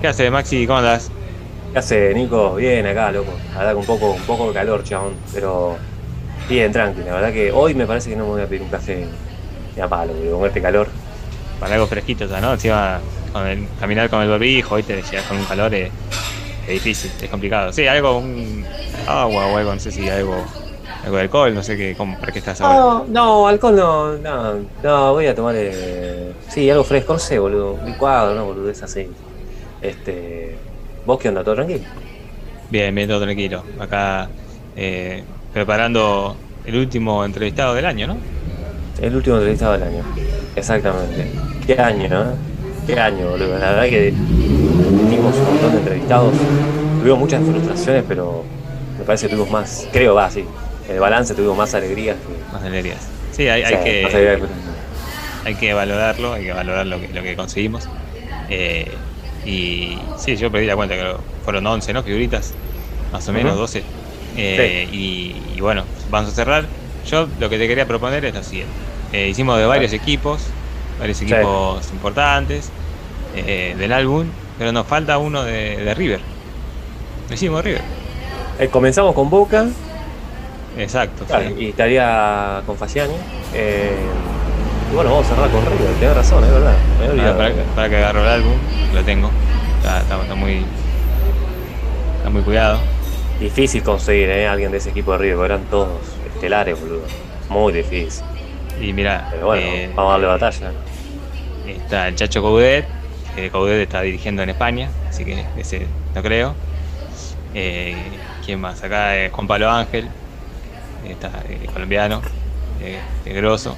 ¿Qué 0.00 0.08
hace, 0.08 0.30
Maxi? 0.30 0.66
¿Cómo 0.66 0.78
andás? 0.78 1.10
¿Qué 1.72 1.78
hace, 1.78 2.14
Nico? 2.14 2.54
Bien 2.54 2.86
acá, 2.86 3.12
loco. 3.12 3.32
La 3.52 3.58
verdad 3.58 3.72
que 3.72 3.78
un 3.78 3.84
poco, 3.86 4.12
un 4.12 4.22
poco 4.22 4.48
de 4.48 4.54
calor, 4.54 4.82
chabón. 4.82 5.12
Pero 5.34 5.76
bien, 6.48 6.72
tranqui. 6.72 7.02
La 7.02 7.12
verdad 7.16 7.32
que 7.32 7.52
hoy 7.52 7.74
me 7.74 7.84
parece 7.86 8.08
que 8.08 8.16
no 8.16 8.24
me 8.24 8.30
voy 8.30 8.42
a 8.42 8.46
pedir 8.46 8.62
un 8.62 8.70
café 8.70 9.06
ni 9.76 9.82
a 9.82 9.86
palo, 9.86 10.12
porque 10.14 10.30
con 10.30 10.46
este 10.46 10.62
calor. 10.62 10.88
Para 11.60 11.74
algo 11.74 11.86
fresquito 11.86 12.24
ya, 12.24 12.40
¿no? 12.40 12.54
Encima, 12.54 12.98
con 13.30 13.46
el, 13.46 13.66
caminar 13.78 14.08
con 14.08 14.22
el 14.22 14.30
barbijo, 14.30 14.76
hoy 14.76 14.82
te 14.82 14.96
decías 14.96 15.22
con 15.26 15.36
un 15.36 15.44
calor 15.44 15.74
es, 15.74 15.90
es 16.66 16.72
difícil, 16.72 17.10
es 17.20 17.28
complicado. 17.28 17.70
Sí, 17.70 17.86
algo, 17.86 18.18
un 18.18 18.64
agua 19.06 19.46
o 19.48 19.56
algo, 19.58 19.74
no 19.74 19.80
sé 19.80 19.92
si 19.92 20.08
algo, 20.08 20.42
algo 21.04 21.16
de 21.16 21.22
alcohol, 21.22 21.54
no 21.54 21.62
sé 21.62 21.76
qué, 21.76 21.94
cómo, 21.94 22.18
para 22.18 22.32
qué 22.32 22.38
estás 22.38 22.58
ahora. 22.62 22.76
No, 22.76 23.04
no, 23.06 23.48
alcohol 23.48 23.76
no, 23.76 24.16
no, 24.16 24.66
no, 24.82 25.12
voy 25.12 25.26
a 25.26 25.34
tomar, 25.34 25.54
eh, 25.58 26.32
sí, 26.48 26.70
algo 26.70 26.84
fresco, 26.84 27.12
no 27.12 27.18
sé, 27.18 27.38
boludo, 27.38 27.78
licuado, 27.84 28.34
no, 28.34 28.46
boludo, 28.46 28.70
es 28.70 28.82
así. 28.82 29.06
Este, 29.80 30.68
¿vos 31.04 31.18
qué 31.18 31.28
onda, 31.28 31.44
todo 31.44 31.54
tranquilo? 31.56 31.86
Bien, 32.68 32.94
bien, 32.94 33.08
todo 33.08 33.22
tranquilo. 33.22 33.72
Acá 33.76 34.36
eh, 34.74 35.34
preparando 35.50 36.46
el 36.62 36.76
último 36.76 37.24
entrevistado 37.24 37.74
del 37.74 37.86
año, 37.86 38.06
¿no? 38.06 38.28
El 38.96 39.16
último 39.16 39.36
entrevistado 39.36 39.72
del 39.74 39.82
año, 39.84 40.10
exactamente. 40.54 41.40
¿Qué 41.60 41.74
año, 41.80 42.32
eh? 42.34 42.40
¿Qué 42.86 42.98
año, 43.00 43.30
boludo? 43.30 43.58
La 43.58 43.70
verdad 43.70 43.88
que 43.88 44.22
tuvimos 44.96 45.40
un 45.40 45.46
montón 45.46 45.72
de 45.72 45.78
entrevistados, 45.78 46.52
tuvimos 46.98 47.18
muchas 47.18 47.44
frustraciones, 47.46 48.04
pero 48.06 48.52
me 48.96 49.04
parece 49.04 49.26
que 49.26 49.30
tuvimos 49.30 49.50
más, 49.50 49.88
creo, 49.92 50.14
va, 50.14 50.30
sí. 50.30 50.54
En 50.82 50.94
el 50.94 51.00
balance 51.00 51.34
tuvimos 51.34 51.56
más 51.56 51.74
alegrías 51.74 52.20
que... 52.20 52.46
Más 52.52 52.62
alegrías. 52.62 53.14
Sí, 53.30 53.48
hay, 53.48 53.62
hay 53.62 53.74
alegrías 53.74 54.40
que- 54.40 54.50
hay 55.42 55.56
que 55.56 55.72
valorarlo, 55.72 56.34
hay 56.34 56.44
que 56.44 56.52
valorar 56.52 56.86
lo 56.86 57.00
que, 57.00 57.08
lo 57.08 57.22
que 57.22 57.36
conseguimos. 57.36 57.90
Eh, 58.48 59.09
y 59.44 59.98
sí, 60.18 60.36
yo 60.36 60.50
perdí 60.50 60.66
la 60.66 60.76
cuenta, 60.76 60.94
que 60.94 61.14
fueron 61.44 61.66
11, 61.66 61.92
¿no? 61.92 62.02
Figuritas, 62.02 62.52
más 63.12 63.26
o 63.28 63.32
menos. 63.32 63.56
12. 63.56 63.82
Eh, 64.36 64.88
y, 64.92 65.34
y 65.56 65.60
bueno, 65.60 65.84
vamos 66.10 66.30
a 66.30 66.34
cerrar. 66.34 66.64
Yo 67.06 67.26
lo 67.38 67.48
que 67.48 67.58
te 67.58 67.66
quería 67.66 67.86
proponer 67.86 68.24
es 68.24 68.34
lo 68.34 68.42
siguiente. 68.42 68.72
Eh, 69.12 69.28
hicimos 69.28 69.58
de 69.58 69.66
varios 69.66 69.92
equipos, 69.92 70.42
varios 70.98 71.18
Sí. 71.18 71.24
equipos 71.24 71.90
importantes 71.92 72.70
eh, 73.34 73.74
del 73.78 73.92
álbum, 73.92 74.26
pero 74.58 74.70
nos 74.72 74.86
falta 74.86 75.18
uno 75.18 75.42
de, 75.42 75.76
de 75.78 75.94
River. 75.94 76.20
Lo 77.28 77.34
hicimos 77.34 77.64
River. 77.64 77.82
Comenzamos 78.70 79.14
con 79.14 79.30
Boca, 79.30 79.66
Exacto. 80.76 81.24
claro, 81.24 81.48
sí. 81.48 81.54
y 81.58 81.68
estaría 81.70 82.62
con 82.66 82.76
Faciani. 82.76 83.14
Eh, 84.90 84.92
y 84.92 84.94
bueno, 84.94 85.10
vamos 85.10 85.26
a 85.26 85.34
cerrar 85.34 85.50
con 85.50 85.64
River, 85.66 85.94
tenés 85.98 86.16
razón, 86.16 86.44
es 86.44 86.50
verdad. 86.52 86.74
Me 86.98 87.06
había 87.06 87.22
Para, 87.32 87.32
olvidado. 87.32 87.38
para- 87.64 87.74
para 87.74 87.88
que 87.88 87.96
agarro 87.96 88.22
el 88.22 88.28
álbum, 88.28 88.52
lo 88.94 89.04
tengo. 89.04 89.30
Está, 89.78 90.00
está- 90.00 90.20
está 90.22 90.34
muy. 90.34 90.64
Está 92.18 92.30
muy 92.30 92.42
cuidado. 92.42 92.78
Difícil 93.38 93.82
conseguir, 93.82 94.28
eh, 94.28 94.46
alguien 94.46 94.70
de 94.70 94.78
ese 94.78 94.90
equipo 94.90 95.12
de 95.12 95.18
River, 95.18 95.36
porque 95.36 95.52
eran 95.52 95.64
todos 95.70 95.88
estelares, 96.34 96.78
boludo. 96.78 97.02
Muy 97.48 97.72
difícil. 97.72 98.24
Y 98.80 98.92
mira, 98.92 99.28
Pero 99.30 99.46
bueno, 99.46 99.62
eh, 99.66 99.90
vamos 99.94 100.10
a 100.10 100.12
darle 100.12 100.26
batalla. 100.26 100.72
está 101.66 102.08
el 102.08 102.14
Chacho 102.16 102.42
Coudet, 102.42 102.86
que 103.34 103.50
Coudet 103.50 103.80
está 103.82 104.02
dirigiendo 104.02 104.42
en 104.42 104.50
España, 104.50 104.90
así 105.08 105.24
que 105.24 105.44
ese 105.56 105.86
no 106.14 106.22
creo. 106.22 106.54
Eh, 107.54 107.96
¿Quién 108.44 108.60
más? 108.60 108.82
Acá 108.82 109.16
es 109.16 109.32
Juan 109.32 109.46
Pablo 109.46 109.70
Ángel, 109.70 110.08
está 111.08 111.30
eh, 111.48 111.66
colombiano, 111.72 112.20
eh, 112.82 113.00
de 113.24 113.32
grosso. 113.32 113.76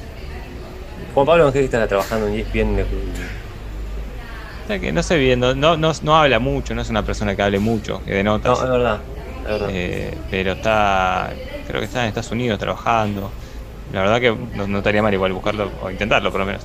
Juan 1.15 1.27
Pablo 1.27 1.47
Ángel 1.47 1.65
está 1.65 1.87
trabajando 1.87 2.29
en 2.29 2.35
ESPN. 2.35 2.77
de- 2.77 2.83
O 2.83 4.67
sea 4.67 4.79
que 4.79 4.93
no 4.93 5.03
sé 5.03 5.19
bien, 5.19 5.41
no, 5.41 5.55
no, 5.55 5.77
no, 5.77 5.93
no 6.03 6.17
habla 6.17 6.39
mucho, 6.39 6.75
no 6.75 6.83
es 6.83 6.89
una 6.91 7.05
persona 7.05 7.35
que 7.35 7.43
hable 7.43 7.59
mucho, 7.59 8.01
que 8.05 8.13
de 8.15 8.25
No, 8.25 8.37
es 8.37 8.43
verdad. 8.43 9.01
Es 9.43 9.49
verdad. 9.49 9.69
Eh, 9.73 10.17
pero 10.31 10.53
está, 10.53 11.33
creo 11.67 11.81
que 11.81 11.87
está 11.87 12.03
en 12.03 12.09
Estados 12.09 12.31
Unidos 12.31 12.59
trabajando. 12.59 13.31
La 13.93 14.03
verdad 14.03 14.21
que 14.21 14.35
no, 14.57 14.67
no 14.67 14.79
estaría 14.79 15.03
mal 15.03 15.13
igual 15.13 15.33
buscarlo 15.33 15.71
o 15.83 15.91
intentarlo 15.91 16.31
por 16.31 16.41
lo 16.41 16.47
menos. 16.47 16.63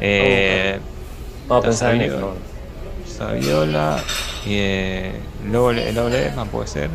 Eh, 0.00 0.78
Vamos 1.48 1.64
a 1.64 1.68
pensar 1.68 1.94
en 1.94 2.00
Saviola. 2.02 2.18
eso. 2.18 2.34
Saviola, 3.18 3.98
y 4.46 4.50
eh, 4.58 5.12
luego 5.50 5.70
el 5.70 5.94
doble 5.94 6.30
puede 6.52 6.68
ser. 6.68 6.90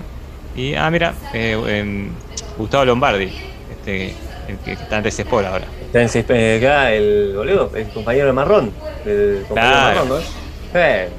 Y, 0.55 0.75
ah, 0.75 0.89
mira, 0.91 1.13
eh, 1.33 1.59
em, 1.67 2.09
Gustavo 2.57 2.85
Lombardi, 2.85 3.31
este, 3.71 4.13
el 4.47 4.57
que 4.63 4.73
está 4.73 4.99
en 4.99 5.07
Sport 5.07 5.47
ahora. 5.47 5.65
Está 5.93 6.01
en 6.01 6.09
seis- 6.09 6.25
eh, 6.29 6.57
acá 6.59 6.91
el 6.91 7.33
boludo, 7.35 7.69
el 7.75 7.87
compañero 7.89 8.25
de 8.25 8.33
Marrón. 8.33 8.71
El 9.05 9.45
compañero 9.47 9.73
Claro. 9.75 9.89
de 9.89 9.93
Marrón, 9.93 10.09
¿no? 10.09 10.79
Eh, 10.79 11.09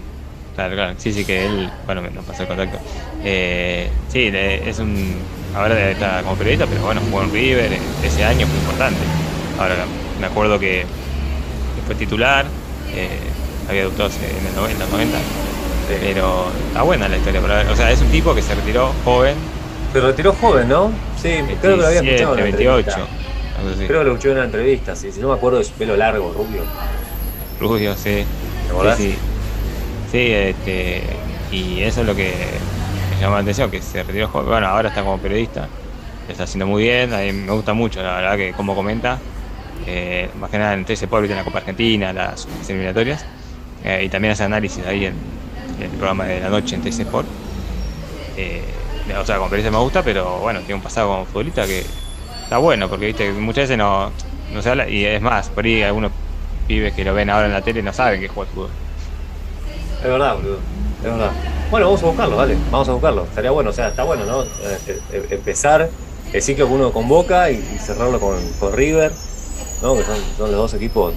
Claro, 0.57 0.75
claro, 0.75 0.95
sí, 0.99 1.13
sí, 1.13 1.25
que 1.25 1.47
él, 1.47 1.71
bueno, 1.87 2.03
me- 2.03 2.11
nos 2.11 2.25
pasó 2.25 2.43
el 2.43 2.49
contacto. 2.49 2.79
Eh, 3.25 3.89
sí, 4.09 4.31
es 4.35 4.79
un, 4.81 5.15
ahora 5.55 5.91
está 5.91 6.23
como 6.23 6.35
periodista, 6.35 6.67
pero 6.67 6.81
bueno, 6.83 7.01
jugó 7.09 7.23
en 7.23 7.33
River, 7.33 7.73
eh, 7.73 7.79
ese 8.05 8.25
año 8.25 8.47
fue 8.49 8.57
importante. 8.59 8.99
Ahora 9.61 9.75
me 10.21 10.27
acuerdo 10.27 10.59
que, 10.59 10.85
fue 11.87 11.95
titular, 11.95 12.45
eh, 12.97 13.09
había 13.69 13.83
debutado 13.83 14.09
en 14.11 14.47
el 14.47 14.55
90, 14.57 14.87
90, 14.87 15.19
sí. 15.19 15.95
pero 16.01 16.47
está 16.69 16.83
buena 16.83 17.09
la 17.09 17.17
historia. 17.17 17.41
pero, 17.41 17.73
o 17.73 17.77
sea, 17.77 17.93
es 17.93 18.01
un 18.01 18.09
tipo 18.09 18.35
que 18.35 18.43
se 18.43 18.57
retiró 18.57 18.93
joven, 19.05 19.37
Se 19.93 20.01
retiró 20.01 20.33
joven, 20.33 20.69
¿no? 20.69 20.91
Sí, 21.21 21.31
creo 21.61 21.77
que 21.77 21.83
lo 21.83 21.87
había 21.87 22.01
27, 22.03 22.15
escuchado 22.15 22.35
en 22.35 22.35
una 22.35 22.43
28, 22.57 23.09
Creo 23.87 24.01
que 24.01 24.05
lo 24.05 24.13
escuché 24.13 24.31
en 24.31 24.37
una 24.37 24.45
entrevista. 24.45 24.97
Si 24.97 25.09
no 25.21 25.29
me 25.29 25.35
acuerdo 25.35 25.59
de 25.59 25.65
su 25.65 25.73
pelo 25.73 25.97
largo, 25.97 26.33
rubio. 26.33 26.63
Rubio, 27.61 27.95
sí. 27.95 28.25
¿Te 28.67 28.73
acordás? 28.73 28.97
Sí, 28.97 29.13
sí. 29.13 29.19
Sí, 30.15 30.31
este, 30.31 31.03
y 31.51 31.83
eso 31.83 32.03
es 32.03 32.07
lo 32.07 32.15
que 32.15 32.33
me 33.15 33.21
llamó 33.21 33.35
la 33.35 33.41
atención, 33.41 33.69
que 33.71 33.83
se 33.83 34.03
retiró 34.03 34.29
joven. 34.29 34.49
Bueno, 34.49 34.69
ahora 34.69 34.91
está 34.91 35.03
como 35.03 35.19
periodista, 35.19 35.69
lo 36.27 36.31
está 36.31 36.45
haciendo 36.45 36.69
muy 36.69 36.85
bien, 36.85 37.13
a 37.13 37.19
mí 37.19 37.33
me 37.33 37.53
gusta 37.53 37.75
mucho, 37.75 38.01
la 38.01 38.15
verdad, 38.15 38.37
que 38.37 38.53
como 38.53 38.77
comenta, 38.77 39.19
eh, 39.89 40.31
más 40.39 40.51
que 40.51 40.59
nada 40.59 40.75
en 40.75 40.85
13 40.85 41.09
Pueblo 41.09 41.29
en 41.29 41.37
la 41.37 41.43
Copa 41.43 41.59
Argentina, 41.59 42.13
las, 42.13 42.47
las 42.47 42.71
eliminatorias, 42.71 43.25
eh, 43.83 44.03
y 44.05 44.09
también 44.09 44.33
hace 44.33 44.45
análisis 44.45 44.87
ahí 44.87 45.07
en, 45.07 45.15
en 45.79 45.83
el 45.83 45.91
programa 45.91 46.27
de 46.27 46.39
la 46.39 46.49
noche 46.49 46.77
en 46.77 46.83
13 46.83 47.03
Sport. 47.03 47.27
Eh, 48.37 48.63
o 49.21 49.25
sea, 49.27 49.37
como 49.39 49.51
periodista 49.51 49.77
me 49.77 49.83
gusta, 49.83 50.03
pero 50.05 50.39
bueno, 50.39 50.61
tiene 50.61 50.75
un 50.75 50.81
pasado 50.81 51.09
como 51.09 51.25
futbolista 51.25 51.67
que 51.67 51.85
está 52.45 52.59
bueno, 52.59 52.89
porque 52.89 53.07
viste, 53.07 53.33
muchas 53.33 53.65
veces 53.65 53.79
no, 53.79 54.11
no 54.53 54.63
se 54.63 54.71
habla, 54.71 54.89
y 54.89 55.05
es 55.05 55.21
más, 55.21 55.49
por 55.49 55.65
ahí 55.65 55.83
algunos 55.83 56.13
pibes 56.67 56.95
que 56.95 57.05
lo 57.05 57.13
ven 57.13 57.29
ahora 57.31 57.47
en 57.47 57.53
la 57.53 57.63
tele 57.63 57.83
no 57.83 57.93
saben 57.93 58.21
que 58.21 58.29
juega 58.29 58.51
fútbol. 58.53 58.71
Es 59.99 60.05
verdad, 60.05 60.37
boludo. 60.37 60.59
Es 60.99 61.05
verdad. 61.05 61.31
Bueno, 61.71 61.87
vamos 61.87 62.03
a 62.03 62.07
buscarlo, 62.07 62.37
dale. 62.37 62.57
Vamos 62.71 62.89
a 62.89 62.93
buscarlo. 62.93 63.25
Estaría 63.25 63.51
bueno, 63.51 63.71
o 63.71 63.73
sea, 63.73 63.89
está 63.89 64.05
bueno, 64.05 64.25
¿no? 64.27 64.43
Eh, 64.43 64.79
eh, 64.87 65.27
empezar 65.31 65.89
el 66.33 66.43
ciclo 66.43 66.67
que 66.67 66.73
uno 66.73 66.93
convoca 66.93 67.51
y, 67.51 67.63
cerrarlo 67.79 68.21
con, 68.21 68.37
con 68.61 68.73
River, 68.73 69.13
¿no? 69.83 69.97
Que 69.97 70.05
son, 70.05 70.17
son 70.37 70.51
los 70.51 70.57
dos 70.61 70.75
equipos. 70.75 71.15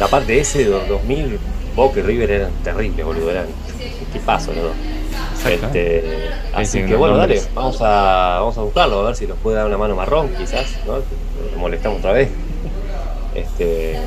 La 0.00 0.08
parte 0.08 0.38
ese 0.38 0.64
de 0.64 0.70
los 0.70 0.88
2000, 0.88 1.38
Boca 1.74 2.00
y 2.00 2.02
River 2.02 2.30
eran 2.30 2.52
terribles, 2.62 3.04
boludo. 3.04 3.30
Eran 3.30 3.46
paso 4.24 4.52
los 4.52 4.62
dos. 4.64 4.72
Este, 5.46 6.30
así 6.54 6.80
sí, 6.80 6.86
que 6.86 6.94
bueno, 6.96 7.16
dale, 7.16 7.40
vamos 7.54 7.76
a, 7.82 8.38
vamos 8.40 8.56
a 8.56 8.62
buscarlo, 8.62 9.00
a 9.00 9.06
ver 9.08 9.16
si 9.16 9.26
nos 9.26 9.36
puede 9.38 9.56
dar 9.56 9.66
una 9.66 9.76
mano 9.76 9.94
marrón, 9.94 10.28
quizás, 10.38 10.66
¿no? 10.86 10.94
Lo 10.96 11.58
molestamos 11.58 11.98
otra 11.98 12.12
vez. 12.12 12.30
Este, 13.34 13.98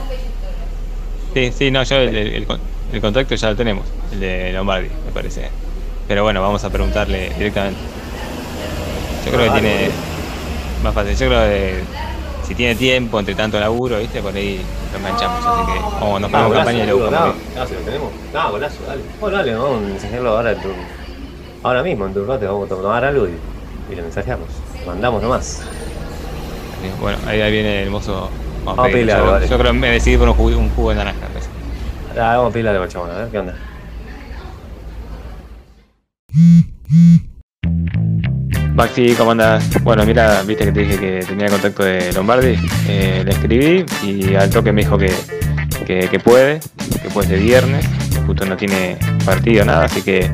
Sí, 1.34 1.52
sí, 1.56 1.70
no, 1.72 1.84
yo 1.84 1.98
el, 1.98 2.16
el- 2.16 2.34
el 2.34 2.48
con- 2.48 2.60
el 2.92 3.02
contacto 3.02 3.36
ya 3.36 3.50
lo 3.52 3.56
tenemos, 3.56 3.86
el 4.14 4.20
de 4.22 4.52
Lombardi, 4.54 4.88
me 5.06 5.12
parece. 5.14 5.50
Pero 6.08 6.24
bueno, 6.24 6.42
vamos 6.42 6.64
a 6.64 6.70
preguntarle 6.70 7.30
directamente. 7.38 7.80
Yo 9.26 9.32
creo 9.34 9.52
Ah, 9.52 9.56
que 9.56 9.60
tiene 9.62 9.90
más 10.84 10.94
fácil. 10.94 11.12
Yo 11.16 11.28
creo 11.28 11.40
que 11.42 11.74
si 12.48 12.56
tiene 12.56 12.76
tiempo 12.76 13.20
entre 13.20 13.36
tanto 13.36 13.60
laburo, 13.60 14.00
¿viste? 14.00 14.22
Por 14.22 14.34
ahí 14.36 14.62
lo 14.94 14.98
enganchamos. 15.00 15.46
Así 15.46 15.72
que 15.74 15.80
vamos, 16.00 16.22
nos 16.22 16.32
ponemos 16.32 16.54
campaña 16.54 16.84
y 16.84 16.88
lo 16.88 16.98
buscamos. 16.98 17.36
No, 17.56 17.60
no, 17.62 17.68
si 17.68 17.74
lo 17.74 17.80
tenemos. 17.82 18.12
No, 18.34 18.52
golazo, 18.52 18.78
dale. 18.88 19.02
Bueno, 19.20 19.38
dale, 19.38 19.56
vamos 19.56 19.84
a 19.84 19.90
enseñarlo 19.90 20.30
ahora 20.38 20.52
en 20.54 20.62
tu, 20.62 20.70
ahora 21.64 21.84
mismo, 21.84 22.06
en 22.06 22.14
tu 22.14 22.26
rato, 22.26 22.46
vamos 22.46 22.66
a 22.72 22.76
tomar 22.76 23.04
algo 23.06 23.28
y, 23.28 23.32
y 23.92 23.96
lo 23.96 24.02
mensajeamos. 24.04 24.48
Mandamos 24.86 25.22
nomás. 25.22 25.62
Bueno, 27.02 27.18
ahí, 27.28 27.42
ahí 27.42 27.52
viene 27.52 27.84
el 27.84 27.90
mozo. 27.90 28.30
Vamos 28.64 28.86
a 28.86 28.90
pedirle. 28.92 29.12
yo, 29.14 29.18
creo- 29.20 29.32
dale. 29.34 29.48
yo 29.48 29.58
creo 29.58 29.72
que 29.74 29.78
me 29.80 29.90
decidí 29.92 30.18
por 30.18 30.30
un 30.30 30.36
jugo, 30.36 30.58
un 30.58 30.70
jugo 30.70 30.90
de 30.92 30.96
naranja. 30.96 31.28
Ah, 32.20 32.38
vamos 32.38 32.50
a 32.50 32.54
pedirle 32.54 32.72
algo 32.72 32.84
al 32.84 32.90
chabón, 32.90 33.12
a 33.12 33.16
ver 33.16 33.28
qué 33.30 33.40
onda. 33.40 33.56
Maxi, 38.78 39.16
¿cómo 39.16 39.32
andas? 39.32 39.64
Bueno, 39.82 40.06
mira, 40.06 40.44
viste 40.44 40.66
que 40.66 40.72
te 40.72 40.80
dije 40.82 41.00
que 41.00 41.26
tenía 41.28 41.50
contacto 41.50 41.84
de 41.84 42.14
Lombardi. 42.14 42.56
Eh, 42.88 43.24
le 43.26 43.32
escribí 43.32 43.84
y 44.04 44.36
al 44.36 44.52
toque 44.52 44.72
me 44.72 44.84
dijo 44.84 45.00
que, 45.00 45.12
que, 45.84 46.20
puede, 46.20 46.60
que 47.02 47.10
puede 47.10 47.28
ser 47.28 47.40
viernes, 47.40 47.84
justo 48.28 48.46
no 48.46 48.56
tiene 48.56 48.96
partido, 49.26 49.66
nada, 49.66 49.86
así 49.86 50.04
que 50.04 50.32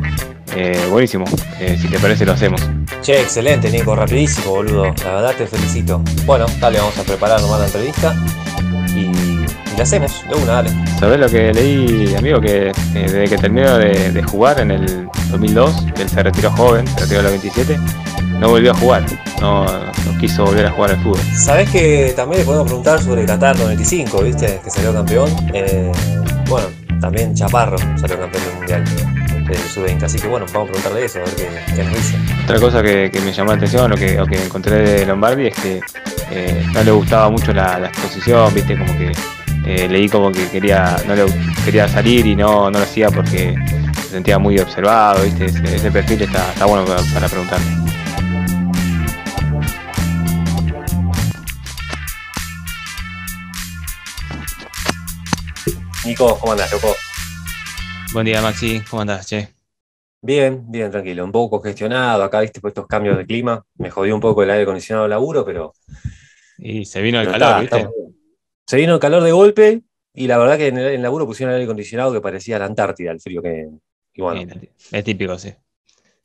eh, 0.58 0.88
buenísimo. 0.92 1.24
Eh, 1.62 1.78
si 1.82 1.88
te 1.88 1.98
parece, 2.00 2.26
lo 2.26 2.34
hacemos. 2.34 2.62
Che, 3.02 3.22
excelente, 3.22 3.72
Nico, 3.72 3.96
rapidísimo, 3.96 4.52
boludo. 4.52 4.94
La 5.06 5.14
verdad 5.14 5.36
te 5.38 5.48
felicito. 5.48 6.02
Bueno, 6.26 6.46
dale, 6.60 6.80
vamos 6.80 6.98
a 6.98 7.04
preparar 7.04 7.40
nomás 7.40 7.62
la 7.62 7.66
entrevista. 7.68 8.14
Y 8.94 9.23
y 9.74 9.78
la 9.78 9.84
hacemos, 9.84 10.24
de 10.30 10.36
una, 10.36 10.54
dale. 10.54 10.70
¿Sabés 11.00 11.20
lo 11.20 11.30
que 11.30 11.54
leí, 11.54 12.14
amigo? 12.16 12.40
Que 12.40 12.70
eh, 12.70 12.74
desde 12.94 13.26
que 13.26 13.38
terminó 13.38 13.78
de, 13.78 14.24
jugar 14.24 14.60
en 14.60 14.72
el 14.72 15.08
2002, 15.30 15.86
él 16.00 16.10
se 16.10 16.24
retiró 16.24 16.52
joven, 16.52 16.88
se 16.88 17.00
retiró 17.02 17.20
a 17.22 17.24
los 17.24 17.32
27, 17.32 17.78
no 18.40 18.50
volvió 18.50 18.72
a 18.72 18.76
jugar, 18.76 19.06
no, 19.42 19.66
quiso 20.20 20.46
volver 20.46 20.68
a 20.68 20.72
jugar 20.72 20.92
al 20.92 21.04
fútbol. 21.04 21.20
Sabés 21.36 21.70
que 21.70 22.14
también 22.16 22.42
le 22.42 22.46
podemos 22.46 22.68
preguntar 22.68 23.02
sobre 23.02 23.26
Qatar 23.26 23.58
95, 23.58 24.22
¿viste? 24.24 24.62
Que 24.64 24.70
salió 24.70 24.94
campeón. 24.94 25.30
Eh, 25.54 25.92
bueno, 26.48 26.68
también 27.02 27.34
Chaparro 27.36 27.78
salió 27.98 28.20
campeón 28.20 28.44
del 28.44 28.56
mundial 28.56 28.84
de 29.46 29.58
sub-20. 29.58 30.04
Así 30.04 30.20
que 30.20 30.28
bueno, 30.28 30.46
vamos 30.54 30.70
a 30.70 30.72
preguntarle 30.72 31.06
eso, 31.06 31.20
a 31.20 31.24
ver 31.24 31.36
qué, 31.76 31.84
nos 31.84 31.94
dice. 31.94 32.18
Otra 32.44 32.60
cosa 32.60 32.82
que, 32.82 33.12
me 33.24 33.34
llamó 33.34 33.52
la 33.52 33.58
atención 33.58 33.92
o 33.92 33.96
que, 33.96 34.22
que 34.30 34.44
encontré 34.44 34.82
de 34.82 35.06
Lombardi 35.06 35.48
es 35.48 35.56
que 35.56 35.82
eh, 36.32 36.66
no 36.74 36.84
le 36.84 36.92
gustaba 36.92 37.30
mucho 37.30 37.54
la, 37.54 37.86
exposición, 37.86 38.54
viste, 38.54 38.78
como 38.78 38.98
que 38.98 39.12
eh, 39.66 39.88
leí 39.88 40.10
como 40.10 40.32
que 40.32 40.50
quería, 40.50 40.98
no 41.08 41.16
le, 41.16 41.26
quería 41.64 41.88
salir 41.88 42.26
y 42.26 42.36
no, 42.36 42.70
no 42.70 42.80
lo 42.80 42.84
hacía 42.84 43.10
porque 43.10 43.56
se 43.96 44.10
sentía 44.10 44.38
muy 44.38 44.60
observado, 44.60 45.24
viste, 45.24 45.46
ese, 45.46 45.92
perfil 45.92 46.24
está, 46.24 46.52
está 46.52 46.66
bueno 46.66 46.86
para, 46.86 47.02
para 47.14 47.28
preguntarle. 47.30 47.66
Nico, 56.06 56.38
¿cómo 56.38 56.52
andás, 56.52 56.72
loco? 56.74 56.94
Buen 58.12 58.26
día, 58.26 58.42
Maxi, 58.42 58.82
¿cómo 58.90 59.02
andás, 59.02 59.26
che? 59.26 59.48
Bien, 60.22 60.64
bien, 60.70 60.92
tranquilo. 60.92 61.24
Un 61.24 61.32
poco 61.32 61.58
congestionado 61.58 62.24
acá, 62.24 62.42
viste, 62.42 62.60
por 62.60 62.70
estos 62.70 62.88
cambios 62.88 63.18
de 63.18 63.26
clima. 63.26 63.66
Me 63.76 63.90
jodió 63.90 64.14
un 64.14 64.22
poco 64.22 64.44
el 64.44 64.50
aire 64.50 64.64
acondicionado 64.64 65.08
laburo, 65.08 65.44
pero. 65.46 65.74
Y 66.58 66.86
se 66.86 67.02
vino 67.02 67.20
el 67.20 67.30
calor, 67.30 67.62
¿viste? 67.62 67.90
Se 68.66 68.78
vino 68.78 68.94
el 68.94 69.00
calor 69.00 69.24
de 69.24 69.32
golpe 69.32 69.82
y 70.14 70.28
la 70.28 70.38
verdad 70.38 70.58
que 70.58 70.68
en 70.68 70.78
el, 70.78 71.02
laburo 71.02 71.26
pusieron 71.26 71.54
el 71.54 71.60
aire 71.60 71.66
acondicionado 71.66 72.14
que 72.14 72.22
parecía 72.22 72.60
la 72.60 72.66
Antártida, 72.66 73.12
el 73.12 73.20
frío 73.20 73.42
que. 73.42 73.70
es 74.92 75.04
típico, 75.04 75.38
sí. 75.38 75.54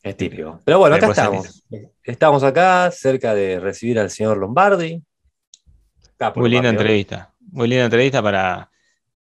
Es 0.03 0.17
típico. 0.17 0.61
Pero 0.65 0.79
bueno, 0.79 0.97
acá 0.97 1.09
estamos. 1.09 1.65
Estamos 2.03 2.43
acá 2.43 2.91
cerca 2.91 3.35
de 3.35 3.59
recibir 3.59 3.99
al 3.99 4.11
señor 4.11 4.39
Lombardi. 4.39 5.03
Muy 6.37 6.51
linda 6.51 6.69
entrevista. 6.69 7.35
Muy 7.41 7.69
linda 7.69 7.85
entrevista 7.85 8.23
para 8.23 8.71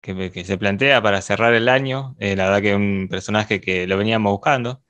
que, 0.01 0.45
se 0.45 0.59
plantea 0.59 1.03
para 1.03 1.23
cerrar 1.23 1.55
el 1.55 1.69
año. 1.69 2.17
Eh, 2.19 2.37
la 2.37 2.47
verdad 2.47 2.63
que 2.63 2.71
es 2.71 2.77
un 2.77 3.09
personaje 3.11 3.61
que 3.61 3.87
lo 3.87 3.97
veníamos 3.97 4.31
buscando, 4.33 4.83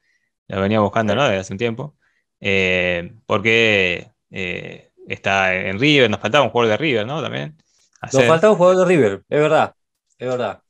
lo 0.48 0.60
veníamos 0.60 0.86
buscando 0.86 1.14
¿no? 1.14 1.24
desde 1.24 1.38
hace 1.38 1.52
un 1.52 1.58
tiempo, 1.58 1.96
eh, 2.40 3.12
porque 3.26 4.10
eh, 4.30 4.90
está 5.08 5.54
en 5.54 5.78
River, 5.78 6.10
nos 6.10 6.20
faltaba 6.20 6.44
un 6.44 6.50
jugador 6.50 6.72
de 6.72 6.76
River, 6.78 7.06
¿no? 7.06 7.22
También. 7.22 7.56
Nos 8.02 8.24
faltaba 8.24 8.52
un 8.52 8.58
jugador 8.58 8.78
de 8.78 8.84
River, 8.94 9.24
es 9.28 9.40
verdad, 9.40 9.74
es 10.18 10.28
verdad. 10.28 10.62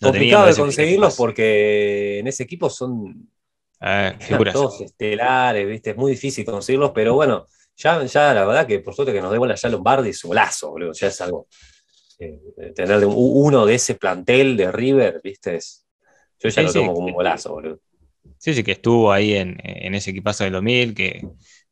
Complicado 0.00 0.46
de 0.46 0.54
conseguirlos 0.54 1.16
porque 1.16 2.20
en 2.20 2.26
ese 2.28 2.44
equipo 2.44 2.70
son 2.70 3.28
todos 4.52 4.80
estelares, 4.80 5.66
¿viste? 5.66 5.90
Es 5.90 5.96
muy 5.96 6.12
difícil 6.12 6.44
conseguirlos, 6.44 6.92
pero 6.94 7.14
bueno, 7.14 7.46
ya, 7.76 8.04
ya 8.04 8.34
la 8.34 8.44
verdad 8.44 8.66
que 8.66 8.80
por 8.80 8.94
suerte 8.94 9.12
que 9.12 9.20
nos 9.20 9.30
dé 9.30 9.38
bola 9.38 9.54
ya 9.54 9.68
Lombardi, 9.68 10.12
su 10.12 10.28
golazo, 10.28 10.70
boludo, 10.70 10.92
ya 10.92 11.08
es 11.08 11.20
algo 11.20 11.46
eh, 12.18 12.40
tener 12.74 13.04
uno 13.06 13.66
de 13.66 13.74
ese 13.74 13.94
plantel 13.94 14.56
de 14.56 14.72
River, 14.72 15.20
¿viste? 15.22 15.58
yo 16.40 16.48
ya 16.48 16.62
lo 16.62 16.72
tomo 16.72 16.94
como 16.94 17.06
un 17.06 17.12
golazo, 17.12 17.52
boludo. 17.52 17.80
Sí, 18.38 18.54
sí, 18.54 18.62
que 18.62 18.72
estuvo 18.72 19.12
ahí 19.12 19.34
en, 19.34 19.58
ese 19.94 20.10
equipazo 20.10 20.44
del 20.44 20.52
2000, 20.54 20.94
que, 20.94 21.26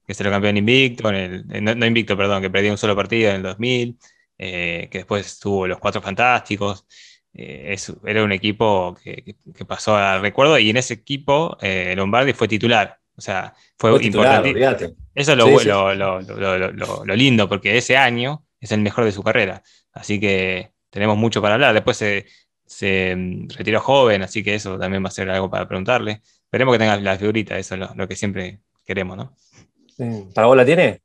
que 0.06 0.14
se 0.14 0.24
lo 0.24 0.30
campeón 0.30 0.56
invicto, 0.56 1.08
en 1.10 1.14
el, 1.14 1.78
no, 1.78 1.86
invicto, 1.86 2.16
perdón, 2.16 2.42
que 2.42 2.50
perdió 2.50 2.70
un 2.72 2.78
solo 2.78 2.96
partido 2.96 3.30
en 3.30 3.36
el 3.36 3.42
2000, 3.42 3.98
eh, 4.38 4.88
que 4.90 4.98
después 4.98 5.26
estuvo 5.26 5.66
los 5.66 5.78
Cuatro 5.78 6.02
Fantásticos. 6.02 6.86
Eh, 7.34 7.76
era 8.04 8.24
un 8.24 8.32
equipo 8.32 8.96
que, 9.02 9.36
pasó 9.66 9.96
al 9.96 10.22
recuerdo 10.22 10.58
y 10.58 10.70
en 10.70 10.78
ese 10.78 10.94
equipo 10.94 11.58
Lombardi 11.94 12.32
fue 12.32 12.48
titular. 12.48 12.98
O 13.16 13.20
sea, 13.20 13.54
fue, 13.78 13.90
importante. 14.04 14.94
Eso 15.14 15.32
es 15.32 15.38
lo, 15.66 15.94
lo, 15.94 16.20
lo, 16.20 17.16
lindo, 17.16 17.48
porque 17.48 17.76
ese 17.76 17.96
año 17.96 18.44
es 18.60 18.72
el 18.72 18.80
mejor 18.80 19.04
de 19.04 19.12
su 19.12 19.22
carrera. 19.22 19.62
Así 19.92 20.20
que 20.20 20.72
tenemos 20.90 21.16
mucho 21.16 21.40
para 21.40 21.54
hablar. 21.54 21.72
Después 21.72 21.96
se, 21.96 23.16
mm, 23.16 23.48
retiró 23.56 23.80
joven, 23.80 24.22
así 24.22 24.44
que 24.44 24.54
eso 24.54 24.78
también 24.78 25.02
va 25.02 25.08
a 25.08 25.12
ser 25.12 25.30
algo 25.30 25.50
para 25.50 25.66
preguntarle. 25.66 26.20
Esperemos 26.44 26.74
que 26.74 26.78
tenga 26.78 26.96
la 26.98 27.16
figurita, 27.16 27.58
eso 27.58 27.74
es 27.74 27.96
lo, 27.96 28.08
que 28.08 28.16
siempre 28.16 28.60
queremos, 28.84 29.16
¿no? 29.16 29.34
¿Para 30.34 30.46
vos 30.46 30.56
la 30.56 30.66
tiene? 30.66 31.00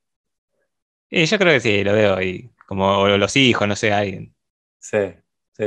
Sí, 1.09 1.25
yo 1.25 1.37
creo 1.39 1.53
que 1.53 1.59
sí, 1.61 1.83
lo 1.83 1.93
veo 1.93 2.15
ahí. 2.15 2.49
Como 2.71 3.05
los 3.05 3.35
hijos, 3.35 3.67
no 3.67 3.75
sé, 3.75 3.91
alguien. 3.91 4.33
Sí, 4.79 4.97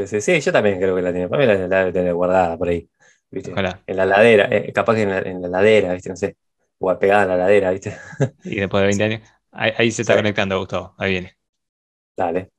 sí, 0.07 0.23
sí, 0.23 0.41
yo 0.41 0.51
también 0.51 0.79
creo 0.79 0.97
que 0.97 1.03
la 1.03 1.13
tiene. 1.13 1.29
Para 1.29 1.43
mí 1.43 1.47
la, 1.47 1.81
debe 1.81 1.93
tener 1.93 2.15
guardada 2.15 2.57
por 2.57 2.67
ahí. 2.67 2.89
¿viste? 3.31 3.53
En 3.87 3.97
la 3.99 4.07
ladera, 4.07 4.49
eh, 4.51 4.73
capaz 4.73 4.95
que 4.95 5.03
en 5.03 5.11
la, 5.11 5.19
en 5.19 5.53
ladera, 5.53 5.93
¿viste? 5.93 6.09
No 6.09 6.17
sé. 6.17 6.39
O 6.79 6.99
pegada 6.99 7.25
a 7.25 7.27
la 7.27 7.37
ladera, 7.37 7.73
¿viste? 7.73 7.95
Y 8.45 8.57
después 8.57 8.81
de 8.81 8.87
20 8.87 9.05
años. 9.17 9.21
Ahí, 9.53 9.91
se 9.91 10.01
está 10.01 10.17
conectando, 10.17 10.59
Gustavo. 10.59 10.95
Ahí 10.97 11.11
viene. 11.11 11.37
Dale. 12.17 12.51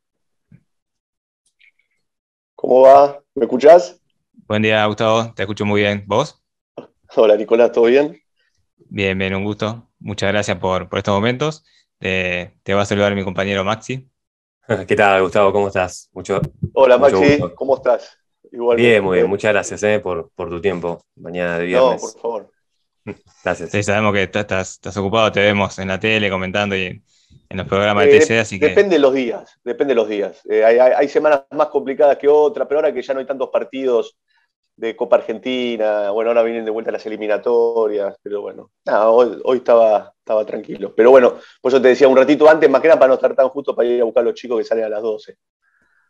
¿Cómo 2.54 2.82
va? 2.82 3.20
¿Me 3.34 3.46
escuchás? 3.46 4.00
Buen 4.48 4.62
día, 4.62 4.86
Gustavo. 4.86 5.34
Te 5.34 5.42
escucho 5.42 5.66
muy 5.66 5.82
bien. 5.82 6.04
¿Vos? 6.06 6.46
Hola, 7.16 7.36
Nicolás, 7.36 7.72
¿todo 7.72 7.86
bien? 7.86 8.22
Bien, 8.78 9.18
bien, 9.18 9.34
un 9.34 9.44
gusto. 9.44 9.90
Muchas 9.98 10.32
gracias 10.32 10.60
por, 10.60 10.88
estos 10.92 11.16
momentos. 11.16 11.66
te 11.98 12.74
va 12.76 12.84
a 12.84 12.86
saludar 12.86 13.16
mi 13.16 13.24
compañero 13.24 13.64
Maxi. 13.64 14.08
¿Qué 14.88 14.96
tal, 14.96 15.22
Gustavo? 15.22 15.52
¿Cómo 15.52 15.68
estás? 15.68 16.10
Mucho, 16.14 16.42
Hola, 16.74 16.98
Maxi, 16.98 17.40
¿cómo 17.56 17.76
estás? 17.76 18.18
Bien, 18.76 19.04
muy 19.04 19.18
bien. 19.18 19.30
Muchas 19.30 19.52
gracias 19.54 19.84
eh, 19.84 20.00
por, 20.00 20.32
tu 20.36 20.62
tiempo. 20.62 21.04
Mañana 21.16 21.60
de 21.60 21.66
viernes. 21.66 22.02
No, 22.02 22.10
por 22.10 22.22
favor. 22.22 22.52
Gracias. 23.44 23.70
Sí, 23.70 23.84
sabemos 23.84 24.14
que 24.14 24.24
estás, 24.24 24.72
estás 24.72 24.98
ocupado, 24.98 25.32
te 25.32 25.42
vemos 25.42 25.78
en 25.78 25.90
la 25.90 26.00
tele 26.00 26.30
comentando 26.30 26.76
y 26.76 27.04
en 27.50 27.58
los 27.58 27.68
programas 27.68 28.06
de 28.06 28.20
TC, 28.20 28.32
eh, 28.32 28.40
así 28.40 28.60
que... 28.60 28.70
Depende 28.70 28.96
de 28.96 29.00
los 29.00 29.14
días, 29.14 29.60
depende 29.64 29.92
de 29.94 29.96
los 29.96 30.10
días. 30.10 30.42
Eh, 30.50 30.64
hay, 30.66 31.08
semanas 31.08 31.44
más 31.52 31.68
complicadas 31.68 32.18
que 32.18 32.28
otras, 32.28 32.68
pero 32.68 32.80
ahora 32.80 32.92
que 32.92 33.04
ya 33.04 33.14
no 33.14 33.20
hay 33.20 33.28
tantos 33.28 33.50
partidos 33.50 34.18
de 34.77 34.95
Copa 34.95 35.18
Argentina, 35.18 36.12
bueno, 36.12 36.31
ahora 36.31 36.44
vienen 36.44 36.66
de 36.66 36.72
vuelta 36.72 36.92
las 36.92 37.06
eliminatorias, 37.06 38.18
pero 38.22 38.42
bueno, 38.42 38.72
hoy, 38.86 39.57
estaba, 39.57 40.13
estaba 40.19 40.45
tranquilo. 40.45 40.94
Pero 40.95 41.12
bueno, 41.12 41.36
pues 41.62 41.74
yo 41.74 41.81
te 41.81 41.89
decía 41.89 42.07
un 42.07 42.18
ratito 42.18 42.50
antes, 42.50 42.69
más 42.69 42.81
que 42.81 42.88
nada 42.88 43.00
para 43.00 43.10
no 43.10 43.16
estar 43.16 43.36
tan 43.36 43.50
justo 43.50 43.75
para 43.75 43.88
ir 43.88 44.01
a 44.01 44.06
buscar 44.06 44.22
a 44.22 44.25
los 44.25 44.36
chicos 44.36 44.57
que 44.57 44.66
salen 44.66 44.86
a 44.86 44.89
las 44.89 45.01
12. 45.01 45.38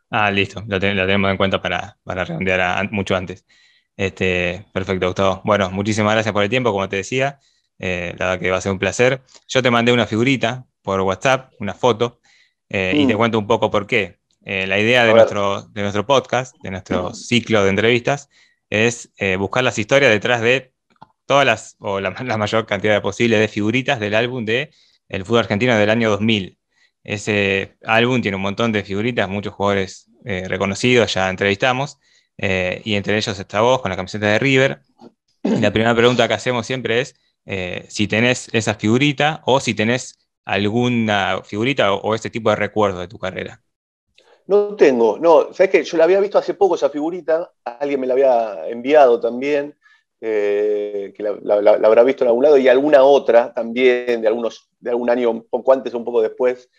Ah, 0.09 0.31
listo, 0.31 0.63
lo, 0.67 0.79
tenemos 0.79 1.31
en 1.31 1.37
cuenta 1.37 1.61
para, 1.61 1.97
para 2.03 2.25
redondear 2.25 2.91
mucho 2.91 3.15
antes. 3.15 3.45
Este, 3.97 4.65
perfecto, 4.73 5.07
Gustavo. 5.07 5.41
Bueno, 5.45 5.69
muchísimas 5.71 6.13
gracias 6.13 6.33
por 6.33 6.43
el 6.43 6.49
tiempo, 6.49 6.71
como 6.71 6.89
te 6.89 6.97
decía. 6.97 7.39
Eh, 7.79 8.15
la 8.17 8.27
verdad 8.27 8.39
que 8.39 8.51
va 8.51 8.57
a 8.57 8.61
ser 8.61 8.71
un 8.71 8.79
placer. 8.79 9.21
Yo 9.47 9.61
te 9.61 9.71
mandé 9.71 9.91
una 9.91 10.05
figurita 10.05 10.65
por 10.81 11.01
WhatsApp, 11.01 11.53
una 11.59 11.73
foto, 11.73 12.19
eh, 12.69 12.93
y 12.95 13.07
te 13.07 13.13
mm. 13.13 13.17
cuento 13.17 13.39
un 13.39 13.47
poco 13.47 13.69
por 13.69 13.87
qué. 13.87 14.19
Eh, 14.43 14.67
la 14.67 14.79
idea 14.79 15.05
de 15.05 15.13
nuestro, 15.13 15.63
de 15.63 15.81
nuestro 15.81 16.05
podcast, 16.05 16.55
de 16.61 16.71
nuestro 16.71 17.13
ciclo 17.13 17.63
de 17.63 17.69
entrevistas, 17.69 18.29
es 18.69 19.11
eh, 19.17 19.35
buscar 19.37 19.63
las 19.63 19.77
historias 19.77 20.11
detrás 20.11 20.41
de 20.41 20.73
todas 21.25 21.45
las, 21.45 21.75
o 21.79 21.99
la, 21.99 22.11
mayor 22.37 22.65
cantidad 22.65 23.01
posible 23.01 23.37
de 23.37 23.47
figuritas 23.47 23.99
del 23.99 24.15
álbum 24.15 24.45
de 24.45 24.71
El 25.09 25.25
fútbol 25.25 25.39
argentino 25.41 25.75
del 25.75 25.89
año 25.89 26.09
2000. 26.09 26.59
Ese 27.03 27.77
álbum 27.83 28.21
tiene 28.21 28.37
un 28.37 28.41
montón 28.43 28.71
de 28.71 28.83
figuritas, 28.83 29.29
muchos 29.29 29.53
jugadores 29.53 30.09
reconocidos, 30.23 31.13
ya 31.13 31.29
entrevistamos, 31.29 31.99
y 32.35 32.95
entre 32.95 33.15
ellos 33.15 33.37
está 33.37 33.61
vos 33.61 33.79
con 33.79 33.91
la 33.91 33.95
camiseta 33.95 34.25
de 34.25 34.39
River. 34.39 34.81
la 35.43 35.71
primera 35.71 35.93
pregunta 35.93 36.27
que 36.27 36.33
hacemos 36.33 36.65
siempre 36.65 37.01
es 37.01 37.15
si 37.89 38.07
tenés 38.07 38.49
esa 38.53 38.73
figurita 38.73 39.43
o 39.45 39.59
si 39.59 39.75
tenés 39.75 40.17
alguna 40.45 41.41
figurita 41.43 41.93
o, 41.93 42.15
este 42.15 42.29
tipo 42.29 42.49
de 42.51 42.55
recuerdo 42.55 42.99
de 42.99 43.07
tu 43.07 43.19
carrera? 43.19 43.61
No 44.47 44.75
tengo, 44.75 45.17
no, 45.17 45.53
sabes 45.53 45.71
que 45.71 45.83
yo 45.83 45.97
la 45.97 46.03
había 46.03 46.19
visto 46.19 46.37
hace 46.37 46.53
poco 46.53 46.75
esa 46.75 46.89
figurita, 46.91 47.51
alguien 47.63 47.99
me 47.99 48.05
la 48.05 48.13
había 48.13 48.69
enviado 48.69 49.19
también, 49.19 49.75
eh, 50.21 51.13
que 51.15 51.23
la, 51.23 51.31
habrá 51.83 52.03
visto 52.03 52.23
en 52.23 52.27
algún 52.27 52.43
lado, 52.43 52.57
y 52.57 52.67
alguna 52.67 53.03
otra 53.03 53.53
también, 53.53 54.21
de, 54.21 54.27
algunos, 54.27 54.69
de 54.79 54.91
algún 54.91 55.09
año 55.09 55.31
un 55.31 55.47
poco 55.47 55.73
antes 55.73 55.93
o 55.93 55.97
un 55.97 56.05
poco 56.05 56.21
después 56.21 56.69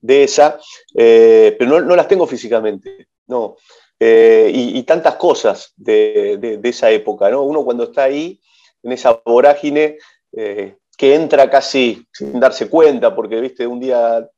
de 0.00 0.24
esa, 0.24 0.58
eh, 0.94 1.56
pero 1.58 1.80
no, 1.80 1.96
las 1.96 2.06
tengo 2.06 2.26
físicamente, 2.26 3.08
no. 3.26 3.56
Eh, 3.98 4.50
y, 4.54 4.82
tantas 4.82 5.14
cosas 5.14 5.72
de, 5.74 6.60
esa 6.62 6.90
época, 6.90 7.30
¿no? 7.30 7.44
Uno 7.44 7.64
cuando 7.64 7.84
está 7.84 8.04
ahí, 8.04 8.38
en 8.82 8.92
esa 8.92 9.20
vorágine, 9.24 9.96
que 10.32 11.14
entra 11.14 11.48
casi 11.48 12.06
sin 12.12 12.38
darse 12.38 12.68
cuenta, 12.68 13.14
porque 13.14 13.40
viste, 13.40 13.66
un 13.66 13.80
día 13.80 14.28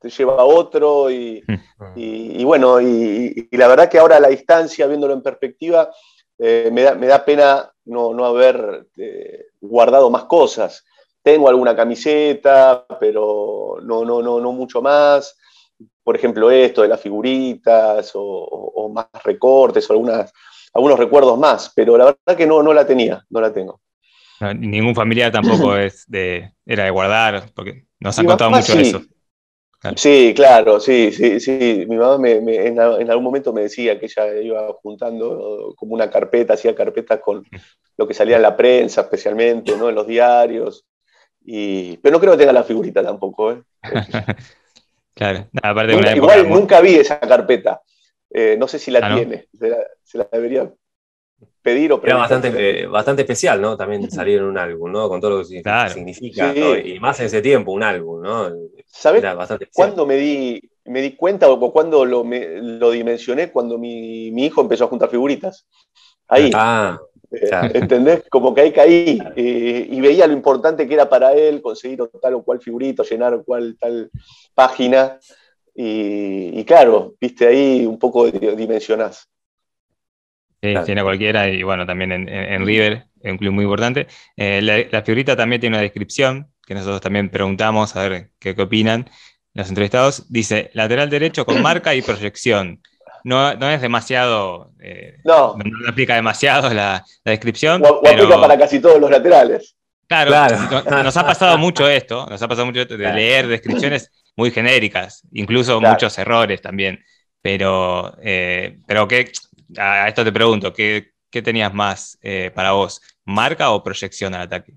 te 0.00 0.08
lleva 0.08 0.36
a 0.36 0.44
otro 0.44 1.10
y, 1.10 1.44
hmm. 1.46 2.44
bueno, 2.44 2.80
y, 2.80 3.48
la 3.52 3.68
verdad 3.68 3.88
que 3.88 3.98
ahora 3.98 4.16
a 4.16 4.20
la 4.20 4.28
distancia, 4.28 4.86
viéndolo 4.86 5.12
en 5.12 5.22
perspectiva, 5.22 5.90
eh, 6.38 6.70
me, 6.72 6.82
da, 6.82 7.24
pena 7.24 7.70
no, 7.84 8.24
haber 8.24 8.86
eh, 8.96 9.44
guardado 9.60 10.08
más 10.08 10.24
cosas. 10.24 10.84
Tengo 11.22 11.50
alguna 11.50 11.76
camiseta, 11.76 12.86
pero 12.98 13.76
no, 13.82 14.06
no, 14.06 14.22
no, 14.22 14.40
no 14.40 14.52
mucho 14.52 14.80
más. 14.80 15.36
por 16.02 16.16
ejemplo, 16.16 16.50
esto 16.50 16.80
de 16.80 16.88
las 16.88 17.00
figuritas 17.00 18.10
o, 18.14 18.90
más 18.92 19.06
recortes 19.22 19.88
o 19.88 19.92
algunas, 19.92 20.32
algunos 20.72 20.98
recuerdos 20.98 21.38
más, 21.38 21.70
pero 21.76 21.96
la 21.96 22.06
verdad 22.06 22.36
que 22.36 22.46
no, 22.46 22.62
no 22.62 22.72
la 22.72 22.86
tenía, 22.86 23.24
no 23.28 23.40
la 23.40 23.52
tengo. 23.52 23.80
ningún 24.56 24.94
familiar 24.94 25.30
tampoco 25.30 25.76
es 25.76 26.06
de, 26.08 26.54
era 26.64 26.84
de 26.84 26.90
guardar, 26.90 27.50
porque 27.54 27.84
nos 28.00 28.18
han 28.18 28.24
contado 28.24 28.50
mucho 28.50 28.74
de 28.74 28.82
eso. 28.82 29.02
Sí, 29.96 30.34
claro, 30.36 30.78
sí, 30.78 31.10
sí, 31.10 31.40
sí. 31.40 31.86
Mi 31.88 31.96
mamá 31.96 32.18
me, 32.18 32.36
en, 32.66 32.78
algún 32.78 33.24
momento 33.24 33.52
me 33.52 33.62
decía 33.62 33.98
que 33.98 34.06
ella 34.06 34.40
iba 34.40 34.72
juntando 34.82 35.74
como 35.76 35.94
una 35.94 36.10
carpeta, 36.10 36.54
hacía 36.54 36.74
carpetas 36.74 37.20
con 37.20 37.46
lo 37.96 38.06
que 38.06 38.12
salía 38.12 38.36
en 38.36 38.42
la 38.42 38.56
prensa, 38.56 39.02
especialmente, 39.02 39.76
¿no? 39.76 39.88
En 39.88 39.94
los 39.94 40.06
diarios. 40.06 40.84
Y, 41.42 41.96
pero 41.98 42.14
no 42.14 42.20
creo 42.20 42.32
que 42.32 42.38
tenga 42.38 42.52
la 42.52 42.64
figurita 42.64 43.02
tampoco, 43.02 43.52
¿eh? 43.52 43.62
claro, 45.14 45.48
aparte 45.62 45.96
de 45.96 46.16
Igual 46.16 46.48
nunca 46.48 46.82
vi 46.82 46.96
esa 46.96 47.18
carpeta. 47.18 47.80
Eh, 48.28 48.56
no 48.58 48.68
sé 48.68 48.78
si 48.78 48.90
la 48.90 49.00
ah, 49.02 49.14
tiene. 49.14 49.46
Se 50.04 50.18
la, 50.18 50.28
debería 50.30 50.70
pedir 51.62 51.92
o 51.92 52.00
Era 52.04 52.16
bastante, 52.16 52.86
bastante 52.86 53.22
especial, 53.22 53.60
¿no? 53.60 53.78
También 53.78 54.10
salir 54.10 54.38
en 54.38 54.44
un 54.44 54.58
álbum, 54.58 54.92
¿no? 54.92 55.08
Con 55.08 55.22
todo 55.22 55.30
lo 55.30 55.38
que 55.38 55.62
significa. 55.88 56.54
Y 56.84 57.00
más 57.00 57.18
en 57.20 57.26
ese 57.26 57.40
tiempo, 57.40 57.72
un 57.72 57.82
álbum, 57.82 58.22
¿no? 58.22 58.50
¿Sabes 58.90 59.24
cuándo 59.72 60.04
me 60.04 60.16
di, 60.16 60.70
me 60.84 61.00
di 61.00 61.12
cuenta 61.12 61.48
o 61.48 61.72
cuándo 61.72 62.04
lo, 62.04 62.24
lo 62.24 62.90
dimensioné? 62.90 63.50
Cuando 63.50 63.78
mi, 63.78 64.28
hijo 64.28 64.60
empezó 64.60 64.84
a 64.84 64.88
juntar 64.88 65.08
figuritas. 65.08 65.66
Ahí. 66.28 66.50
Ah, 66.54 66.98
eh, 67.30 67.70
¿Entendés? 67.74 68.24
Como 68.28 68.54
que 68.54 68.62
ahí 68.62 68.72
caí 68.72 69.18
eh, 69.36 69.86
y 69.88 70.00
veía 70.00 70.26
lo 70.26 70.32
importante 70.32 70.86
que 70.88 70.94
era 70.94 71.08
para 71.08 71.32
él 71.32 71.62
conseguir 71.62 72.00
tal 72.20 72.34
o 72.34 72.42
cual 72.42 72.60
figurito, 72.60 73.04
llenar 73.04 73.42
cual 73.44 73.76
tal 73.78 74.10
página. 74.54 75.18
Y, 75.74 76.62
claro, 76.64 77.14
viste 77.18 77.46
ahí 77.46 77.86
un 77.86 77.98
poco 77.98 78.30
dimensionás. 78.30 79.28
Sí, 80.62 80.74
tiene 80.84 81.02
cualquiera 81.02 81.48
y 81.48 81.62
bueno, 81.62 81.86
también 81.86 82.12
en, 82.12 82.66
River, 82.66 83.06
un 83.22 83.38
club 83.38 83.52
muy 83.52 83.64
importante. 83.64 84.06
Eh, 84.36 84.60
la, 84.60 85.02
figurita 85.02 85.34
también 85.34 85.60
tiene 85.60 85.76
una 85.76 85.82
descripción 85.82 86.48
que 86.70 86.74
nosotros 86.76 87.00
también 87.00 87.30
preguntamos 87.30 87.96
a 87.96 88.08
ver 88.08 88.30
qué, 88.38 88.54
opinan 88.56 89.10
los 89.54 89.68
entrevistados. 89.68 90.30
Dice, 90.32 90.70
lateral 90.72 91.10
derecho 91.10 91.44
con 91.44 91.60
marca 91.60 91.96
y 91.96 92.00
proyección. 92.00 92.80
No, 93.24 93.56
no 93.56 93.68
es 93.68 93.80
demasiado, 93.80 94.70
eh, 94.78 95.16
no. 95.24 95.56
no 95.56 95.88
aplica 95.88 96.14
demasiado 96.14 96.72
la, 96.72 97.04
descripción. 97.24 97.82
O, 97.84 97.98
aplica 98.06 98.40
para 98.40 98.56
casi 98.56 98.78
todos 98.78 99.00
los 99.00 99.10
laterales. 99.10 99.74
Claro, 100.06 101.02
nos 101.02 101.16
ha 101.16 101.26
pasado 101.26 101.58
mucho 101.58 101.88
esto, 101.88 102.24
nos 102.30 102.40
ha 102.40 102.46
pasado 102.46 102.66
mucho 102.66 102.82
esto 102.82 102.96
de 102.96 103.12
leer 103.14 103.48
descripciones 103.48 104.08
muy 104.36 104.52
genéricas, 104.52 105.26
incluso 105.32 105.80
muchos 105.80 106.16
errores 106.18 106.62
también. 106.62 107.00
Pero, 107.42 108.16
eh, 108.22 108.78
pero 108.86 109.08
¿qué, 109.08 109.32
a 109.76 110.06
esto 110.06 110.22
te 110.22 110.30
pregunto, 110.30 110.72
¿qué, 110.72 111.10
tenías 111.32 111.74
más 111.74 112.16
eh, 112.22 112.52
para 112.54 112.70
vos? 112.70 113.02
¿Marca 113.24 113.70
o 113.70 113.82
proyección 113.82 114.36
al 114.36 114.42
ataque? 114.42 114.74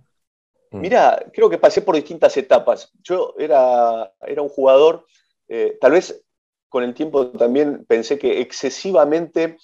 Mm. 0.73 0.79
Mira, 0.79 1.23
creo 1.31 1.49
que 1.49 1.57
pasé 1.57 1.81
por 1.81 1.95
distintas 1.95 2.35
etapas. 2.35 2.91
Yo 3.01 3.35
era, 3.37 4.11
era 4.27 4.41
un 4.41 4.49
jugador, 4.49 5.05
eh, 5.47 5.77
tal 5.79 5.93
vez 5.93 6.23
con 6.67 6.83
el 6.83 6.95
tiempo 6.95 7.27
también 7.27 7.85
pensé 7.85 8.17
que 8.17 8.41
excesivamente 8.41 9.57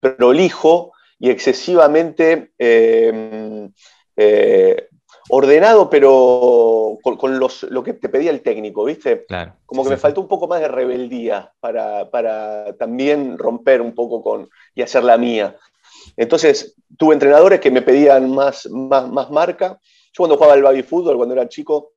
prolijo 0.00 0.92
y 1.18 1.28
excesivamente 1.28 2.52
em, 2.56 3.70
eh, 4.16 4.88
ordenado, 5.28 5.90
pero 5.90 6.98
con, 7.02 7.38
lo 7.38 7.82
que 7.82 7.92
te 7.92 8.08
pedía 8.08 8.30
el 8.30 8.40
técnico, 8.40 8.84
¿viste? 8.84 9.26
Como 9.66 9.84
que 9.84 9.90
me 9.90 9.96
faltó 9.98 10.22
un 10.22 10.28
poco 10.28 10.48
más 10.48 10.60
de 10.60 10.68
rebeldía 10.68 11.52
para, 11.60 12.74
también 12.78 13.36
romper 13.36 13.82
un 13.82 13.94
poco 13.94 14.22
con 14.22 14.48
y 14.74 14.80
hacer 14.80 15.04
la 15.04 15.18
mía. 15.18 15.56
Entonces, 16.16 16.74
tuve 16.96 17.12
entrenadores 17.12 17.60
que 17.60 17.70
me 17.70 17.82
pedían 17.82 18.30
más, 18.30 18.66
más, 18.70 19.08
más 19.10 19.30
marca. 19.30 19.78
Yo 20.18 20.22
cuando 20.22 20.36
jugaba 20.36 20.54
al 20.54 20.62
baby 20.62 20.82
fútbol, 20.82 21.16
cuando 21.16 21.34
era 21.34 21.48
chico, 21.48 21.92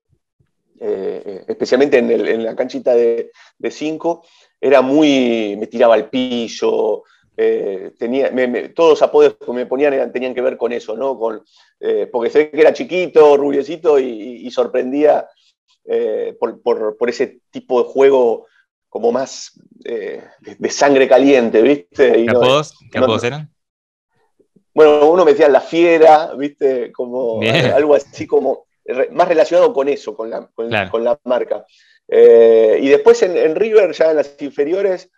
eh, 0.79 1.43
especialmente 1.47 1.97
en, 1.97 2.43
la 2.43 2.55
canchita 2.55 2.93
de 2.93 3.31
5, 3.67 4.23
era 4.59 4.81
muy, 4.81 5.55
me 5.57 5.67
tiraba 5.67 5.95
al 5.95 6.09
piso, 6.09 7.03
eh, 7.35 7.93
tenía, 7.97 8.31
todos 8.75 8.91
los 8.91 9.01
apodos 9.01 9.37
que 9.43 9.51
me 9.53 9.65
ponían 9.65 10.11
tenían 10.11 10.35
que 10.35 10.41
ver 10.41 10.57
con 10.57 10.71
eso, 10.71 10.95
¿no? 10.95 11.17
Con, 11.17 11.43
eh, 11.79 12.07
porque 12.11 12.29
sé 12.29 12.51
que 12.51 12.61
era 12.61 12.73
chiquito, 12.73 13.37
rubiecito 13.37 13.97
y, 13.97 14.49
sorprendía 14.51 15.27
eh, 15.85 16.37
por, 16.39 17.09
ese 17.09 17.39
tipo 17.49 17.81
de 17.81 17.89
juego 17.89 18.45
como 18.89 19.11
más 19.11 19.59
de 19.79 20.69
sangre 20.69 21.07
caliente, 21.07 21.61
¿viste? 21.61 22.25
¿Qué, 22.91 22.99
apodos, 22.99 23.23
eran? 23.23 23.51
Bueno, 24.73 25.09
uno 25.09 25.25
me 25.25 25.31
decía 25.31 25.49
la 25.49 25.61
fiera, 25.61 26.33
¿viste? 26.35 26.91
Como 26.91 27.41
algo 27.41 27.95
así 27.95 28.25
como 28.25 28.65
más 29.11 29.27
relacionado 29.27 29.73
con 29.73 29.87
eso, 29.89 30.15
con 30.15 30.29
la, 30.29 30.47
con, 30.47 31.03
la 31.03 31.19
marca. 31.25 31.65
y 32.07 32.87
después 32.89 33.21
en, 33.23 33.37
en 33.37 33.55
River, 33.55 33.91
ya 33.93 34.11
en 34.11 34.17
las 34.17 34.35
inferiores, 34.41 35.09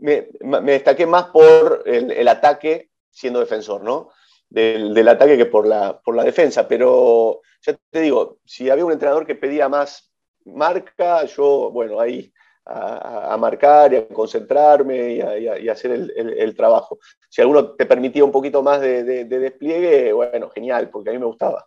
me, 0.00 0.28
destaqué 0.72 1.06
más 1.06 1.26
por 1.26 1.82
el, 1.86 2.28
ataque 2.28 2.90
siendo 3.10 3.40
defensor, 3.40 3.82
¿no? 3.82 4.10
Del, 4.48 5.08
ataque 5.08 5.36
que 5.36 5.46
por 5.46 5.66
la, 5.66 6.00
por 6.00 6.14
la 6.14 6.24
defensa. 6.24 6.68
Pero 6.68 7.40
ya 7.62 7.76
te 7.90 8.00
digo, 8.00 8.38
si 8.44 8.70
había 8.70 8.84
un 8.84 8.92
entrenador 8.92 9.26
que 9.26 9.34
pedía 9.34 9.68
más 9.68 10.12
marca, 10.44 11.24
yo, 11.24 11.70
bueno, 11.72 12.00
ahí 12.00 12.32
a, 12.66 13.36
marcar 13.38 13.92
y 13.92 13.96
a 13.96 14.08
concentrarme 14.08 15.14
y 15.14 15.68
a, 15.68 15.72
hacer 15.72 15.92
el, 15.92 16.56
trabajo. 16.56 16.98
Si 17.28 17.40
alguno 17.40 17.72
te 17.72 17.86
permitía 17.86 18.24
un 18.24 18.32
poquito 18.32 18.62
más 18.62 18.80
de 18.80 19.24
despliegue, 19.24 20.12
bueno, 20.12 20.50
genial, 20.50 20.90
porque 20.90 21.10
a 21.10 21.12
mí 21.12 21.18
me 21.18 21.26
gustaba. 21.26 21.66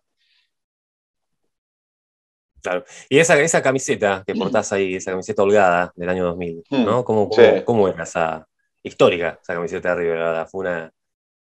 Claro. 2.62 2.84
Y 3.10 3.20
esa, 3.20 3.40
esa 3.40 3.62
camiseta 3.62 4.24
que 4.26 4.36
portás 4.36 4.72
ahí, 4.74 4.96
esa 4.96 5.12
camiseta 5.12 5.44
holgada 5.44 5.92
del 5.96 6.10
año 6.10 6.26
2000, 6.26 6.64
¿no? 6.72 7.04
¿Cómo, 7.04 7.30
cómo, 7.64 7.88
era 7.88 8.04
esa 8.04 8.46
histórica, 8.84 9.40
esa 9.42 9.54
camiseta 9.54 9.90
de 9.90 9.96
River? 9.96 10.48
Fue 10.48 10.62
una. 10.62 10.92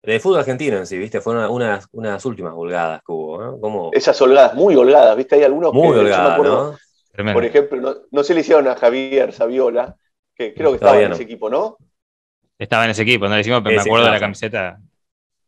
De 0.03 0.19
fútbol 0.21 0.39
argentino 0.39 0.77
en 0.77 0.87
sí, 0.87 0.97
¿viste? 0.97 1.19
Fueron 1.19 1.49
unas, 1.51 1.87
unas 1.91 2.23
últimas 2.23 2.53
holgadas 2.55 3.01
que 3.05 3.11
hubo, 3.11 3.57
¿no? 3.59 3.89
Esas 3.91 4.21
holgadas, 4.21 4.53
muy 4.53 4.75
holgadas, 4.75 5.17
¿viste? 5.17 5.35
Hay 5.35 5.43
algunos 5.43 5.73
muy 5.73 5.91
que 5.91 5.99
holgadas, 5.99 6.39
¿no? 6.39 6.77
Por 7.33 7.45
ejemplo, 7.45 7.81
no, 7.81 7.95
no, 8.11 8.23
se 8.23 8.33
le 8.33 8.41
hicieron 8.41 8.67
a 8.67 8.75
Javier 8.75 9.33
Saviola, 9.33 9.95
que 10.35 10.53
creo 10.53 10.71
que 10.71 10.75
estaba 10.75 11.01
en 11.01 11.13
ese 11.13 11.23
equipo, 11.23 11.49
¿no? 11.49 11.77
Estaba 12.57 12.85
en 12.85 12.91
ese 12.91 13.03
equipo, 13.03 13.27
no 13.27 13.35
le 13.35 13.41
hicimos, 13.41 13.61
pero 13.63 13.75
me 13.75 13.81
acuerdo 13.81 14.05
de 14.05 14.11
la 14.11 14.19
camiseta. 14.19 14.79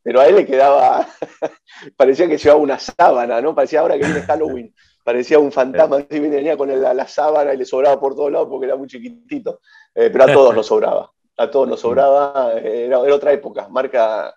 Pero 0.01 0.21
a 0.21 0.27
él 0.27 0.35
le 0.35 0.45
quedaba, 0.45 1.07
parecía 1.97 2.27
que 2.27 2.37
llevaba 2.37 2.61
una 2.61 2.79
sábana, 2.79 3.41
¿no? 3.41 3.53
Parecía 3.53 3.81
ahora 3.81 3.97
que 3.97 4.05
viene 4.05 4.21
Halloween 4.21 4.73
parecía 5.09 5.39
un 5.39 5.51
fantasma, 5.51 5.97
así 5.97 6.19
venía 6.19 6.55
con 6.55 6.69
la, 6.69 7.07
sábana 7.07 7.51
y 7.51 7.57
le 7.57 7.65
sobraba 7.65 7.99
por 7.99 8.13
todos 8.13 8.31
lados 8.31 8.47
porque 8.47 8.67
era 8.67 8.75
muy 8.75 8.87
chiquitito, 8.87 9.59
eh, 9.95 10.11
pero 10.11 10.23
a 10.25 10.31
todos 10.31 10.53
nos 10.53 10.67
sobraba, 10.67 11.11
a 11.35 11.49
todos 11.49 11.67
nos 11.67 11.79
sobraba, 11.79 12.53
eh, 12.57 12.85
era, 12.85 12.99
otra 12.99 13.33
época, 13.33 13.67
marca, 13.69 14.35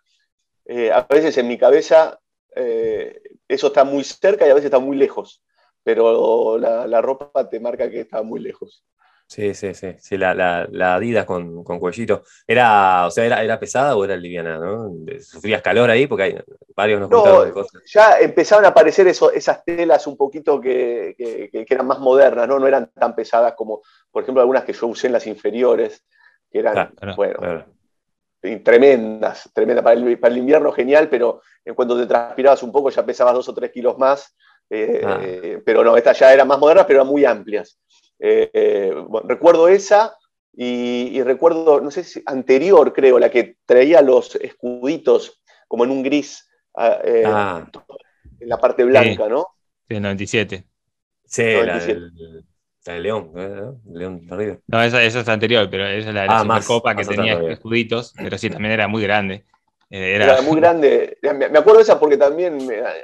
eh, 0.64 0.90
a 0.90 1.02
veces 1.02 1.36
en 1.36 1.48
mi 1.48 1.58
cabeza 1.58 2.18
eso 2.54 3.66
está 3.66 3.84
muy 3.84 4.02
cerca 4.02 4.46
y 4.46 4.50
a 4.50 4.54
veces 4.54 4.66
está 4.66 4.78
muy 4.78 4.96
lejos, 4.96 5.42
pero 5.82 6.58
la, 6.58 6.86
la 6.86 7.00
ropa 7.00 7.48
te 7.48 7.60
marca 7.60 7.90
que 7.90 8.00
está 8.00 8.22
muy 8.22 8.40
lejos. 8.40 8.84
Sí, 9.32 9.54
sí, 9.54 9.72
sí. 9.72 9.94
sí 9.98 10.18
la, 10.18 10.34
la, 10.34 10.94
Adidas 10.94 11.24
con, 11.24 11.64
con, 11.64 11.80
cuellito. 11.80 12.22
Era, 12.46 13.06
o 13.06 13.10
sea, 13.10 13.24
era, 13.24 13.42
era 13.42 13.58
pesada 13.58 13.96
o 13.96 14.04
era 14.04 14.14
liviana, 14.14 14.58
¿no? 14.58 14.92
¿Sufrías 15.20 15.62
calor 15.62 15.88
ahí? 15.88 16.06
Porque 16.06 16.24
hay 16.24 16.38
varios 16.76 17.00
nos 17.00 17.46
de 17.46 17.52
cosas. 17.52 17.82
Ya 17.86 18.18
empezaron 18.18 18.66
a 18.66 18.68
aparecer 18.68 19.08
eso, 19.08 19.32
esas 19.32 19.64
telas 19.64 20.06
un 20.06 20.18
poquito 20.18 20.60
que, 20.60 21.14
que, 21.16 21.66
eran 21.66 21.86
más 21.86 21.98
modernas, 21.98 22.46
¿no? 22.46 22.58
No 22.58 22.66
eran 22.66 22.90
tan 22.92 23.14
pesadas 23.14 23.54
como, 23.54 23.80
por 24.10 24.22
ejemplo, 24.22 24.42
algunas 24.42 24.64
que 24.64 24.74
yo 24.74 24.86
usé 24.86 25.06
en 25.06 25.14
las 25.14 25.26
inferiores, 25.26 26.04
que 26.50 26.58
eran, 26.58 26.92
bueno, 27.16 27.64
tremendas, 28.62 29.50
tremendas. 29.54 29.82
Para 29.82 29.98
el, 29.98 30.18
para 30.18 30.34
el 30.34 30.40
invierno 30.40 30.72
genial, 30.72 31.08
pero 31.08 31.40
en 31.64 31.74
cuanto 31.74 31.98
te 31.98 32.06
transpirabas 32.06 32.62
un 32.62 32.72
poco 32.72 32.90
ya 32.90 33.06
pesabas 33.06 33.34
dos 33.34 33.48
o 33.48 33.54
tres 33.54 33.70
kilos 33.70 33.96
más. 33.96 34.36
Eh, 34.74 35.02
ah. 35.04 35.20
eh, 35.22 35.62
pero 35.66 35.84
no, 35.84 35.98
estas 35.98 36.18
ya 36.18 36.32
eran 36.32 36.48
más 36.48 36.58
modernas, 36.58 36.86
pero 36.86 37.00
eran 37.00 37.12
muy 37.12 37.26
amplias. 37.26 37.78
Eh, 38.18 38.94
recuerdo 39.24 39.68
esa 39.68 40.16
y, 40.54 41.22
recuerdo, 41.22 41.80
no 41.80 41.90
sé 41.90 42.04
si 42.04 42.22
anterior 42.24 42.92
creo, 42.94 43.18
la 43.18 43.30
que 43.30 43.56
traía 43.66 44.00
los 44.00 44.36
escuditos 44.36 45.42
como 45.68 45.84
en 45.84 45.90
un 45.90 46.02
gris 46.02 46.48
ah, 46.74 46.98
eh, 47.04 47.22
ah. 47.26 47.66
en 48.40 48.48
la 48.48 48.58
parte 48.58 48.84
blanca, 48.84 49.28
¿no? 49.28 49.46
Sí, 49.88 50.00
97. 50.00 50.64
Sí, 51.24 51.42
La, 51.64 51.78
del, 51.78 53.02
León, 53.02 53.32
¿eh? 53.36 53.72
León 53.92 54.26
River. 54.28 54.60
No, 54.66 54.82
esa, 54.82 55.02
esa, 55.02 55.20
es 55.20 55.28
anterior, 55.28 55.68
pero 55.70 55.86
esa 55.86 56.08
es 56.08 56.14
la 56.14 56.22
de 56.22 56.26
la 56.28 56.40
ah, 56.40 56.42
Supercopa 56.42 56.94
que 56.94 57.04
tenía 57.04 57.40
escuditos, 57.50 58.14
pero 58.16 58.38
sí, 58.38 58.48
también 58.48 58.72
era 58.72 58.88
muy 58.88 59.02
grande. 59.02 59.44
Era... 59.92 60.40
muy 60.40 60.56
grande. 60.60 61.18
Me 61.22 61.58
acuerdo 61.58 61.76
de 61.76 61.82
esa 61.82 62.00
porque 62.00 62.16
también 62.16 62.58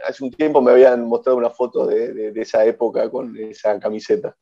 hace 0.06 0.24
un 0.24 0.30
tiempo 0.30 0.62
me 0.62 0.70
habían 0.70 1.06
mostrado 1.06 1.36
una 1.36 1.50
foto 1.50 1.86
de, 1.86 2.32
esa 2.36 2.64
época 2.64 3.10
con 3.10 3.36
esa 3.36 3.78
camiseta. 3.78 4.34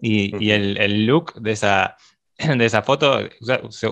Y, 0.00 0.50
el, 0.50 1.06
look 1.06 1.34
de 1.34 1.52
esa, 1.52 1.96
de 2.56 2.64
esa 2.64 2.82
foto, 2.82 3.18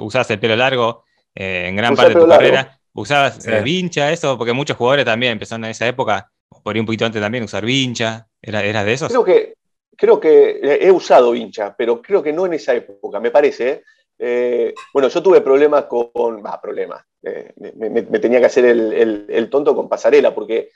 usabas 0.00 0.30
el 0.30 0.40
pelo 0.40 0.56
largo 0.56 1.04
eh, 1.34 1.66
en 1.68 1.76
gran 1.76 1.94
parte 1.94 2.14
de 2.14 2.20
tu 2.20 2.28
carrera. 2.28 2.78
¿Usabas 2.92 3.46
eh, 3.46 3.60
vincha, 3.62 4.10
eso? 4.10 4.36
Porque 4.36 4.52
muchos 4.52 4.76
jugadores 4.76 5.04
también 5.04 5.32
empezaron 5.32 5.64
en 5.64 5.70
esa 5.70 5.86
época, 5.86 6.32
por 6.64 6.74
ahí 6.74 6.80
un 6.80 6.86
poquito 6.86 7.04
antes 7.04 7.20
también, 7.20 7.44
usar 7.44 7.64
vincha. 7.64 8.26
¿Era, 8.40 8.64
¿Eras 8.64 8.86
de 8.86 8.92
esos? 8.94 9.08
Creo 9.08 9.24
que, 9.24 9.54
creo 9.96 10.18
que 10.18 10.78
he 10.80 10.90
usado 10.90 11.32
vincha, 11.32 11.76
pero 11.76 12.00
creo 12.00 12.22
que 12.22 12.32
no 12.32 12.46
en 12.46 12.54
esa 12.54 12.74
época, 12.74 13.20
me 13.20 13.30
parece. 13.30 13.68
¿eh? 13.68 13.82
Bueno, 14.92 15.08
yo 15.08 15.22
tuve 15.22 15.40
problemas 15.40 15.84
con. 15.84 16.44
Va, 16.44 16.60
problemas. 16.60 17.04
me, 17.56 18.02
tenía 18.18 18.40
que 18.40 18.46
hacer 18.46 18.64
el, 18.64 19.26
el, 19.28 19.50
tonto 19.50 19.74
con 19.74 19.88
pasarela, 19.88 20.34
porque 20.34 20.70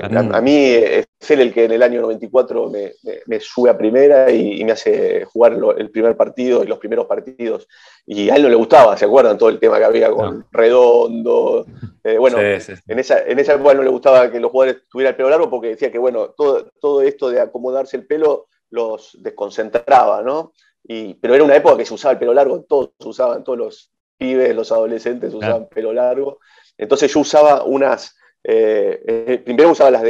a, 0.00 0.40
mí 0.40 0.56
es 0.56 1.06
él 1.28 1.40
el 1.40 1.52
que 1.52 1.64
en 1.64 1.72
el 1.72 1.82
año 1.82 2.00
94 2.02 2.70
me, 2.70 3.40
sube 3.40 3.70
a 3.70 3.78
primera 3.78 4.30
y, 4.30 4.64
me 4.64 4.72
hace 4.72 5.24
jugar 5.24 5.56
el 5.76 5.90
primer 5.90 6.16
partido 6.16 6.62
y 6.62 6.66
los 6.66 6.78
primeros 6.78 7.06
partidos. 7.06 7.66
Y 8.06 8.30
a 8.30 8.36
él 8.36 8.42
no 8.42 8.48
le 8.48 8.54
gustaba, 8.54 8.96
¿se 8.96 9.04
acuerdan? 9.04 9.38
Todo 9.38 9.48
el 9.48 9.58
tema 9.58 9.78
que 9.78 9.84
había 9.84 10.10
con 10.10 10.46
Redondo. 10.50 11.66
Eh, 12.04 12.18
bueno, 12.18 12.38
En, 12.38 12.98
esa, 12.98 13.20
en 13.26 13.38
esa 13.38 13.54
época 13.54 13.74
no 13.74 13.82
le 13.82 13.90
gustaba 13.90 14.30
que 14.30 14.40
los 14.40 14.50
jugadores 14.50 14.82
tuvieran 14.88 15.12
el 15.12 15.16
pelo 15.16 15.30
largo 15.30 15.50
porque 15.50 15.68
decía 15.68 15.90
que, 15.90 15.98
bueno, 15.98 16.30
todo, 16.30 16.70
todo 16.80 17.02
esto 17.02 17.30
de 17.30 17.40
acomodarse 17.40 17.96
el 17.96 18.06
pelo 18.06 18.46
los 18.70 19.16
desconcentraba, 19.20 20.22
¿no? 20.22 20.52
Y, 20.88 21.14
pero 21.14 21.34
era 21.34 21.44
una 21.44 21.54
época 21.54 21.76
que 21.76 21.84
se 21.84 21.94
usaba 21.94 22.12
el 22.12 22.18
pelo 22.18 22.34
largo, 22.34 22.62
todos 22.62 22.90
usaban, 23.04 23.44
todos 23.44 23.58
los 23.58 23.92
pibes, 24.16 24.56
los 24.56 24.72
adolescentes 24.72 25.32
usaban 25.32 25.68
pelo 25.68 25.92
largo. 25.92 26.40
Entonces 26.76 27.12
yo 27.12 27.20
usaba 27.20 27.62
unas 27.62 28.16
eh, 28.50 29.02
eh, 29.06 29.42
primero 29.44 29.72
usaba 29.72 29.90
las, 29.90 30.02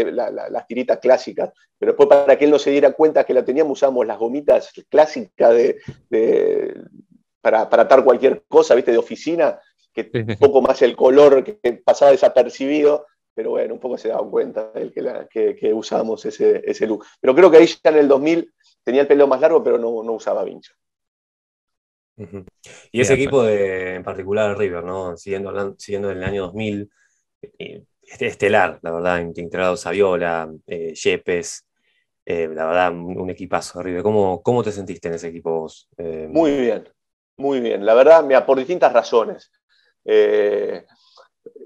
las, 0.50 0.66
tiritas 0.66 0.98
clásicas, 0.98 1.50
pero 1.78 1.92
después 1.92 2.08
para 2.08 2.36
que 2.36 2.44
él 2.44 2.50
no 2.50 2.58
se 2.58 2.70
diera 2.70 2.92
cuenta 2.92 3.24
que 3.24 3.34
la 3.34 3.44
teníamos, 3.44 3.72
usábamos 3.72 4.06
las 4.06 4.18
gomitas 4.18 4.70
clásicas 4.88 5.54
de, 5.54 6.80
para, 7.40 7.62
atar 7.62 8.04
cualquier 8.04 8.44
cosa, 8.46 8.74
¿viste? 8.74 8.92
De 8.92 8.98
oficina, 8.98 9.58
que 9.92 10.10
un 10.14 10.36
poco 10.38 10.60
más 10.60 10.82
el 10.82 10.94
color 10.94 11.42
que 11.42 11.72
pasaba 11.84 12.12
desapercibido, 12.12 13.06
pero 13.38 13.50
bueno, 13.50 13.74
un 13.74 13.78
poco 13.78 13.96
se 13.96 14.08
daban 14.08 14.30
cuenta 14.30 14.72
de 14.72 14.90
que, 15.30 15.54
que, 15.54 15.72
usábamos 15.72 16.26
ese, 16.26 16.60
ese, 16.68 16.88
look. 16.88 17.06
Pero 17.20 17.36
creo 17.36 17.48
que 17.48 17.58
ahí 17.58 17.66
ya 17.66 17.90
en 17.90 17.98
el 17.98 18.08
2000 18.08 18.52
tenía 18.82 19.02
el 19.02 19.06
pelo 19.06 19.28
más 19.28 19.40
largo, 19.40 19.62
pero 19.62 19.78
no, 19.78 20.02
no 20.02 20.14
usaba 20.14 20.42
vincha. 20.42 20.72
Y 22.90 23.00
ese 23.00 23.14
equipo 23.14 23.44
de, 23.44 23.94
en 23.94 24.02
particular, 24.02 24.58
River, 24.58 24.82
¿no? 24.82 25.16
Siguiendo, 25.16 25.76
siguiendo 25.78 26.10
en 26.10 26.16
el 26.18 26.24
año 26.24 26.42
2000, 26.46 26.90
este, 28.02 28.26
estelar, 28.26 28.80
la 28.82 28.90
verdad, 28.90 29.20
integrado 29.20 29.76
Saviola, 29.76 30.52
eh, 30.66 30.94
Yepes, 30.94 31.64
eh, 32.26 32.48
la 32.48 32.66
verdad, 32.66 32.90
un, 32.92 33.30
equipazo 33.30 33.78
horrible. 33.78 34.02
¿Cómo, 34.02 34.42
¿Cómo, 34.42 34.64
te 34.64 34.72
sentiste 34.72 35.06
en 35.06 35.14
ese 35.14 35.28
equipo 35.28 35.60
vos? 35.60 35.88
Eh, 35.96 36.26
muy 36.28 36.56
bien, 36.56 36.88
muy 37.36 37.60
bien. 37.60 37.86
La 37.86 37.94
verdad, 37.94 38.24
mira, 38.24 38.44
por 38.44 38.58
distintas 38.58 38.92
razones. 38.92 39.52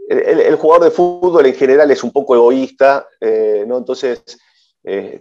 El, 0.09 0.57
jugador 0.57 0.85
de 0.85 0.91
fútbol 0.91 1.47
en 1.47 1.55
general 1.55 1.91
es 1.91 2.03
un 2.03 2.13
poco 2.13 2.35
egoísta, 2.35 3.07
¿no? 3.67 3.79
Entonces 3.79 4.23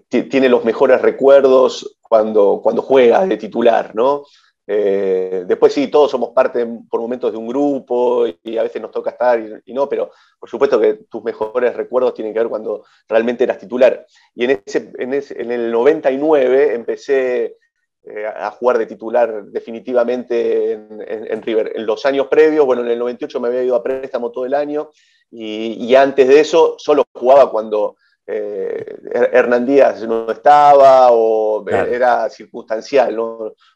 tiene 0.09 0.49
los 0.49 0.65
mejores 0.65 1.01
recuerdos 1.01 1.97
cuando, 2.01 2.59
cuando 2.61 2.81
juega 2.81 3.25
de 3.25 3.37
titular, 3.37 3.95
¿no? 3.95 4.23
Eh, 4.67 5.43
después 5.47 5.73
sí, 5.73 5.87
todos 5.87 6.11
somos 6.11 6.29
parte 6.29 6.65
por 6.89 7.01
momentos 7.01 7.29
de 7.31 7.37
un 7.37 7.45
grupo 7.45 8.25
y, 8.25 8.57
a 8.57 8.63
veces 8.63 8.81
nos 8.81 8.91
toca 8.91 9.09
estar 9.09 9.61
y, 9.65 9.73
no, 9.73 9.89
pero 9.89 10.11
por 10.39 10.49
supuesto 10.49 10.79
que 10.79 10.93
tus 11.09 11.21
mejores 11.23 11.75
recuerdos 11.75 12.13
tienen 12.13 12.33
que 12.33 12.39
ver 12.39 12.47
cuando 12.47 12.85
realmente 13.07 13.43
eras 13.43 13.57
titular. 13.57 14.05
Y 14.33 14.45
en, 14.45 14.61
ese, 14.65 14.91
en, 14.97 15.51
el 15.51 15.71
99 15.71 16.73
empecé 16.73 17.57
eh, 18.03 18.25
a 18.25 18.49
jugar 18.51 18.77
de 18.77 18.87
titular 18.87 19.45
definitivamente 19.45 20.71
en, 20.73 21.41
River. 21.41 21.73
En 21.75 21.85
los 21.85 22.05
años 22.05 22.27
previos, 22.27 22.65
bueno, 22.65 22.81
en 22.81 22.89
el 22.89 22.99
98 22.99 23.39
me 23.39 23.47
había 23.47 23.63
ido 23.63 23.75
a 23.75 23.83
préstamo 23.83 24.31
todo 24.31 24.45
el 24.45 24.53
año 24.53 24.89
y, 25.29 25.73
y 25.73 25.95
antes 25.95 26.27
de 26.27 26.39
eso 26.39 26.75
solo 26.77 27.03
jugaba 27.13 27.51
cuando 27.51 27.95
eh, 28.33 28.97
Hernán 29.33 29.65
Díaz 29.65 30.03
no 30.07 30.31
estaba 30.31 31.09
o 31.11 31.67
era 31.67 32.29
circunstancial, 32.29 33.17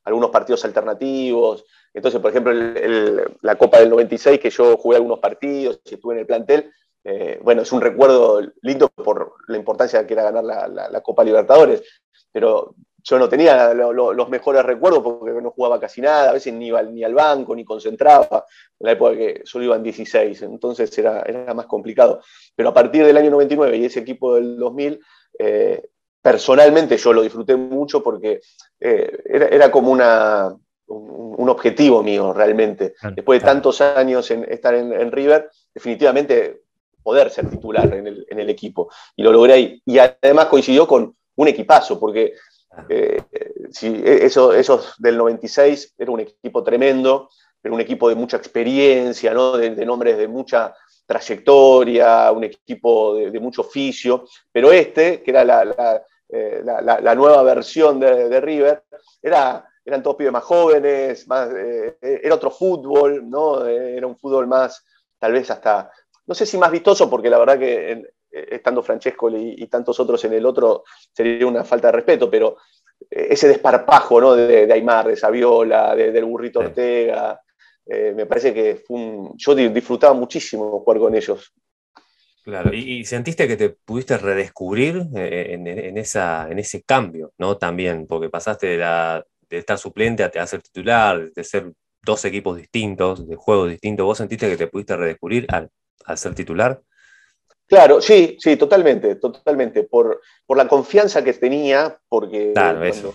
algunos 0.04 0.30
partidos 0.30 0.63
alternativos. 0.65 1.65
Entonces, 1.93 2.21
por 2.21 2.32
ejemplo, 2.32 2.54
la 3.41 3.56
Copa 3.58 3.80
del 3.80 3.89
96, 3.89 4.39
que 4.39 4.50
yo 4.50 4.78
jugué 4.78 4.97
algunos 4.97 5.19
partidos 5.19 5.82
y 5.86 5.95
estuve 5.95 6.13
en 6.13 6.19
el 6.21 6.26
plantel, 6.26 6.71
eh, 7.04 7.39
bueno, 7.43 7.62
es 7.62 7.71
un 7.71 7.82
recuerdo 7.82 8.41
lindo 8.62 8.89
por 8.89 9.36
la 9.47 9.58
importancia 9.58 10.06
que 10.06 10.13
era 10.13 10.32
ganar 10.32 10.43
la 10.43 11.02
Copa 11.02 11.23
Libertadores, 11.23 11.84
pero 12.32 12.76
yo 13.08 13.20
no 13.20 13.30
tenía 13.30 13.72
los 13.74 14.30
mejores 14.30 14.63
recuerdos 14.63 15.04
porque 15.04 15.39
no 15.39 15.52
jugaba 15.52 15.80
casi 15.80 16.02
nada, 16.02 16.32
a 16.32 16.34
veces 16.34 16.52
ni 16.54 16.68
iba 16.68 16.82
ni 16.82 17.04
al 17.04 17.13
banco, 17.13 17.56
ni 17.56 17.63
concentraba, 17.63 18.46
en 18.80 18.86
la 18.86 18.94
época 18.94 19.15
que 19.15 19.41
solo 19.46 19.65
iban 19.65 19.84
16, 19.84 20.41
entonces 20.41 20.98
era, 20.98 21.22
era 21.22 21.54
más 21.54 21.68
complicado. 21.68 22.22
Pero 22.56 22.70
a 22.70 22.74
partir 22.74 23.06
del 23.06 23.15
año 23.15 23.30
99 23.30 23.78
y 23.78 23.86
ese 23.86 24.00
equipo 24.00 24.34
del 24.34 24.58
2000, 24.58 25.00
eh, 25.38 25.88
personalmente 26.20 26.98
yo 26.98 27.13
lo 27.13 27.22
disfruté 27.22 27.56
mucho 27.56 28.02
porque 28.02 28.41
eh, 28.80 29.20
era, 29.28 29.70
como 29.70 29.91
una, 29.91 30.56
un, 30.88 31.48
objetivo 31.48 32.02
mío 32.02 32.34
realmente. 32.34 32.96
Después 33.15 33.39
de 33.39 33.46
tantos 33.46 33.82
años 33.82 34.32
en 34.32 34.52
estar 34.52 34.74
en, 34.74 35.12
River, 35.12 35.52
definitivamente 35.72 36.63
poder 37.04 37.30
ser 37.30 37.52
titular 37.52 37.94
en 37.94 38.08
el, 38.08 38.26
en 38.28 38.39
el 38.39 38.50
equipo. 38.50 38.89
Y 39.15 39.22
lo 39.22 39.32
logré 39.32 39.54
ahí. 39.54 39.82
Y 39.86 40.00
además 40.00 40.48
coincidió 40.48 40.88
con 40.88 41.15
un 41.36 41.48
equipazo, 41.48 42.00
porque 42.00 42.34
eh, 42.89 43.21
e, 43.82 44.25
eso, 44.25 44.54
esos 44.54 44.95
del 44.99 45.17
96 45.17 45.95
era 45.97 46.12
un 46.12 46.19
equipo 46.19 46.63
tremendo, 46.63 47.30
era 47.63 47.73
un 47.73 47.82
equipo 47.82 48.10
de 48.10 48.15
mucha 48.15 48.38
experiencia, 48.38 49.34
de, 49.34 49.86
nombres 49.86 50.17
de 50.17 50.28
mucha 50.28 50.75
trayectoria, 51.06 52.32
un 52.32 52.43
equipo 52.43 53.15
de, 53.15 53.39
mucho 53.39 53.62
oficio, 53.62 54.25
pero 54.51 54.71
este, 54.71 55.21
que 55.21 55.32
era 55.32 55.43
la, 55.43 56.04
eh, 56.30 56.63
nueva 57.15 57.43
versión 57.43 57.99
de, 57.99 58.41
River, 58.41 58.84
era, 59.21 59.67
eran 59.84 60.04
todos 60.04 60.15
pibes 60.15 60.34
más 60.34 60.43
jóvenes, 60.43 61.28
más, 61.28 61.49
eh, 61.56 61.97
era 62.01 62.36
otro 62.36 62.51
fútbol, 62.51 63.28
¿no? 63.30 63.65
era 63.65 64.06
un 64.06 64.17
fútbol 64.17 64.47
más, 64.47 64.84
tal 65.19 65.34
vez 65.34 65.49
hasta, 65.49 65.91
no 66.28 66.36
sé 66.36 66.45
si 66.45 66.58
más 66.58 66.71
vistoso, 66.71 67.10
porque 67.10 67.30
la 67.30 67.39
verdad 67.39 67.60
que 67.60 67.91
en, 67.91 68.08
estando 68.52 68.84
Francesco 68.84 69.30
y, 69.30 69.67
tantos 69.67 70.00
otros 70.00 70.24
en 70.26 70.34
el 70.34 70.45
otro, 70.45 70.84
sería 71.12 71.48
una 71.48 71.63
falta 71.63 71.88
de 71.88 71.93
respeto, 71.93 72.30
pero 72.30 72.58
eh, 73.10 73.28
ese 73.30 73.48
desparpajo 73.48 74.19
¿no? 74.19 74.36
de, 74.36 74.71
Aymar, 74.71 75.08
de 75.08 75.15
Saviola, 75.15 75.95
de, 75.95 76.12
del 76.12 76.26
burrito 76.26 76.60
Ortega, 76.60 77.39
eh, 77.86 78.13
me 78.15 78.26
parece 78.26 78.54
que 78.54 78.76
fue 78.76 78.98
un, 78.98 79.34
yo 79.38 79.56
disfrutaba 79.56 80.13
muchísimo 80.13 80.80
jugar 80.80 81.00
con 81.00 81.15
ellos. 81.15 81.54
Claro, 82.43 82.71
y, 82.74 83.04
sentiste 83.06 83.48
que 83.48 83.58
te 83.58 83.69
pudiste 83.69 84.17
redescubrir 84.19 85.08
en, 85.15 85.98
esa, 85.98 86.48
en 86.52 86.60
ese 86.60 86.84
cambio, 86.84 87.34
¿no? 87.39 87.58
También, 87.58 88.06
porque 88.06 88.30
pasaste 88.30 88.67
de, 88.67 88.78
la, 88.78 89.26
de 89.50 89.58
estar 89.58 89.80
suplente 89.80 90.24
a, 90.24 90.48
ser 90.48 90.62
titular, 90.62 91.32
de 91.32 91.43
ser 91.43 91.71
dos 92.04 92.24
equipos 92.24 92.58
distintos, 92.58 93.28
de 93.28 93.36
juegos 93.36 93.71
distintos. 93.71 94.06
¿Vos 94.06 94.19
sentiste 94.19 94.48
que 94.48 94.58
te 94.58 94.67
pudiste 94.67 94.95
redescubrir 94.95 95.48
al, 95.50 95.71
al 96.06 96.17
ser 96.19 96.36
titular? 96.36 96.80
Claro, 97.67 97.99
sí, 97.99 98.38
sí, 98.39 98.58
totalmente, 98.58 99.15
totalmente. 99.15 99.84
Por, 99.84 100.21
por 100.45 100.58
la 100.58 100.67
confianza 100.67 101.23
que 101.23 101.34
tenía, 101.34 101.97
porque 102.08 102.54
eso, 102.84 103.13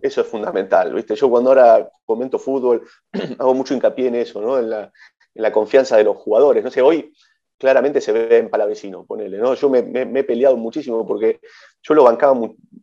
eso, 0.00 0.20
es 0.20 0.26
fundamental, 0.26 0.92
¿viste? 0.92 1.14
Yo 1.14 1.30
cuando 1.30 1.50
ahora 1.50 1.88
comento 2.04 2.38
fútbol, 2.38 2.86
hago 3.38 3.54
mucho 3.54 3.74
hincapié 3.74 4.08
en 4.08 4.16
eso, 4.16 4.40
¿no? 4.40 4.58
En 4.58 4.70
la, 4.70 4.92
en 5.34 5.42
la 5.42 5.52
confianza 5.52 5.96
de 5.96 6.04
los 6.04 6.16
jugadores. 6.16 6.64
No 6.64 6.70
sé, 6.70 6.82
hoy 6.82 7.12
claramente 7.56 8.00
se 8.00 8.10
ve 8.10 8.38
en 8.38 8.50
Palavecino, 8.50 9.04
ponele, 9.04 9.38
¿no? 9.38 9.54
Yo 9.54 9.70
me, 9.70 9.78
he 9.78 10.24
peleado 10.24 10.56
muchísimo 10.56 11.06
porque 11.06 11.40
yo 11.80 11.94
lo 11.94 12.02
bancaba 12.02 12.34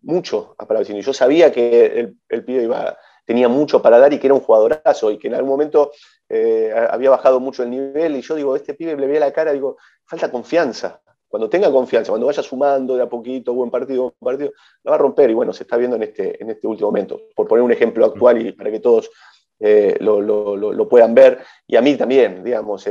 mucho 0.04 0.56
a 0.58 0.66
Palavecino 0.66 1.00
y 1.00 1.02
yo 1.02 1.14
sabía 1.14 1.52
que 1.52 1.86
el, 1.86 2.16
el 2.30 2.46
pibe 2.46 2.64
iba, 2.64 2.98
tenía 3.26 3.50
mucho 3.50 3.82
para 3.82 4.00
dar 4.00 4.14
y 4.14 4.20
que 4.20 4.28
era 4.28 4.34
un 4.34 4.40
jugadorazo 4.40 5.12
y 5.12 5.20
que 5.20 5.28
en 5.28 5.36
algún 5.36 5.50
momento 5.52 5.92
eh, 6.30 6.74
había 6.90 7.10
bajado 7.10 7.40
mucho 7.40 7.64
el 7.64 7.72
nivel 7.72 8.16
y 8.16 8.22
yo 8.22 8.36
digo, 8.36 8.56
este 8.56 8.74
pibe 8.74 8.96
le 8.96 9.06
veía 9.06 9.20
la 9.20 9.34
cara, 9.34 9.52
digo, 9.52 9.78
falta 10.06 10.32
confianza, 10.32 11.02
cuando 11.30 11.48
tenga 11.48 11.72
confianza, 11.72 12.12
cuando 12.12 12.26
vaya 12.26 12.42
sumando 12.42 12.96
de 12.96 13.04
a 13.04 13.08
poquito, 13.08 13.54
buen 13.54 13.70
partido, 13.70 14.16
buen 14.20 14.34
partido, 14.38 14.52
lo 14.84 14.92
va 14.92 14.96
a 14.96 15.00
romper. 15.00 15.30
Y 15.30 15.36
bueno, 15.36 15.54
se 15.54 15.64
está 15.64 15.78
viendo 15.78 15.96
en 15.96 16.04
este, 16.04 16.42
en 16.42 16.50
este 16.50 16.66
último 16.66 16.88
momento. 16.90 17.22
Por 17.36 17.48
poner 17.48 17.64
un 17.64 17.72
ejemplo 17.72 18.04
actual 18.04 18.46
y 18.46 18.52
para 18.52 18.72
que 18.72 18.80
todos 18.80 19.12
eh, 19.60 19.96
lo, 20.00 20.90
puedan 20.90 21.14
ver. 21.14 21.40
Y 21.68 21.76
a 21.76 21.82
mí 21.82 21.96
también, 21.96 22.44
digamos, 22.44 22.90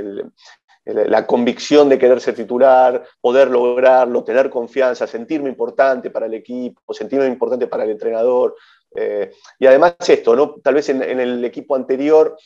la 0.84 1.26
convicción 1.26 1.88
de 1.88 1.98
querer 1.98 2.20
ser 2.20 2.36
titular, 2.36 3.04
poder 3.20 3.50
lograrlo, 3.50 4.22
tener 4.22 4.48
confianza, 4.50 5.08
sentirme 5.08 5.48
importante 5.48 6.10
para 6.10 6.26
el 6.26 6.34
equipo, 6.34 6.94
sentirme 6.94 7.26
importante 7.26 7.66
para 7.66 7.82
el 7.82 7.90
entrenador. 7.90 8.54
Eh, 8.94 9.32
y 9.58 9.66
además 9.66 9.96
esto, 10.06 10.36
¿no? 10.36 10.54
Tal 10.62 10.74
vez 10.74 10.88
en, 10.90 11.02
en 11.02 11.18
el 11.18 11.44
equipo 11.44 11.74
anterior 11.74 12.36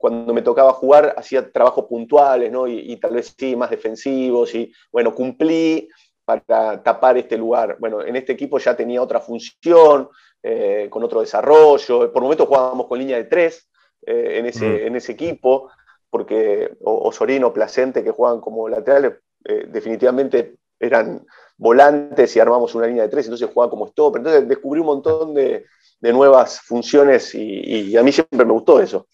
cuando 0.00 0.32
me 0.32 0.40
tocaba 0.40 0.72
jugar 0.72 1.14
hacía 1.18 1.52
trabajos 1.52 1.84
puntuales, 1.84 2.50
¿no? 2.50 2.66
Y, 2.66 2.96
tal 2.96 3.12
vez 3.12 3.34
sí, 3.38 3.54
más 3.54 3.68
defensivos, 3.68 4.54
y 4.54 4.72
bueno, 4.90 5.14
cumplí 5.14 5.90
para 6.24 6.82
tapar 6.82 7.18
este 7.18 7.36
lugar. 7.36 7.76
Bueno, 7.78 8.00
en 8.00 8.16
este 8.16 8.32
equipo 8.32 8.58
ya 8.58 8.74
tenía 8.74 9.02
otra 9.02 9.20
función, 9.20 10.08
eh, 10.42 10.86
con 10.88 11.04
otro 11.04 11.20
desarrollo. 11.20 12.10
Por 12.10 12.22
momentos 12.22 12.48
jugábamos 12.48 12.86
con 12.86 12.98
línea 12.98 13.18
de 13.18 13.24
tres 13.24 13.68
eh, 14.06 14.38
en, 14.38 14.46
ese, 14.46 14.66
mm. 14.66 14.86
en 14.86 14.96
ese 14.96 15.12
equipo, 15.12 15.70
porque 16.08 16.78
Osorino, 16.82 17.52
Placente, 17.52 18.02
que 18.02 18.10
jugaban 18.10 18.40
como 18.40 18.66
laterales, 18.66 19.16
eh, 19.44 19.66
definitivamente 19.68 20.56
eran 20.78 21.26
volantes 21.58 22.34
y 22.34 22.40
armamos 22.40 22.74
una 22.74 22.86
línea 22.86 23.02
de 23.02 23.10
tres, 23.10 23.26
entonces 23.26 23.50
jugaba 23.52 23.68
como 23.68 23.86
stop. 23.88 24.16
Entonces 24.16 24.48
descubrí 24.48 24.80
un 24.80 24.86
montón 24.86 25.34
de, 25.34 25.66
nuevas 26.00 26.62
funciones 26.62 27.34
y, 27.34 27.94
a 27.98 28.02
mí 28.02 28.10
siempre 28.10 28.46
me 28.46 28.52
gustó 28.54 28.80
eso. 28.80 29.06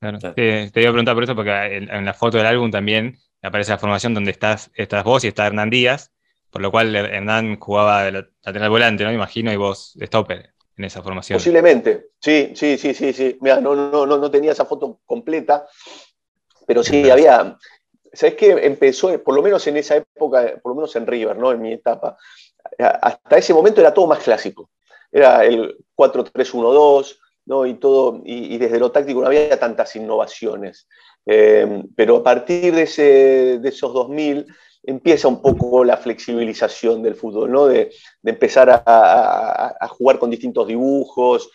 Claro. 0.00 0.18
Te, 0.18 0.70
iba 0.74 0.90
a 0.90 0.92
preguntar 0.92 1.14
por 1.14 1.24
eso, 1.24 1.34
porque 1.34 1.76
en, 1.76 2.04
la 2.04 2.14
foto 2.14 2.36
del 2.36 2.46
álbum 2.46 2.70
también 2.70 3.18
aparece 3.42 3.72
la 3.72 3.78
formación 3.78 4.14
donde 4.14 4.30
estás, 4.30 4.70
estás 4.74 5.02
vos 5.04 5.24
y 5.24 5.28
está 5.28 5.46
Hernán 5.46 5.70
Díaz, 5.70 6.12
por 6.50 6.62
lo 6.62 6.70
cual 6.70 6.94
Hernán 6.94 7.58
jugaba 7.58 8.04
de 8.04 8.26
lateral 8.42 8.70
volante, 8.70 9.04
¿no? 9.04 9.12
Imagino, 9.12 9.52
y 9.52 9.56
vos 9.56 9.92
de 9.96 10.06
stopper 10.06 10.54
en 10.76 10.84
esa 10.84 11.02
formación. 11.02 11.36
Posiblemente, 11.36 12.10
sí, 12.20 12.52
sí, 12.54 12.78
sí, 12.78 12.94
sí, 12.94 13.12
sí. 13.12 13.36
Mira, 13.40 13.60
no, 13.60 13.74
no, 13.74 14.06
no, 14.06 14.18
no 14.18 14.30
tenía 14.30 14.52
esa 14.52 14.64
foto 14.64 15.00
completa, 15.04 15.66
pero 16.66 16.82
sí, 16.84 17.10
había, 17.10 17.56
¿sabes 18.12 18.36
qué? 18.36 18.50
Empezó, 18.50 19.22
por 19.22 19.34
lo 19.34 19.42
menos 19.42 19.66
en 19.66 19.76
esa 19.78 19.96
época, 19.96 20.54
por 20.62 20.72
lo 20.72 20.76
menos 20.76 20.94
en 20.94 21.06
River, 21.06 21.36
¿no? 21.36 21.50
En 21.50 21.60
mi 21.60 21.72
etapa, 21.72 22.16
hasta 22.78 23.38
ese 23.38 23.52
momento 23.52 23.80
era 23.80 23.92
todo 23.92 24.06
más 24.06 24.20
clásico. 24.20 24.70
Era 25.10 25.44
el 25.44 25.76
4-3-1-2, 25.96 27.18
¿no? 27.48 27.66
Y 27.66 27.74
todo, 27.74 28.22
y, 28.24 28.58
desde 28.58 28.78
lo 28.78 28.92
táctico 28.92 29.22
no 29.22 29.26
había 29.26 29.58
tantas 29.58 29.96
innovaciones. 29.96 30.86
Eh, 31.24 31.82
pero 31.96 32.16
a 32.16 32.22
partir 32.22 32.74
de, 32.74 32.82
ese, 32.82 33.58
de 33.58 33.68
esos 33.68 33.92
2000 33.92 34.46
empieza 34.82 35.28
un 35.28 35.40
poco 35.40 35.82
la 35.82 35.96
flexibilización 35.96 37.02
del 37.02 37.14
fútbol, 37.14 37.50
¿no? 37.50 37.66
De, 37.66 37.90
empezar 38.22 38.82
a, 38.86 39.88
jugar 39.88 40.18
con 40.18 40.30
distintos 40.30 40.66
dibujos. 40.66 41.50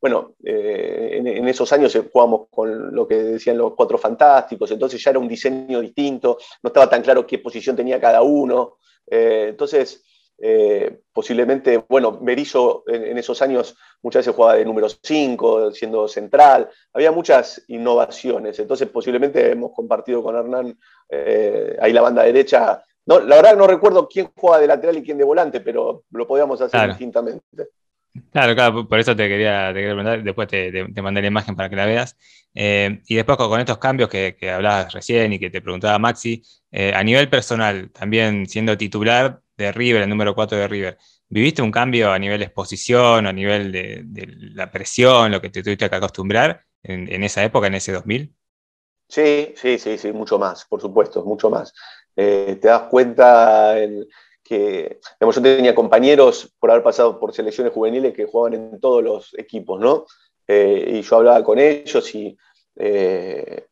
bueno, 0.00 0.34
eh, 0.44 1.22
en, 1.24 1.48
esos 1.48 1.72
años 1.72 1.98
jugábamos 2.12 2.48
con 2.50 2.94
lo 2.94 3.08
que 3.08 3.16
decían 3.16 3.56
los 3.56 3.74
cuatro 3.74 3.96
fantásticos, 3.96 4.70
entonces 4.70 5.02
ya 5.02 5.10
era 5.10 5.18
un 5.18 5.28
diseño 5.28 5.80
distinto, 5.80 6.36
no 6.62 6.68
estaba 6.68 6.90
tan 6.90 7.02
claro 7.02 7.26
qué 7.26 7.38
posición 7.38 7.74
tenía 7.74 7.98
cada 7.98 8.20
uno. 8.20 8.76
Eh, 9.10 9.46
entonces, 9.48 10.04
eh, 10.44 11.02
posiblemente, 11.12 11.84
bueno, 11.88 12.18
Berizzo 12.20 12.82
en, 12.88 13.16
esos 13.16 13.40
años 13.42 13.76
muchas 14.02 14.22
veces 14.22 14.34
jugaba 14.34 14.56
de 14.56 14.64
número 14.64 14.88
5, 14.88 15.70
siendo 15.70 16.08
central, 16.08 16.68
había 16.92 17.12
muchas 17.12 17.62
innovaciones, 17.68 18.58
entonces 18.58 18.88
posiblemente 18.88 19.52
hemos 19.52 19.70
compartido 19.70 20.20
con 20.20 20.34
Hernán 20.34 20.76
eh, 21.08 21.76
ahí 21.80 21.92
la 21.92 22.00
banda 22.00 22.24
derecha. 22.24 22.82
No, 23.06 23.20
la 23.20 23.36
verdad 23.36 23.56
no 23.56 23.68
recuerdo 23.68 24.08
quién 24.08 24.32
juega 24.36 24.58
de 24.58 24.66
lateral 24.66 24.96
y 24.96 25.04
quién 25.04 25.16
de 25.16 25.22
volante, 25.22 25.60
pero 25.60 26.02
lo 26.10 26.26
podíamos 26.26 26.60
hacer 26.60 26.88
distintamente. 26.88 27.68
Claro, 28.32 28.56
claro, 28.56 28.88
por 28.88 28.98
eso 28.98 29.14
te 29.14 29.28
quería, 29.28 29.72
te 29.72 29.84
preguntar, 29.84 30.24
después 30.24 30.48
te, 30.48 31.02
mandé 31.02 31.22
la 31.22 31.28
imagen 31.28 31.54
para 31.54 31.70
que 31.70 31.76
la 31.76 31.86
veas. 31.86 32.16
Eh, 32.52 33.00
y 33.06 33.14
después 33.14 33.38
con, 33.38 33.60
estos 33.60 33.78
cambios 33.78 34.08
que, 34.08 34.36
que, 34.36 34.50
hablabas 34.50 34.92
recién 34.92 35.32
y 35.32 35.38
que 35.38 35.50
te 35.50 35.62
preguntaba 35.62 36.00
Maxi, 36.00 36.42
a 36.72 37.04
nivel 37.04 37.28
personal, 37.28 37.90
también 37.92 38.46
siendo 38.46 38.76
titular, 38.76 39.41
de 39.56 39.72
River, 39.72 40.02
el 40.02 40.08
número 40.08 40.34
4 40.34 40.58
de 40.58 40.68
River, 40.68 40.98
¿viviste 41.28 41.62
un 41.62 41.70
cambio 41.70 42.10
a 42.10 42.18
nivel 42.18 42.38
de 42.38 42.46
exposición, 42.46 43.26
a 43.26 43.32
nivel 43.32 43.72
de, 43.72 44.04
la 44.54 44.70
presión, 44.70 45.30
lo 45.30 45.40
que 45.40 45.50
te 45.50 45.62
tuviste 45.62 45.88
que 45.88 45.96
acostumbrar 45.96 46.64
en, 46.82 47.22
esa 47.22 47.44
época, 47.44 47.66
en 47.66 47.74
ese 47.74 47.92
2000? 47.92 48.34
Sí, 49.08 49.52
sí, 49.56 49.78
sí, 49.78 49.98
sí, 49.98 50.12
mucho 50.12 50.38
más, 50.38 50.64
por 50.64 50.80
supuesto, 50.80 51.24
mucho 51.24 51.50
más. 51.50 51.72
Eh, 52.16 52.58
te 52.60 52.68
das 52.68 52.82
cuenta 52.82 53.76
que, 54.42 55.00
digamos, 55.20 55.36
yo 55.36 55.42
tenía 55.42 55.74
compañeros 55.74 56.54
por 56.58 56.70
haber 56.70 56.82
pasado 56.82 57.20
por 57.20 57.32
selecciones 57.32 57.72
juveniles 57.72 58.14
que 58.14 58.26
jugaban 58.26 58.54
en 58.54 58.80
todos 58.80 59.02
los 59.02 59.38
equipos, 59.38 59.80
¿no? 59.80 60.06
Eh, 60.46 60.94
y 60.94 61.02
yo 61.02 61.16
hablaba 61.16 61.44
con 61.44 61.58
ellos 61.58 62.14
y 62.14 62.36
eh, 62.76 63.66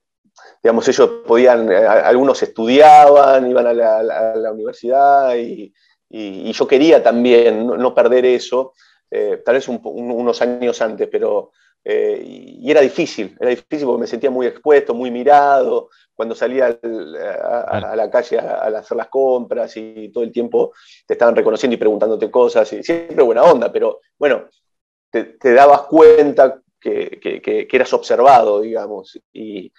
digamos, 0.62 0.88
ellos 0.88 1.11
podían, 1.27 1.71
eh, 1.71 1.87
algunos 1.87 2.43
estudiaban, 2.43 3.51
iban 3.51 3.66
a 3.66 3.73
la, 3.73 4.53
universidad 4.53 5.37
y, 5.37 5.73
yo 6.11 6.66
quería 6.66 7.03
también 7.03 7.66
no, 7.66 7.95
perder 7.95 8.27
eso, 8.27 8.75
eh, 9.11 9.43
tal 9.45 9.55
vez 9.55 9.69
unos 9.69 10.43
años 10.43 10.83
antes, 10.83 11.09
pero 11.11 11.53
eh, 11.83 12.23
y 12.25 12.71
era 12.71 12.81
difícil, 12.81 13.37
era 13.40 13.51
difícil 13.51 13.87
porque 13.87 14.01
me 14.03 14.07
sentía 14.07 14.31
muy 14.31 14.47
expuesto, 14.47 14.93
muy 14.93 15.11
mirado, 15.11 15.88
cuando 16.14 16.35
salía 16.35 16.66
a, 16.66 17.97
la 17.97 18.11
calle 18.11 18.38
a, 18.38 18.66
hacer 18.66 18.97
las 18.97 19.09
compras 19.09 19.75
y 19.77 20.11
todo 20.12 20.23
el 20.23 20.31
tiempo 20.31 20.73
te 21.07 21.14
estaban 21.14 21.35
reconociendo 21.35 21.75
y 21.75 21.79
preguntándote 21.79 22.31
cosas, 22.31 22.71
y 22.75 22.83
siempre 22.83 23.23
buena 23.23 23.45
onda, 23.45 23.73
pero 23.73 24.01
bueno, 24.19 24.45
te, 25.11 25.55
dabas 25.55 25.83
cuenta 25.83 26.61
que, 26.79 27.19
que, 27.21 27.69
eras 27.73 27.93
observado, 27.95 28.61
digamos, 28.61 29.19
y, 29.33 29.73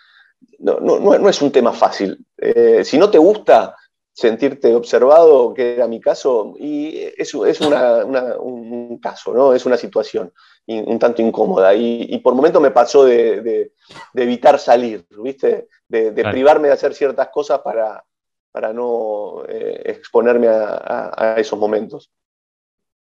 no, 0.60 0.80
no, 0.80 1.00
no, 1.00 1.30
es 1.30 1.42
un 1.42 1.52
tema 1.52 1.74
fácil. 1.74 2.26
Eh, 2.38 2.84
si 2.84 2.98
no 2.98 3.10
te 3.10 3.18
gusta 3.18 3.76
sentirte 4.14 4.76
observado, 4.76 5.54
que 5.54 5.76
era 5.76 5.88
mi 5.88 6.00
caso, 6.00 6.54
y 6.60 6.98
es, 7.18 7.34
es 7.34 7.62
un 7.62 9.00
caso, 9.02 9.34
¿no? 9.34 9.54
Es 9.54 9.66
una 9.66 9.78
situación 9.78 10.32
un 10.68 11.00
tanto 11.00 11.22
incómoda. 11.22 11.74
Y, 11.74 12.18
por 12.20 12.34
momento 12.34 12.60
me 12.60 12.72
pasó 12.72 13.06
de, 13.06 13.74
evitar 14.14 14.60
salir, 14.60 15.06
¿viste? 15.24 15.68
De, 15.88 16.12
privarme 16.12 16.68
de 16.68 16.74
hacer 16.74 16.94
ciertas 16.94 17.30
cosas 17.30 17.60
para, 17.60 18.04
para 18.52 18.74
no 18.74 19.44
eh, 19.48 19.82
exponerme 19.86 20.48
a, 20.50 21.36
esos 21.38 21.60
momentos. 21.60 22.12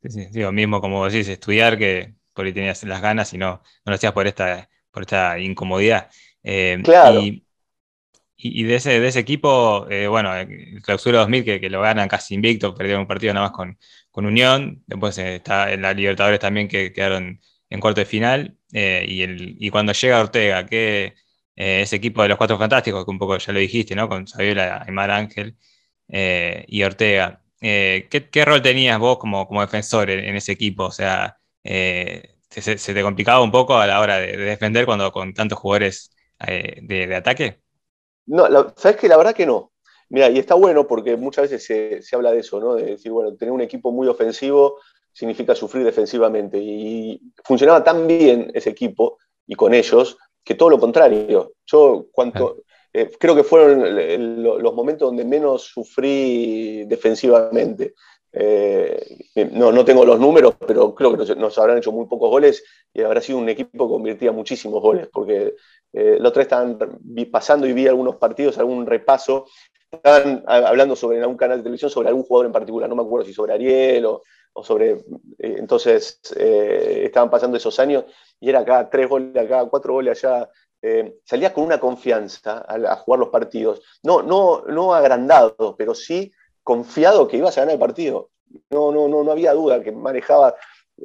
Sí, 0.02 0.28
sí, 0.32 0.40
lo 0.40 0.52
mismo 0.52 0.80
como 0.80 1.04
decís, 1.06 1.28
estudiar, 1.28 1.76
que 1.76 2.14
por 2.32 2.46
ahí 2.46 2.52
tenías 2.52 2.84
las 2.84 3.02
ganas 3.02 3.32
y 3.34 3.38
no, 3.38 3.62
no 3.84 3.90
lo 3.90 3.94
hacías 3.94 4.12
por 4.12 4.26
esta, 4.28 4.68
por 4.92 5.02
esta 5.02 5.38
incomodidad. 5.40 6.08
Eh, 6.50 6.80
claro. 6.82 7.20
Y, 8.40 8.62
de, 8.62 8.76
ese, 8.76 9.00
de 9.00 9.08
ese 9.08 9.18
equipo, 9.18 9.86
eh, 9.90 10.06
bueno, 10.06 10.34
el 10.34 10.80
clausura 10.82 11.18
2000 11.18 11.44
que, 11.44 11.60
que, 11.60 11.68
lo 11.68 11.82
ganan 11.82 12.08
casi 12.08 12.34
invicto, 12.34 12.74
perdieron 12.74 13.02
un 13.02 13.08
partido 13.08 13.34
nada 13.34 13.48
más 13.48 13.56
con, 13.56 13.76
con 14.10 14.24
Unión, 14.24 14.82
después 14.86 15.18
eh, 15.18 15.36
está 15.36 15.72
en 15.72 15.82
la 15.82 15.92
Libertadores 15.92 16.38
también 16.38 16.68
que 16.68 16.92
quedaron 16.92 17.40
en 17.68 17.80
cuarto 17.80 18.00
de 18.00 18.06
final, 18.06 18.56
y, 18.72 19.22
el, 19.22 19.56
y 19.58 19.70
cuando 19.70 19.92
llega 19.92 20.20
Ortega, 20.20 20.64
que 20.66 21.14
ese 21.56 21.96
equipo 21.96 22.22
de 22.22 22.28
los 22.28 22.38
Cuatro 22.38 22.56
Fantásticos, 22.58 23.04
que 23.04 23.10
un 23.10 23.18
poco 23.18 23.36
ya 23.36 23.52
lo 23.52 23.58
dijiste, 23.58 23.94
¿no? 23.94 24.08
Con 24.08 24.26
Saviola, 24.26 24.84
Aymar 24.86 25.10
Ángel 25.10 25.56
y 26.08 26.82
Ortega, 26.82 27.42
¿qué, 27.60 28.28
¿qué, 28.32 28.44
rol 28.44 28.62
tenías 28.62 28.98
vos 28.98 29.18
como, 29.18 29.46
como 29.48 29.60
defensor 29.60 30.08
en, 30.10 30.36
ese 30.36 30.52
equipo? 30.52 30.84
O 30.84 30.92
sea, 30.92 31.38
se, 31.62 32.78
se, 32.78 32.94
te 32.94 33.02
complicaba 33.02 33.42
un 33.42 33.50
poco 33.50 33.76
a 33.76 33.86
la 33.86 34.00
hora 34.00 34.18
de 34.18 34.36
defender 34.36 34.86
cuando 34.86 35.12
con 35.12 35.34
tantos 35.34 35.58
jugadores 35.58 36.12
eh, 36.46 36.80
de, 36.82 37.14
ataque? 37.14 37.60
No, 38.26 38.46
sabes 38.76 38.96
que 38.96 39.08
la 39.08 39.16
verdad 39.16 39.34
que 39.34 39.46
no. 39.46 39.72
Mira, 40.10 40.30
y 40.30 40.38
está 40.38 40.54
bueno 40.54 40.86
porque 40.86 41.16
muchas 41.16 41.50
veces 41.50 42.04
se, 42.06 42.16
habla 42.16 42.32
de 42.32 42.40
eso, 42.40 42.60
¿no? 42.60 42.74
De 42.74 42.84
decir, 42.84 43.12
bueno, 43.12 43.34
tener 43.36 43.52
un 43.52 43.60
equipo 43.60 43.92
muy 43.92 44.08
ofensivo 44.08 44.78
significa 45.12 45.54
sufrir 45.54 45.84
defensivamente. 45.84 46.58
Y 46.58 47.20
funcionaba 47.44 47.84
tan 47.84 48.06
bien 48.06 48.50
ese 48.54 48.70
equipo 48.70 49.18
y 49.46 49.54
con 49.54 49.74
ellos 49.74 50.16
que 50.44 50.54
todo 50.54 50.70
lo 50.70 50.78
contrario. 50.78 51.52
Yo 51.66 52.06
cuanto, 52.12 52.62
eh, 52.92 53.10
creo 53.18 53.34
que 53.34 53.44
fueron 53.44 54.42
los 54.42 54.74
momentos 54.74 55.08
donde 55.08 55.24
menos 55.24 55.64
sufrí 55.64 56.84
defensivamente. 56.86 57.94
Eh, 58.32 59.18
no, 59.52 59.72
no, 59.72 59.84
tengo 59.84 60.04
los 60.04 60.20
números, 60.20 60.54
pero 60.66 60.94
creo 60.94 61.16
que 61.16 61.34
nos, 61.34 61.58
habrán 61.58 61.78
hecho 61.78 61.92
muy 61.92 62.06
pocos 62.06 62.30
goles 62.30 62.64
y 62.92 63.02
habrá 63.02 63.20
sido 63.20 63.38
un 63.38 63.48
equipo 63.48 63.86
que 63.86 63.92
convertía 63.92 64.32
muchísimos 64.32 64.82
goles, 64.82 65.08
porque 65.12 65.54
eh, 65.92 66.18
la 66.20 66.28
otra 66.28 66.40
vez 66.40 66.46
estaban 66.46 66.78
pasando 67.30 67.66
y 67.66 67.72
vi 67.72 67.86
algunos 67.86 68.16
partidos, 68.16 68.58
algún 68.58 68.86
repaso, 68.86 69.46
estaban 69.90 70.44
hablando 70.46 70.94
sobre 70.94 71.16
en 71.16 71.22
algún 71.22 71.38
canal 71.38 71.58
de 71.58 71.62
televisión 71.62 71.90
sobre 71.90 72.08
algún 72.08 72.24
jugador 72.24 72.46
en 72.46 72.52
particular, 72.52 72.88
no 72.88 72.96
me 72.96 73.02
acuerdo 73.02 73.26
si 73.26 73.32
sobre 73.32 73.54
Ariel 73.54 74.04
o, 74.04 74.22
sobre... 74.62 74.92
Eh, 75.38 75.56
entonces 75.58 76.20
estaban 76.36 77.30
pasando 77.30 77.56
esos 77.56 77.78
años 77.78 78.04
y 78.40 78.50
era 78.50 78.60
acá 78.60 78.90
tres 78.90 79.08
goles, 79.08 79.34
acá 79.36 79.64
cuatro 79.70 79.94
goles 79.94 80.24
allá. 80.24 80.50
salías 81.24 81.52
con 81.52 81.64
una 81.64 81.80
confianza 81.80 82.64
a, 82.68 82.74
a, 82.74 82.96
jugar 82.96 83.20
los 83.20 83.30
partidos, 83.30 83.80
no, 84.02 84.20
no, 84.22 84.64
no 84.66 84.92
agrandado, 84.92 85.74
pero 85.78 85.94
sí 85.94 86.30
confiado 86.68 87.26
que 87.26 87.38
ibas 87.38 87.56
a 87.56 87.62
ganar 87.62 87.72
el 87.72 87.80
partido. 87.80 88.28
No, 88.68 88.92
no, 88.92 89.08
no, 89.08 89.24
no 89.24 89.32
había 89.32 89.54
duda 89.54 89.82
que 89.82 89.90
manejaba 89.90 90.54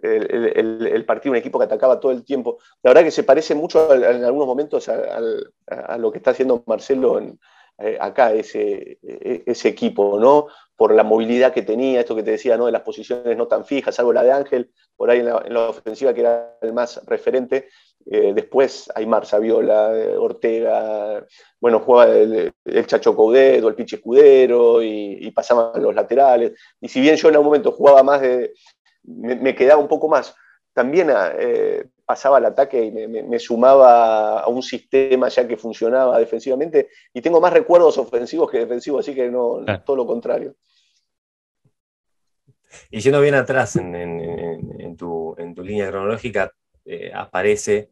el, 0.02 1.06
partido 1.06 1.32
un 1.32 1.38
equipo 1.38 1.58
que 1.58 1.63
atacaba 1.63 2.02
todo 2.02 2.12
el 2.12 2.26
tiempo. 2.26 2.58
La 2.82 2.89
verdad 2.89 3.06
que 3.06 3.12
se 3.12 3.23
parece 3.23 3.56
mucho 3.56 3.93
en 3.93 4.26
algunos 4.26 4.45
momentos 4.45 4.89
a, 4.89 5.97
lo 5.97 6.12
que 6.12 6.17
está 6.17 6.32
haciendo 6.32 6.63
Marcelo 6.67 7.17
en, 7.17 7.39
eh, 7.78 7.97
acá, 7.97 8.34
ese, 8.34 8.99
ese 9.02 9.69
equipo, 9.69 10.19
¿no? 10.19 10.47
Por 10.84 10.93
la 10.93 11.04
movilidad 11.04 11.54
que 11.54 11.62
tenía, 11.62 12.02
esto 12.02 12.13
que 12.13 12.24
te 12.24 12.32
decía, 12.32 12.58
¿no? 12.58 12.65
de 12.65 12.74
las 12.74 12.82
posiciones 12.82 13.38
no 13.38 13.48
tan 13.48 13.63
fijas, 13.63 13.96
salvo 13.96 14.12
la 14.12 14.22
de 14.22 14.34
Ángel, 14.34 14.69
por 14.98 15.10
ahí 15.10 15.19
en 15.19 15.28
la, 15.28 15.69
ofensiva 15.69 16.13
que 16.13 16.19
era 16.19 16.58
el 16.62 16.74
más 16.74 17.00
referente. 17.06 17.69
Eh, 18.06 18.34
después 18.36 18.91
Aymar 18.93 19.26
Saviola, 19.26 19.98
eh, 19.98 20.17
Ortega, 20.17 21.26
bueno, 21.62 21.80
jugaba 21.80 22.12
el, 22.12 22.52
Chacho 22.86 23.15
Coudedo, 23.15 23.69
el 23.69 23.76
Piche 23.76 23.96
Escudero 23.96 24.84
y, 24.84 25.32
pasaban 25.32 25.82
los 25.82 25.96
laterales. 25.96 26.52
Y 26.82 26.89
si 26.89 27.00
bien 27.00 27.15
yo 27.15 27.30
en 27.30 27.36
algún 27.36 27.46
momento 27.48 27.72
jugaba 27.72 28.04
más 28.04 28.19
de, 28.19 28.54
me, 29.04 29.56
quedaba 29.56 29.80
un 29.80 29.88
poco 29.88 30.10
más, 30.10 30.36
también 30.74 31.10
eh, 31.39 31.86
pasaba 32.06 32.39
al 32.39 32.46
ataque 32.46 32.84
y 32.84 32.91
me, 32.91 33.39
sumaba 33.39 34.41
a 34.41 34.50
un 34.50 34.62
sistema 34.62 35.30
ya 35.30 35.48
que 35.48 35.56
funcionaba 35.56 36.19
defensivamente. 36.19 36.89
Y 37.13 37.22
tengo 37.22 37.39
más 37.39 37.54
recuerdos 37.54 37.98
ofensivos 37.98 38.52
que 38.52 38.60
defensivos, 38.60 39.00
así 39.00 39.15
que 39.15 39.30
no, 39.30 39.63
todo 39.86 39.96
lo 39.96 40.06
contrario. 40.06 40.56
Y 42.92 43.00
yendo 43.00 43.22
bien 43.22 43.36
atrás 43.36 43.76
en, 43.76 44.96
tu, 44.98 45.36
línea 45.58 45.90
cronológica, 45.90 46.52
eh, 46.86 47.12
aparece 47.14 47.90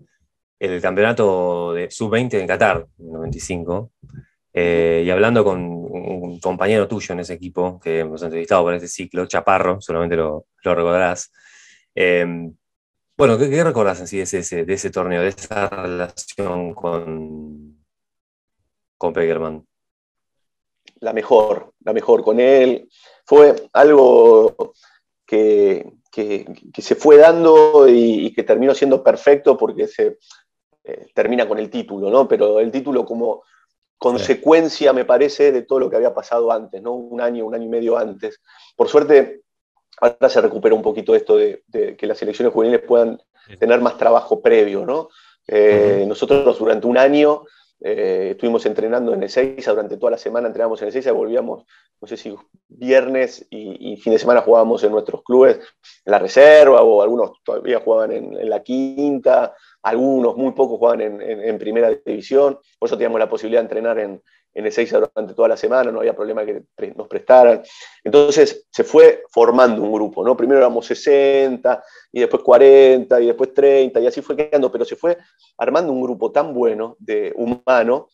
el 0.60 0.82
campeonato 0.82 1.74
de 1.74 1.90
sub-20 1.90 2.40
en 2.40 2.48
Qatar, 2.48 2.86
en 3.00 3.12
95. 3.12 3.92
Eh, 4.54 5.04
y 5.06 5.10
hablando 5.10 5.44
con 5.44 5.60
un 5.62 6.40
compañero 6.40 6.88
tuyo 6.88 7.14
en 7.14 7.22
ese 7.22 7.34
equipo 7.34 7.80
que 7.80 8.00
hemos 8.00 8.22
entrevistado 8.22 8.64
por 8.64 8.74
este 8.74 8.88
ciclo, 8.88 9.26
Chaparro, 9.26 9.80
solamente 9.82 10.16
lo, 10.16 10.48
lo 10.64 10.76
recordarás. 10.76 11.32
Eh, 11.96 12.26
bueno, 13.18 13.38
¿qué, 13.38 13.50
qué 13.50 13.64
recordás 13.64 14.00
en 14.00 14.08
sí 14.08 14.18
de 14.18 14.24
ese, 14.24 14.66
de 14.66 14.74
ese 14.74 14.90
torneo, 14.90 15.22
de 15.22 15.30
esa 15.30 15.70
relación 15.70 16.74
con, 16.74 17.86
con 18.98 19.14
Pegerman? 19.14 19.66
La 21.02 21.14
mejor, 21.14 21.74
la 21.84 21.94
mejor 21.94 22.24
con 22.24 22.40
él. 22.40 22.90
Fue 23.26 23.56
algo 23.74 24.74
que, 25.26 25.92
se 26.78 26.96
fue 26.96 27.18
dando 27.18 27.88
y, 27.88 28.34
que 28.34 28.44
terminó 28.44 28.74
siendo 28.74 29.04
perfecto 29.04 29.58
porque 29.58 29.88
se 29.88 30.18
eh, 30.84 31.08
termina 31.14 31.48
con 31.48 31.60
el 31.60 31.70
título, 31.70 32.10
¿no? 32.10 32.28
Pero 32.28 32.60
el 32.60 32.72
título 32.72 33.06
como 33.06 33.44
consecuencia, 33.98 34.94
me 34.94 35.06
parece, 35.06 35.52
de 35.52 35.62
todo 35.62 35.80
lo 35.80 35.90
que 35.90 35.96
había 35.96 36.14
pasado 36.14 36.52
antes, 36.52 36.82
¿no? 36.82 36.94
Un 36.94 37.22
año, 37.22 37.46
un 37.46 37.54
año 37.54 37.66
y 37.66 37.70
medio 37.70 37.98
antes. 37.98 38.42
Por 38.76 38.88
suerte, 38.90 39.42
ahora 40.00 40.28
se 40.28 40.42
recupera 40.42 40.74
un 40.74 40.82
poquito 40.82 41.16
esto 41.16 41.38
de, 41.38 41.64
que 41.98 42.08
las 42.08 42.22
elecciones 42.22 42.54
juveniles 42.54 42.82
puedan 42.82 43.22
tener 43.60 43.80
más 43.80 43.98
trabajo 43.98 44.42
previo, 44.42 44.86
¿no? 44.86 45.10
Eh, 45.48 46.04
nosotros 46.08 46.58
durante 46.58 46.88
un 46.88 46.98
año 46.98 47.44
eh, 47.82 48.30
estuvimos 48.32 48.66
entrenando 48.66 49.14
en 49.14 49.24
Ezeiza, 49.24 49.72
durante 49.72 49.98
toda 49.98 50.12
la 50.12 50.18
semana 50.18 50.48
entrenamos 50.48 50.82
en 50.82 50.90
Ezeiza, 50.90 51.12
volvíamos, 51.12 51.66
no 52.00 52.08
sé 52.08 52.16
si 52.16 52.36
viernes 52.68 53.48
y, 53.50 53.98
fin 53.98 54.14
de 54.14 54.20
semana 54.20 54.42
jugábamos 54.42 54.84
en 54.84 54.92
nuestros 54.92 55.24
clubes, 55.24 55.58
en 56.06 56.12
la 56.12 56.20
reserva, 56.20 56.82
o 56.82 57.02
algunos 57.02 57.32
todavía 57.44 57.80
jugaban 57.80 58.12
en 58.12 58.50
la 58.50 58.64
quinta, 58.64 59.56
algunos, 59.84 60.38
muy 60.38 60.52
pocos 60.52 60.78
jugaban 60.78 61.02
en, 61.02 61.58
primera 61.58 61.90
división, 61.90 62.60
por 62.80 62.88
eso 62.88 62.98
teníamos 62.98 63.20
la 63.20 63.30
posibilidad 63.30 63.62
de 63.62 63.66
entrenar 63.66 64.00
en, 64.00 64.22
en 64.54 64.66
Ezeiza 64.66 65.00
durante 65.00 65.34
toda 65.34 65.48
la 65.48 65.58
semana, 65.58 65.92
no 65.92 66.00
había 66.00 66.16
problema 66.16 66.46
que 66.46 66.64
nos 66.96 67.08
prestaran. 67.08 67.62
Entonces 68.04 68.68
se 68.70 68.84
fue 68.84 69.24
formando 69.30 69.82
un 69.82 69.92
grupo, 69.92 70.24
¿no? 70.24 70.36
Primero 70.36 70.60
éramos 70.60 70.86
60, 70.86 71.84
y 72.12 72.20
después 72.20 72.44
40, 72.44 73.22
y 73.22 73.28
después 73.28 73.54
30, 73.54 74.00
y 74.00 74.08
así 74.08 74.22
fue 74.22 74.36
quedando, 74.36 74.72
pero 74.72 74.86
se 74.86 74.96
fue 74.96 75.18
armando 75.58 75.94
un 75.94 76.02
grupo 76.02 76.32
tan 76.32 76.54
bueno 76.54 76.96
de 77.00 77.34
humano, 77.36 78.10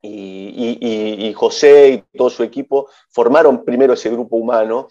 y, 0.00 1.32
José 1.34 1.88
y 1.88 2.16
todo 2.16 2.30
su 2.30 2.42
equipo 2.44 2.88
formaron 3.10 3.64
primero 3.64 3.94
ese 3.94 4.10
grupo 4.10 4.36
humano, 4.36 4.88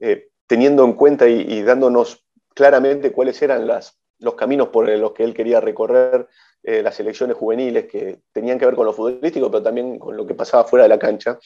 eh, 0.00 0.28
teniendo 0.46 0.84
en 0.84 0.94
cuenta 0.94 1.28
y 1.28 1.62
dándonos 1.62 2.24
claramente 2.54 3.12
cuáles 3.12 3.40
eran 3.42 3.66
las 3.66 3.98
los 4.18 4.34
caminos 4.34 4.68
por 4.68 4.88
los 4.88 5.12
que 5.12 5.24
él 5.24 5.34
quería 5.34 5.60
recorrer 5.60 6.28
eh, 6.62 6.82
las 6.82 6.98
elecciones 7.00 7.36
juveniles 7.36 7.86
que 7.86 8.18
tenían 8.32 8.58
que 8.58 8.66
ver 8.66 8.74
con 8.74 8.86
lo 8.86 8.92
futbolístico, 8.92 9.50
pero 9.50 9.62
también 9.62 9.98
con 9.98 10.16
lo 10.16 10.26
que 10.26 10.34
pasaba 10.34 10.64
fuera 10.64 10.84
de 10.84 10.88
la 10.88 10.98
cancha. 10.98 11.38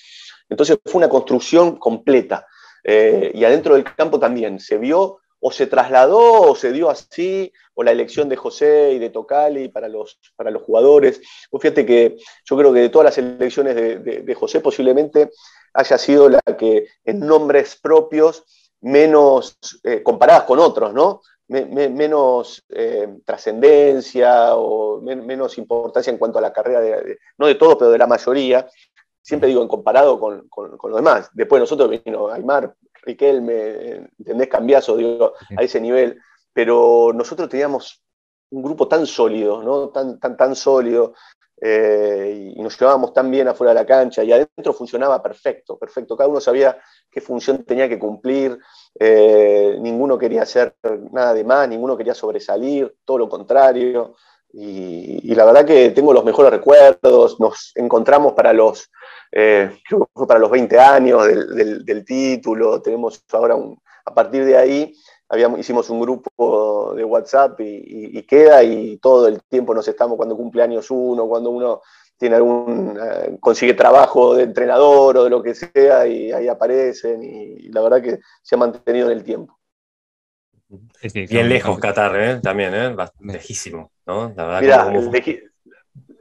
Entonces 0.49 0.79
fue 0.85 0.99
una 0.99 1.09
construcción 1.09 1.77
completa. 1.77 2.47
Eh, 2.85 3.31
y 3.35 3.45
adentro 3.45 3.75
del 3.75 3.85
campo 3.85 4.19
también 4.19 4.59
se 4.59 4.79
vio 4.79 5.21
o 5.45 5.51
se 5.51 5.67
trasladó 5.67 6.51
o 6.51 6.55
se 6.55 6.73
dio 6.73 6.89
así, 6.89 7.53
o 7.75 7.83
la 7.83 7.91
elección 7.91 8.29
de 8.29 8.37
José 8.37 8.93
y 8.93 8.99
de 9.01 9.11
Tocali 9.11 9.69
para 9.69 9.89
los, 9.89 10.21
para 10.37 10.53
los 10.53 10.63
jugadores. 10.63 11.21
fíjate 11.51 11.85
que 11.85 12.17
yo 12.45 12.57
creo 12.57 12.73
que 12.73 12.81
de 12.81 12.89
todas 12.89 13.07
las 13.07 13.19
elecciones 13.19 13.75
de, 13.75 14.35
José 14.35 14.61
posiblemente 14.61 15.31
haya 15.75 15.99
sido 15.99 16.29
la 16.29 16.41
que 16.57 16.87
en 17.05 17.21
nombres 17.21 17.77
propios 17.83 18.45
menos 18.81 19.59
eh, 19.83 20.03
comparadas 20.03 20.45
con 20.45 20.61
otros, 20.61 20.95
¿no? 20.95 21.23
Menos 21.53 22.65
eh, 22.69 23.19
trascendencia 23.25 24.57
o 24.57 25.01
menos 25.01 25.59
importancia 25.59 26.11
en 26.11 26.19
cuanto 26.19 26.39
a 26.39 26.43
la 26.43 26.53
carrera, 26.53 26.81
de, 26.81 27.19
no 27.39 27.47
de 27.47 27.55
todos, 27.55 27.77
pero 27.77 27.91
de 27.91 27.99
la 27.99 28.07
mayoría. 28.07 28.67
Siempre 29.21 29.49
digo, 29.49 29.63
en 29.63 29.69
comparado 29.69 30.19
con, 30.19 30.49
con, 30.49 30.77
con 30.77 30.91
los 30.91 30.99
demás. 30.99 31.31
Después 31.33 31.61
nosotros 31.61 31.91
vino 32.05 32.29
Aymar, 32.29 32.75
Riquelme, 33.03 34.09
¿entendés? 34.19 34.49
Cambiazo, 34.49 34.97
digo, 34.97 35.35
a 35.57 35.63
ese 35.63 35.81
nivel. 35.81 36.21
Pero 36.53 37.13
nosotros 37.15 37.49
teníamos 37.49 38.03
un 38.51 38.63
grupo 38.63 38.89
tan 38.89 39.07
sólido, 39.07 39.63
¿no? 39.63 39.89
Tan, 39.89 40.19
tan, 40.21 40.37
tan 40.37 40.55
sólido, 40.55 41.15
eh, 41.65 42.55
y 42.57 42.61
nos 42.61 42.77
llevábamos 42.77 43.13
tan 43.13 43.31
bien 43.31 43.47
afuera 43.47 43.73
de 43.73 43.79
la 43.79 43.87
cancha, 43.87 44.25
y 44.25 44.33
adentro 44.33 44.73
funcionaba 44.73 45.23
perfecto, 45.23 45.79
perfecto. 45.79 46.17
Cada 46.17 46.29
uno 46.29 46.41
sabía 46.41 46.77
qué 47.09 47.21
función 47.21 47.63
tenía 47.63 47.89
que 47.89 48.01
cumplir, 48.01 48.59
eh, 48.99 49.77
ninguno 49.81 50.19
quería 50.19 50.43
hacer 50.43 50.75
nada 51.13 51.33
de 51.33 51.45
más, 51.45 51.69
ninguno 51.69 51.97
quería 51.97 52.15
sobresalir, 52.15 52.97
todo 53.05 53.19
lo 53.19 53.29
contrario. 53.29 54.17
Y, 54.53 55.33
la 55.37 55.45
verdad 55.45 55.65
que 55.65 55.91
tengo 55.91 56.13
los 56.13 56.25
mejores 56.25 56.51
recuerdos, 56.51 57.39
nos 57.39 57.71
encontramos 57.77 58.33
para 58.33 58.53
los, 58.53 58.91
eh, 59.31 59.79
para 60.27 60.41
los 60.41 60.51
20 60.51 60.81
años 60.81 61.27
del, 61.27 62.05
título, 62.05 62.83
tenemos 62.83 63.25
ahora 63.33 63.57
a 64.05 64.13
partir 64.13 64.45
de 64.45 64.57
ahí 64.57 64.95
habíamos, 65.33 65.59
hicimos 65.59 65.89
un 65.89 65.99
grupo 65.99 66.93
de 66.95 67.05
WhatsApp 67.05 67.59
y, 67.61 68.23
queda 68.25 68.63
y 68.63 68.99
todo 68.99 69.27
el 69.29 69.43
tiempo 69.43 69.75
nos 69.75 69.89
estamos 69.89 70.19
cuando 70.19 70.37
cumple 70.37 70.63
años 70.63 70.91
uno, 70.91 71.27
cuando 71.27 71.49
uno 71.49 71.81
tiene 72.19 72.37
algún, 72.37 72.99
eh, 73.03 73.39
consigue 73.41 73.73
trabajo 73.73 74.35
de 74.35 74.45
entrenador 74.45 75.17
o 75.17 75.25
de 75.25 75.31
lo 75.31 75.43
que 75.43 75.55
sea 75.55 76.07
y 76.07 76.31
ahí 76.33 76.49
aparecen 76.49 77.23
y, 77.25 77.69
la 77.71 77.81
verdad 77.81 78.03
que 78.03 78.21
se 78.43 78.55
ha 78.55 78.59
mantenido 78.59 79.11
en 79.11 79.17
el 79.17 79.25
tiempo. 79.25 79.59
Bien 81.15 81.49
lejos 81.49 81.79
Qatar, 81.79 82.21
¿eh? 82.21 82.41
también, 82.43 82.75
¿eh? 82.75 82.95
lejísimo, 83.21 83.91
¿no? 84.07 84.35
La 84.37 84.61
verdad 84.61 84.61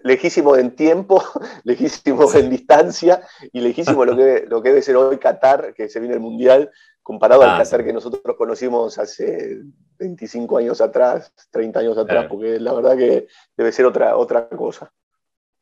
lejísimo 0.04 0.56
en 0.56 0.72
tiempo, 0.72 1.24
lejísimo 1.64 2.34
en 2.34 2.50
distancia 2.50 3.22
y 3.52 3.62
lejísimo 3.62 4.06
lo 4.06 4.16
que, 4.18 4.46
lo 4.48 4.62
que 4.62 4.70
debe 4.70 4.82
ser 4.82 4.96
hoy 4.96 5.18
Qatar, 5.18 5.74
que 5.74 5.90
se 5.90 6.00
viene 6.00 6.16
el 6.16 6.22
Mundial, 6.22 6.72
comparado 7.02 7.44
al 7.44 7.52
ah, 7.52 7.58
Qatar 7.58 7.84
que 7.84 7.94
nosotros 7.94 8.36
conocimos 8.38 8.98
hace 8.98 9.62
25 9.98 10.58
años 10.58 10.82
atrás, 10.82 11.34
30 11.52 11.80
años 11.80 11.98
atrás, 11.98 12.28
porque 12.30 12.60
la 12.60 12.74
verdad 12.74 12.98
que 12.98 13.28
debe 13.56 13.72
ser 13.72 13.86
otra, 13.86 14.18
otra 14.18 14.48
cosa 14.50 14.92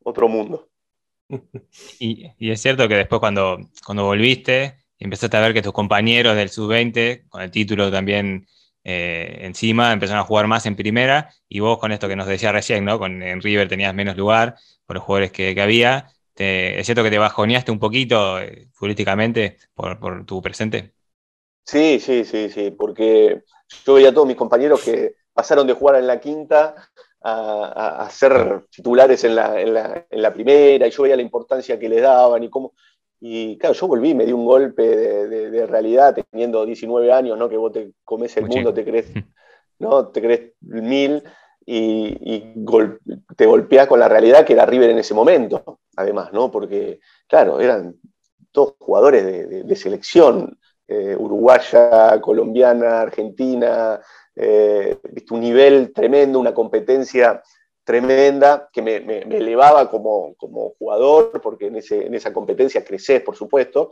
otro 0.04 0.28
mundo. 0.28 0.69
Y, 1.99 2.32
es 2.39 2.62
cierto 2.62 2.88
que 2.88 2.95
después 2.95 3.19
cuando, 3.19 3.60
cuando 3.86 4.06
volviste, 4.06 4.78
empezaste 4.97 5.38
a 5.38 5.41
ver 5.41 5.54
que 5.54 5.62
tus 5.62 5.73
compañeros 5.73 6.36
del 6.36 6.49
sub-20, 6.49 7.28
con 7.30 7.41
el 7.41 7.52
título 7.52 7.91
también 7.91 8.47
eh, 8.84 9.39
encima, 9.41 9.93
empezaron 9.93 10.21
a 10.21 10.25
jugar 10.25 10.47
más 10.47 10.65
en 10.65 10.75
primera, 10.75 11.32
y 11.47 11.60
vos 11.60 11.78
con 11.78 11.91
esto 11.91 12.08
que 12.08 12.15
nos 12.15 12.25
decía 12.25 12.52
recién, 12.52 12.86
¿no? 12.86 12.97
Con, 12.97 13.21
en 13.21 13.41
River 13.41 13.67
tenías 13.67 13.93
menos 13.93 14.17
lugar 14.17 14.56
por 14.86 14.95
los 14.95 15.06
jugadores 15.06 15.32
que, 15.32 15.60
había. 15.62 16.08
es 16.36 16.86
cierto 16.86 17.04
que 17.04 17.12
te 17.12 17.19
bajoneaste 17.19 17.71
un 17.71 17.80
poquito 17.80 18.39
eh, 18.39 18.67
futbolísticamente 18.73 19.58
por, 19.75 19.99
por 19.99 20.25
tu 20.25 20.41
presente. 20.41 20.93
Sí, 21.63 22.00
sí, 22.00 22.26
sí, 22.26 22.50
sí, 22.50 22.72
porque 22.72 23.43
yo 23.86 23.93
veía 23.93 24.10
a 24.10 24.13
todos 24.13 24.28
mis 24.28 24.36
compañeros 24.36 24.82
que 24.84 25.15
pasaron 25.34 25.67
de 25.67 25.74
jugar 25.74 25.95
en 25.98 26.08
la 26.08 26.19
quinta 26.19 26.76
a, 27.22 28.08
ser 28.12 28.65
titulares 28.69 29.24
en 29.24 29.36
la, 29.36 30.34
primera, 30.34 30.88
y 30.88 30.91
yo 30.91 31.04
veía 31.04 31.15
la 31.15 31.22
importancia 31.22 31.78
que 31.78 31.89
le 31.89 32.02
daban 32.02 32.43
y 32.43 32.50
cómo. 32.50 32.74
Y 33.22 33.58
claro, 33.58 33.76
yo 33.76 33.88
volví, 33.88 34.13
me 34.15 34.26
di 34.26 34.32
un 34.32 34.45
golpe 34.45 34.84
de, 34.84 35.67
realidad 35.67 36.15
teniendo 36.32 36.65
19 36.65 37.12
años, 37.12 37.38
¿no? 37.38 37.50
Que 37.50 37.58
vos 37.58 37.74
te 37.74 37.91
comes 38.04 38.36
el 38.38 38.45
mundo, 38.45 38.74
te 38.74 38.86
crees, 38.86 39.08
¿no? 39.80 40.08
Te 40.08 40.22
crees 40.22 40.54
mil 40.62 41.22
y, 41.65 42.54
te 43.36 43.45
golpeás 43.45 43.88
con 43.88 44.00
la 44.00 44.08
realidad 44.08 44.45
que 44.45 44.54
era 44.54 44.65
River 44.65 44.89
en 44.89 45.00
ese 45.00 45.13
momento, 45.13 45.82
además, 45.95 46.34
¿no? 46.34 46.50
Porque, 46.50 47.00
claro, 47.28 47.60
eran 47.60 47.95
todos 48.52 48.76
jugadores 48.80 49.67
de, 49.67 49.76
selección, 49.76 50.58
eh, 50.91 51.15
uruguaya, 51.15 52.19
colombiana, 52.19 53.02
argentina, 53.02 54.02
eh, 54.36 54.97
un 55.30 55.39
nivel 55.39 55.93
tremendo, 55.93 56.39
una 56.39 56.52
competencia 56.54 57.43
tremenda 57.84 58.69
que 58.73 58.82
me, 58.82 58.95
elevaba 58.97 59.88
como, 59.88 60.36
jugador, 60.80 61.39
porque 61.41 61.67
en, 61.67 61.75
esa 62.15 62.34
competencia 62.34 62.84
creces, 62.84 63.21
por 63.21 63.36
supuesto, 63.36 63.91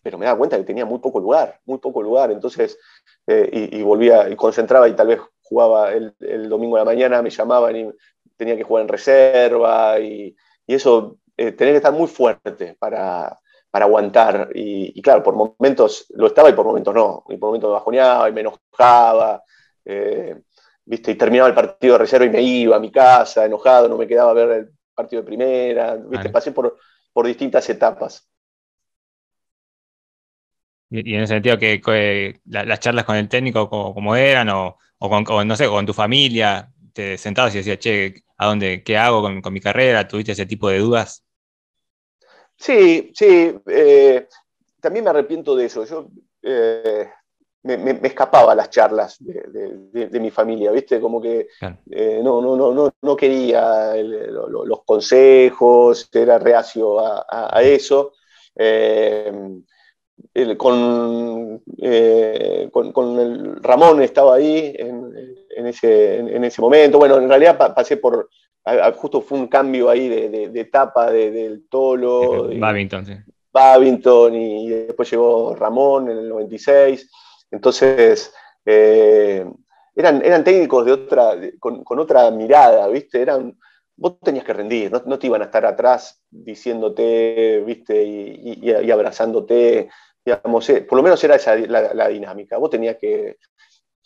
pero 0.00 0.18
me 0.18 0.26
daba 0.26 0.38
cuenta 0.38 0.56
que 0.56 0.62
tenía 0.62 0.84
muy 0.84 1.00
poco 1.00 1.18
lugar, 1.18 1.58
muy 1.64 1.78
poco 1.78 2.00
lugar. 2.00 2.30
Entonces, 2.30 2.78
eh, 3.26 3.68
y, 3.72 3.82
volvía, 3.82 4.28
y 4.28 4.36
concentraba 4.36 4.88
y 4.88 4.94
tal 4.94 5.08
vez 5.08 5.20
jugaba 5.42 5.92
el, 5.92 6.14
domingo 6.48 6.76
de 6.76 6.82
la 6.82 6.90
mañana, 6.92 7.22
me 7.22 7.30
llamaban 7.30 7.74
y 7.74 7.90
tenía 8.36 8.56
que 8.56 8.62
jugar 8.62 8.82
en 8.82 8.88
reserva 8.88 9.98
y, 9.98 10.36
eso, 10.64 11.18
eh, 11.36 11.50
tenía 11.50 11.72
que 11.72 11.78
estar 11.78 11.92
muy 11.92 12.06
fuerte 12.06 12.76
para, 12.78 13.40
aguantar. 13.84 14.50
Y, 14.54 15.00
claro, 15.02 15.22
por 15.22 15.34
momentos 15.34 16.06
lo 16.14 16.28
estaba 16.28 16.50
y 16.50 16.54
por 16.54 16.66
momentos 16.66 16.94
no. 16.94 17.24
Y 17.28 17.36
por 17.36 17.48
momentos 17.48 17.68
me 17.68 17.74
bajoneaba 17.74 18.28
y 18.28 18.32
me 18.32 18.40
enojaba. 18.40 19.42
Eh, 19.84 20.36
¿viste? 20.84 21.12
Y 21.12 21.14
terminaba 21.16 21.48
el 21.48 21.54
partido 21.54 21.94
de 21.94 21.98
reserva 21.98 22.26
y 22.26 22.30
me 22.30 22.42
iba 22.42 22.76
a 22.76 22.80
mi 22.80 22.90
casa 22.90 23.44
enojado, 23.44 23.88
no 23.88 23.96
me 23.96 24.06
quedaba 24.06 24.30
a 24.30 24.34
ver 24.34 24.50
el 24.50 24.70
partido 24.94 25.22
de 25.22 25.26
primera. 25.26 25.96
¿viste? 25.96 26.30
Pasé 26.30 26.52
por, 26.52 26.78
por 27.12 27.26
distintas 27.26 27.68
etapas. 27.68 28.28
Y, 30.90 31.14
en 31.14 31.22
ese 31.22 31.34
sentido, 31.34 31.58
que, 31.58 32.40
las 32.44 32.80
charlas 32.80 33.04
con 33.04 33.16
el 33.16 33.28
técnico 33.28 33.68
como, 33.68 34.16
eran, 34.16 34.48
o, 34.50 34.78
con, 34.98 35.48
no 35.48 35.56
sé, 35.56 35.66
con 35.66 35.84
tu 35.86 35.92
familia, 35.92 36.72
te 36.92 37.18
sentabas 37.18 37.54
y 37.54 37.58
decías, 37.58 37.78
che, 37.78 38.24
¿a 38.38 38.46
dónde, 38.46 38.82
qué 38.82 38.96
hago 38.96 39.22
con, 39.22 39.52
mi 39.52 39.60
carrera? 39.60 40.06
¿Tuviste 40.08 40.32
ese 40.32 40.46
tipo 40.46 40.68
de 40.68 40.78
dudas? 40.78 41.25
Sí, 42.56 43.12
sí. 43.14 43.54
Eh, 43.66 44.26
también 44.80 45.04
me 45.04 45.10
arrepiento 45.10 45.54
de 45.54 45.66
eso. 45.66 45.84
Yo 45.84 46.08
eh, 46.42 47.08
me, 47.62 47.90
escapaba 48.02 48.52
a 48.52 48.54
las 48.54 48.70
charlas 48.70 49.16
de, 49.20 50.20
mi 50.20 50.30
familia, 50.30 50.70
¿viste? 50.70 51.00
Como 51.00 51.20
que 51.20 51.48
eh, 51.90 52.20
no, 52.22 52.40
no, 52.40 52.56
no, 52.56 52.94
no, 53.00 53.16
quería 53.16 53.94
los 53.96 54.84
consejos, 54.84 56.08
era 56.12 56.38
reacio 56.38 56.98
a, 57.00 57.62
eso. 57.62 58.12
Con, 60.58 61.62
con, 62.92 63.20
el 63.20 63.62
Ramón 63.62 64.02
estaba 64.02 64.36
ahí 64.36 64.74
en, 64.78 65.66
ese, 65.66 66.18
en, 66.18 66.44
ese, 66.44 66.60
momento. 66.60 66.98
Bueno, 66.98 67.18
en 67.18 67.28
realidad 67.28 67.74
pasé 67.74 67.96
por, 67.96 68.28
justo 68.96 69.20
fue 69.20 69.38
un 69.38 69.46
cambio 69.46 69.88
ahí 69.88 70.08
de, 70.08 70.60
etapa 70.60 71.10
del 71.10 71.66
Tolo. 71.68 72.48
Babington, 72.58 73.06
sí. 73.06 73.12
Babington 73.52 74.34
y 74.34 74.68
después 74.68 75.10
llegó 75.10 75.54
Ramón 75.54 76.10
en 76.10 76.18
el 76.18 76.28
96. 76.28 77.10
Entonces, 77.50 78.34
eh, 78.64 79.46
eran, 79.94 80.22
eran 80.24 80.44
técnicos 80.44 80.84
de 80.84 80.92
otra, 80.92 81.32
con, 81.58 81.98
otra 81.98 82.30
mirada, 82.30 82.86
¿viste? 82.88 83.22
Eran, 83.22 83.56
vos 83.96 84.18
tenías 84.22 84.44
que 84.44 84.52
rendir, 84.52 84.92
no, 85.06 85.18
te 85.18 85.26
iban 85.26 85.40
a 85.40 85.46
estar 85.46 85.64
atrás 85.64 86.20
diciéndote, 86.28 87.62
¿viste? 87.64 88.04
y 88.04 88.90
abrazándote. 88.90 89.88
Digamos, 90.26 90.68
eh, 90.70 90.82
por 90.82 90.96
lo 90.96 91.04
menos 91.04 91.22
era 91.22 91.36
esa 91.36 91.54
la, 91.56 92.08
dinámica. 92.08 92.58
Vos 92.58 92.68
tenías 92.68 92.96
que 92.96 93.36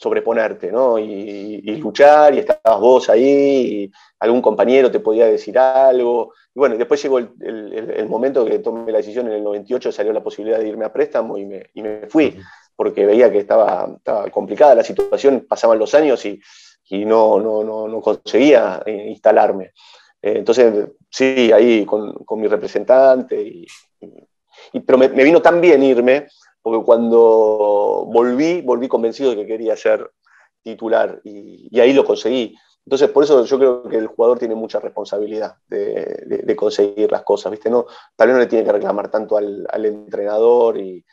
sobreponerte, 0.01 0.73
¿no? 0.73 0.99
Y, 0.99 1.61
luchar, 1.77 2.35
y 2.35 2.39
estabas 2.39 2.81
vos 2.81 3.11
ahí, 3.11 3.85
y 3.85 3.93
algún 4.19 4.41
compañero 4.41 4.91
te 4.91 5.01
podía 5.01 5.27
decir 5.27 5.59
algo. 5.59 6.33
Y 6.55 6.59
bueno, 6.59 6.79
después 6.79 7.03
llegó 7.03 7.19
el, 7.19 8.07
momento 8.09 8.47
que 8.47 8.61
tomé 8.61 8.91
la 8.91 8.99
decisión, 8.99 9.27
en 9.27 9.35
el 9.35 9.45
98 9.45 9.93
salió 9.93 10.15
la 10.15 10.23
posibilidad 10.23 10.59
de 10.59 10.69
irme 10.69 10.87
a 10.87 10.93
préstamo 10.93 11.37
y 11.37 11.45
me, 11.45 12.07
fui, 12.09 12.35
porque 12.75 13.05
veía 13.05 13.31
que 13.31 13.41
estaba, 13.41 13.95
complicada 14.31 14.75
la 14.75 14.85
situación, 14.85 15.45
pasaban 15.47 15.79
los 15.79 15.95
años 15.95 16.25
y, 16.25 16.41
no, 17.05 17.39
no, 17.39 18.01
conseguía 18.01 18.83
instalarme. 18.87 19.73
Eh, 20.23 20.35
entonces, 20.37 20.93
sí, 21.11 21.53
ahí 21.53 21.85
con, 21.85 22.15
mi 22.41 22.49
representante 22.49 23.39
y 23.39 23.67
pero 24.87 24.99
me, 24.99 25.09
vino 25.09 25.43
tan 25.43 25.61
bien 25.61 25.83
irme, 25.83 26.29
porque 26.63 26.85
cuando 26.85 28.07
volví, 28.13 28.61
volví 28.61 28.89
convencido 28.89 29.31
de 29.31 29.37
que 29.37 29.47
quería 29.47 29.77
ser 29.77 30.11
titular 30.63 31.21
y, 31.25 31.79
ahí 31.81 31.93
lo 31.93 32.05
conseguí. 32.05 32.55
Entonces, 32.85 33.11
por 33.11 33.25
eso 33.25 33.45
yo 33.45 33.59
creo 33.59 33.83
que 33.89 33.97
el 33.97 34.09
jugador 34.09 34.39
tiene 34.39 34.55
mucha 34.55 34.81
responsabilidad 34.81 35.57
de, 35.69 36.55
conseguir 36.57 37.11
las 37.11 37.23
cosas, 37.23 37.53
¿viste? 37.53 37.71
No, 37.71 37.87
tal 38.17 38.29
vez 38.29 38.35
no 38.35 38.41
le 38.41 38.47
tiene 38.47 38.65
que 38.65 38.73
reclamar 38.73 39.11
tanto 39.11 39.37
al, 39.37 39.85
entrenador 39.85 40.79
y, 40.79 41.05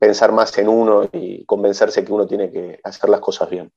pensar 0.00 0.32
más 0.32 0.56
en 0.58 0.68
uno 0.68 1.08
y 1.12 1.44
convencerse 1.44 2.04
que 2.04 2.12
uno 2.12 2.26
tiene 2.26 2.50
que 2.50 2.80
hacer 2.82 3.08
las 3.08 3.20
cosas 3.20 3.48
bien. 3.48 3.70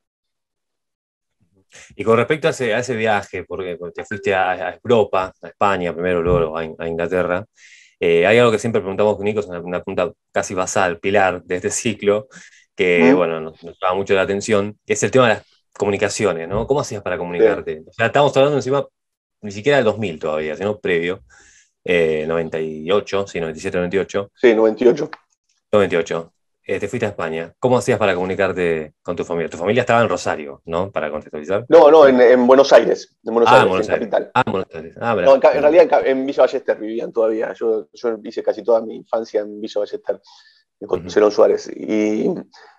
Y 1.95 2.03
con 2.03 2.17
respecto 2.17 2.47
a 2.47 2.51
ese, 2.51 2.95
viaje, 2.95 3.43
porque 3.43 3.77
te 3.93 4.03
fuiste 4.03 4.33
a, 4.33 4.79
Europa, 4.83 5.31
a 5.41 5.47
España 5.47 5.93
primero, 5.93 6.23
luego 6.23 6.57
a 6.57 6.87
Inglaterra, 6.87 7.45
eh, 7.99 8.25
hay 8.25 8.37
algo 8.37 8.51
que 8.51 8.59
siempre 8.59 8.81
preguntamos 8.81 9.15
con 9.15 9.25
Nico, 9.25 9.41
es 9.41 9.47
una, 9.47 9.83
pregunta 9.83 10.11
casi 10.31 10.53
basal, 10.53 10.99
pilar 10.99 11.43
de 11.43 11.55
este 11.57 11.69
ciclo, 11.69 12.27
que 12.75 13.13
bueno, 13.13 13.41
nos, 13.41 13.61
nos 13.63 13.77
llama 13.81 13.95
mucho 13.95 14.13
la 14.13 14.21
atención, 14.21 14.77
que 14.85 14.93
es 14.93 15.03
el 15.03 15.11
tema 15.11 15.27
de 15.27 15.33
las 15.35 15.45
comunicaciones, 15.77 16.47
¿no? 16.47 16.65
¿Cómo 16.65 16.79
hacías 16.81 17.01
para 17.01 17.17
comunicarte? 17.17 17.83
O 17.87 17.93
sea, 17.93 18.07
estamos 18.07 18.35
hablando 18.37 18.57
encima, 18.57 18.85
ni 19.41 19.51
siquiera 19.51 19.77
del 19.77 19.85
2000 19.85 20.19
todavía, 20.19 20.55
sino 20.55 20.79
previo, 20.79 21.23
98, 21.83 23.21
eh, 23.21 23.25
sí, 23.27 23.39
97, 23.39 23.77
98. 23.77 24.31
Sí, 24.35 24.53
98. 24.53 25.09
98. 25.71 26.33
Eh, 26.69 26.79
te 26.79 26.87
fuiste 26.87 27.07
a 27.07 27.09
España. 27.09 27.51
¿Cómo 27.57 27.79
hacías 27.79 27.97
para 27.97 28.13
comunicarte 28.13 28.93
con 29.01 29.15
tu 29.15 29.25
familia? 29.25 29.49
Tu 29.49 29.57
familia 29.57 29.81
estaba 29.81 30.03
en 30.03 30.07
Rosario, 30.07 30.61
¿no? 30.65 30.91
Para 30.91 31.09
contextualizar. 31.09 31.65
No, 31.67 31.89
no, 31.89 32.05
en, 32.05 32.45
Buenos 32.45 32.71
Aires. 32.71 33.17
En 33.23 33.33
Buenos 33.33 33.51
ah, 33.51 33.63
Aires, 33.63 33.89
en 33.89 33.95
capital. 33.95 34.31
Ah, 34.35 34.43
Buenos 34.45 34.67
Aires. 34.75 34.95
Ah, 35.01 35.15
no, 35.15 35.33
en, 35.33 35.41
realidad 35.41 36.05
en, 36.05 36.27
Villa 36.27 36.43
Ballester 36.43 36.77
vivían 36.77 37.11
todavía. 37.11 37.53
Yo, 37.53 37.87
yo, 37.91 38.19
hice 38.23 38.43
casi 38.43 38.63
toda 38.63 38.81
mi 38.81 38.97
infancia 38.97 39.41
en 39.41 39.59
Villa 39.59 39.79
Ballester, 39.79 40.21
con 40.85 41.07
uh 41.07 41.31
Suárez. 41.31 41.71
Y 41.75 42.29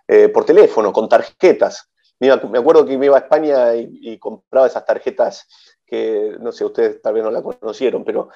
eh, 0.07 0.29
por 0.29 0.44
teléfono, 0.44 0.92
con 0.92 1.09
tarjetas. 1.09 1.90
Me, 2.20 2.31
acuerdo 2.31 2.87
que 2.87 2.96
me 2.96 3.07
iba 3.07 3.16
a 3.16 3.22
España 3.22 3.74
y, 3.74 4.16
compraba 4.20 4.68
esas 4.68 4.85
tarjetas 4.85 5.48
que, 5.85 6.37
no 6.38 6.53
sé, 6.53 6.64
ustedes 6.64 7.03
tal 7.03 7.14
vez 7.14 7.24
no 7.24 7.33
la 7.33 7.42
conocieron, 7.42 8.05
pero 8.05 8.29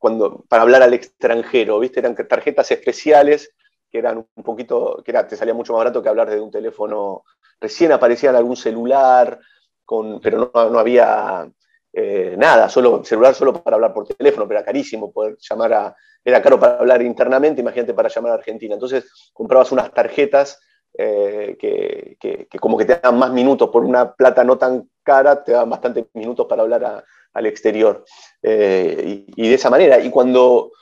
cuando, 0.00 0.44
para 0.48 0.62
hablar 0.62 0.82
al 0.82 0.94
extranjero, 0.94 1.78
¿viste? 1.78 2.00
Eran 2.00 2.16
tarjetas 2.16 2.72
especiales 2.72 3.54
que 3.94 4.00
eran 4.00 4.26
un 4.34 4.42
poquito, 4.42 5.00
que 5.04 5.12
era, 5.12 5.24
te 5.24 5.36
salía 5.36 5.54
mucho 5.54 5.72
más 5.72 5.78
barato 5.78 6.02
que 6.02 6.08
hablar 6.08 6.28
de 6.28 6.40
un 6.40 6.50
teléfono. 6.50 7.22
Recién 7.60 7.92
aparecía 7.92 8.30
algún 8.30 8.56
celular, 8.56 9.38
con, 9.84 10.20
pero 10.20 10.50
no, 10.52 10.78
había 10.80 11.48
eh, 11.92 12.34
nada, 12.36 12.68
solo 12.68 13.04
celular 13.04 13.36
solo 13.36 13.52
para 13.52 13.76
hablar 13.76 13.94
por 13.94 14.08
teléfono, 14.08 14.48
pero 14.48 14.58
era 14.58 14.66
carísimo 14.66 15.12
poder 15.12 15.36
llamar 15.38 15.72
a, 15.74 15.96
era 16.24 16.42
caro 16.42 16.58
para 16.58 16.78
hablar 16.78 17.02
internamente, 17.02 17.60
imagínate 17.60 17.94
para 17.94 18.08
llamar 18.08 18.32
a 18.32 18.34
Argentina. 18.34 18.74
Entonces 18.74 19.30
comprabas 19.32 19.70
unas 19.70 19.94
tarjetas 19.94 20.60
eh, 20.98 21.56
que, 21.56 22.48
como 22.58 22.76
que 22.76 22.86
te 22.86 22.96
daban 22.96 23.16
más 23.16 23.30
minutos 23.30 23.70
por 23.70 23.84
una 23.84 24.12
plata 24.12 24.42
no 24.42 24.58
tan 24.58 24.90
cara, 25.04 25.44
te 25.44 25.52
daban 25.52 25.70
bastantes 25.70 26.06
minutos 26.14 26.46
para 26.48 26.62
hablar 26.62 27.04
al 27.32 27.46
exterior. 27.46 28.04
Eh, 28.42 29.24
y, 29.36 29.48
de 29.48 29.54
esa 29.54 29.70
manera, 29.70 30.00
y 30.00 30.10
cuando 30.10 30.72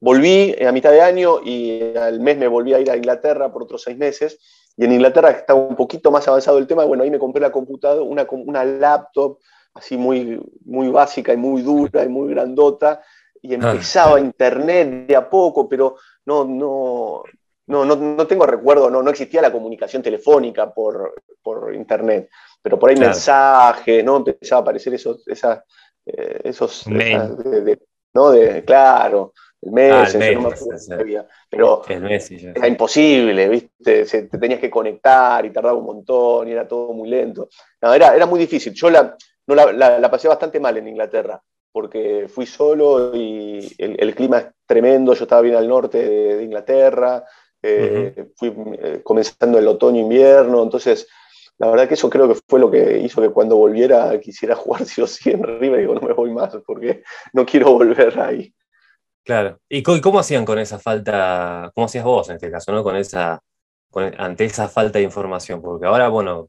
Volví 0.00 0.56
a 0.64 0.72
mitad 0.72 0.90
de 0.90 1.02
año 1.02 1.40
y 1.44 1.96
al 1.96 2.20
mes 2.20 2.38
me 2.38 2.48
volví 2.48 2.72
a 2.72 2.80
ir 2.80 2.90
a 2.90 2.96
Inglaterra 2.96 3.52
por 3.52 3.64
otros 3.64 3.82
seis 3.82 3.98
meses. 3.98 4.38
Y 4.76 4.84
en 4.84 4.92
Inglaterra 4.92 5.30
estaba 5.30 5.60
un 5.60 5.76
poquito 5.76 6.10
más 6.10 6.26
avanzado 6.26 6.58
el 6.58 6.66
tema. 6.66 6.84
Bueno, 6.84 7.02
ahí 7.02 7.10
me 7.10 7.18
compré 7.18 7.40
la 7.40 7.52
computadora, 7.52 8.02
una, 8.02 8.26
una 8.30 8.64
laptop 8.64 9.38
así 9.74 9.96
muy, 9.96 10.40
muy 10.64 10.88
básica 10.88 11.32
y 11.32 11.36
muy 11.36 11.62
dura 11.62 12.04
y 12.04 12.08
muy 12.08 12.30
grandota. 12.30 13.02
Y 13.42 13.52
ah, 13.52 13.56
empezaba 13.56 14.20
internet 14.20 15.06
de 15.06 15.16
a 15.16 15.28
poco, 15.28 15.68
pero 15.68 15.96
no, 16.24 16.44
no, 16.44 17.22
no, 17.66 17.84
no, 17.84 18.26
tengo 18.26 18.46
recuerdo, 18.46 18.90
no, 18.90 19.02
no 19.02 19.10
existía 19.10 19.42
la 19.42 19.52
comunicación 19.52 20.02
telefónica 20.02 20.72
por, 20.72 21.14
por 21.42 21.74
internet, 21.74 22.28
pero 22.60 22.78
por 22.78 22.90
ahí 22.90 22.96
mensajes, 22.96 24.04
¿no? 24.04 24.16
Empezaba 24.16 24.60
a 24.60 24.62
aparecer 24.62 24.94
esos, 24.94 25.26
esas, 25.28 25.60
eh, 26.04 26.40
esos, 26.44 26.86
¿no? 28.12 28.30
De, 28.30 28.64
claro, 28.64 29.32
el 29.62 29.72
Messenger, 29.72 30.36
ah, 30.38 30.42
no 30.42 31.28
pero 31.50 31.82
era 31.88 32.68
imposible, 32.68 33.48
¿viste? 33.48 34.04
te 34.04 34.38
tenías 34.38 34.58
que 34.58 34.70
conectar 34.70 35.44
y 35.44 35.50
tardaba 35.50 35.78
un 35.78 35.84
montón 35.84 36.48
y 36.48 36.52
era 36.52 36.66
todo 36.66 36.94
muy 36.94 37.08
lento. 37.08 37.48
No, 37.82 37.92
era, 37.92 38.14
era 38.14 38.24
muy 38.24 38.40
difícil. 38.40 38.72
Yo 38.72 38.88
la, 38.88 39.16
no, 39.46 39.54
la, 39.54 40.10
pasé 40.10 40.28
bastante 40.28 40.58
mal 40.60 40.76
en 40.78 40.88
Inglaterra, 40.88 41.42
porque 41.72 42.26
fui 42.28 42.46
solo 42.46 43.14
y 43.14 43.70
el, 43.78 44.14
clima 44.14 44.38
es 44.38 44.46
tremendo, 44.66 45.12
yo 45.12 45.24
estaba 45.24 45.42
bien 45.42 45.56
al 45.56 45.68
norte 45.68 45.98
de, 46.08 46.42
Inglaterra, 46.42 47.24
eh, 47.62 48.28
fui 48.36 48.54
eh, 48.80 49.00
comenzando 49.04 49.58
el 49.58 49.68
otoño-invierno, 49.68 50.62
entonces 50.62 51.06
la 51.58 51.68
verdad 51.68 51.86
que 51.86 51.94
eso 51.94 52.08
creo 52.08 52.26
que 52.26 52.40
fue 52.48 52.58
lo 52.58 52.70
que 52.70 52.98
hizo 53.00 53.20
que 53.20 53.28
cuando 53.28 53.56
volviera 53.56 54.18
quisiera 54.18 54.54
jugar 54.56 54.86
si 54.86 55.02
o 55.02 55.06
sí 55.06 55.30
en 55.30 55.42
River 55.42 55.80
digo, 55.80 55.94
no 55.94 56.00
me 56.00 56.14
voy 56.14 56.32
más 56.32 56.56
porque 56.66 57.02
no 57.34 57.44
quiero 57.44 57.72
volver 57.72 58.18
ahí. 58.18 58.54
Claro. 59.24 59.60
¿Y 59.68 59.82
cómo 59.82 60.18
hacían 60.18 60.44
con 60.44 60.58
esa 60.58 60.78
falta, 60.78 61.70
cómo 61.74 61.86
hacías 61.86 62.04
vos 62.04 62.28
en 62.30 62.36
este 62.36 62.50
caso, 62.50 62.72
¿no? 62.72 62.82
Con 62.82 62.96
esa, 62.96 63.40
ante 64.18 64.44
esa 64.44 64.68
falta 64.68 64.98
de 64.98 65.04
información? 65.04 65.60
Porque 65.62 65.86
ahora, 65.86 66.08
bueno, 66.08 66.48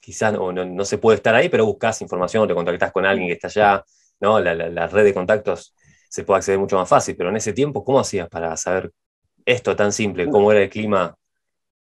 quizás 0.00 0.32
no, 0.34 0.84
se 0.84 0.98
puede 0.98 1.16
estar 1.16 1.34
ahí, 1.34 1.48
pero 1.48 1.66
buscas 1.66 2.00
información, 2.02 2.46
te 2.48 2.54
contactás 2.54 2.92
con 2.92 3.06
alguien 3.06 3.28
que 3.28 3.34
está 3.34 3.48
allá, 3.48 3.84
¿no? 4.20 4.40
La, 4.40 4.86
red 4.86 5.04
de 5.04 5.14
contactos 5.14 5.74
se 6.08 6.24
puede 6.24 6.38
acceder 6.38 6.58
mucho 6.58 6.76
más 6.76 6.88
fácil, 6.88 7.16
pero 7.16 7.30
en 7.30 7.36
ese 7.36 7.52
tiempo, 7.52 7.84
¿cómo 7.84 8.00
hacías 8.00 8.28
para 8.28 8.56
saber 8.56 8.92
esto 9.44 9.74
tan 9.76 9.92
simple? 9.92 10.28
¿Cómo 10.28 10.52
era 10.52 10.62
el 10.62 10.70
clima 10.70 11.14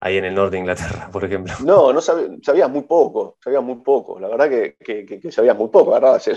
ahí 0.01 0.17
en 0.17 0.25
el 0.25 0.35
norte 0.35 0.53
de 0.53 0.61
Inglaterra, 0.61 1.09
por 1.13 1.25
ejemplo? 1.25 1.53
No, 1.65 1.93
no 1.93 2.01
sabías 2.01 2.71
muy 2.71 2.83
poco, 2.83 3.37
sabías 3.43 3.63
muy 3.63 3.77
poco. 3.77 4.19
La 4.19 4.29
verdad 4.29 4.49
que, 4.49 4.77
que, 4.77 5.33
sabías 5.33 5.57
muy 5.57 5.69
poco, 5.69 5.91
agarrabas 5.91 6.29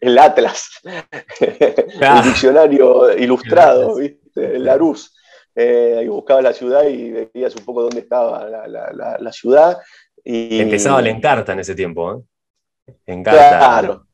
el, 0.00 0.18
Atlas, 0.18 0.80
el 1.40 2.22
diccionario 2.24 3.16
ilustrado, 3.16 3.96
¿viste? 3.96 4.56
el 4.56 4.64
Larus. 4.64 5.14
Eh, 5.54 6.02
y 6.04 6.08
buscabas 6.08 6.44
la 6.44 6.52
ciudad 6.52 6.84
y 6.84 7.10
veías 7.10 7.54
un 7.56 7.64
poco 7.64 7.82
dónde 7.82 8.00
estaba 8.00 8.46
la, 8.48 9.32
ciudad. 9.32 9.78
Y... 10.24 10.60
Empezaba 10.60 11.02
la 11.02 11.10
encarta 11.10 11.52
en 11.52 11.60
ese 11.60 11.74
tiempo, 11.74 12.14
¿eh? 12.14 12.94
Encarta. 13.06 13.58
Claro. 13.58 14.06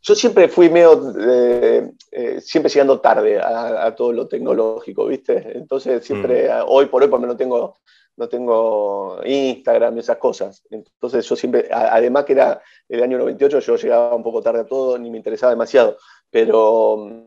Yo 0.00 0.14
siempre 0.14 0.48
fui 0.48 0.70
medio, 0.70 1.14
eh, 1.18 1.92
eh, 2.10 2.40
siempre 2.40 2.72
llegando 2.72 3.00
tarde 3.00 3.38
a, 3.38 3.94
todo 3.94 4.12
lo 4.12 4.26
tecnológico, 4.26 5.06
¿viste? 5.06 5.52
Entonces 5.54 6.04
siempre, 6.04 6.48
mm. 6.48 6.64
hoy 6.66 6.86
por 6.86 7.02
hoy, 7.02 7.08
porque 7.08 7.26
no 7.26 7.36
tengo, 7.36 7.76
no 8.16 8.28
tengo 8.28 9.20
Instagram 9.24 9.98
esas 9.98 10.18
cosas. 10.18 10.62
Entonces 10.70 11.26
yo 11.28 11.36
siempre, 11.36 11.68
además 11.70 12.24
que 12.24 12.32
era 12.34 12.62
el 12.88 13.02
año 13.02 13.18
98, 13.18 13.60
yo 13.60 13.76
llegaba 13.76 14.14
un 14.14 14.22
poco 14.22 14.42
tarde 14.42 14.60
a 14.60 14.66
todo, 14.66 14.98
ni 14.98 15.10
me 15.10 15.18
interesaba 15.18 15.52
demasiado. 15.52 15.96
Pero 16.30 16.96
mm, 16.98 17.26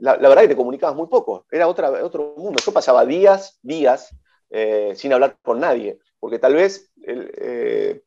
la, 0.00 0.16
verdad 0.16 0.42
que 0.42 0.48
te 0.48 0.56
comunicabas 0.56 0.96
muy 0.96 1.08
poco, 1.08 1.46
era 1.50 1.68
otra, 1.68 1.90
otro 2.04 2.34
mundo. 2.36 2.60
Yo 2.64 2.72
pasaba 2.72 3.04
días, 3.04 3.58
días, 3.62 4.14
eh, 4.50 4.92
sin 4.94 5.12
hablar 5.12 5.36
con 5.42 5.60
nadie 5.60 5.98
porque 6.20 6.38
tal 6.38 6.54
vez 6.54 6.90
el, 7.02 7.30
eh, 7.36 8.02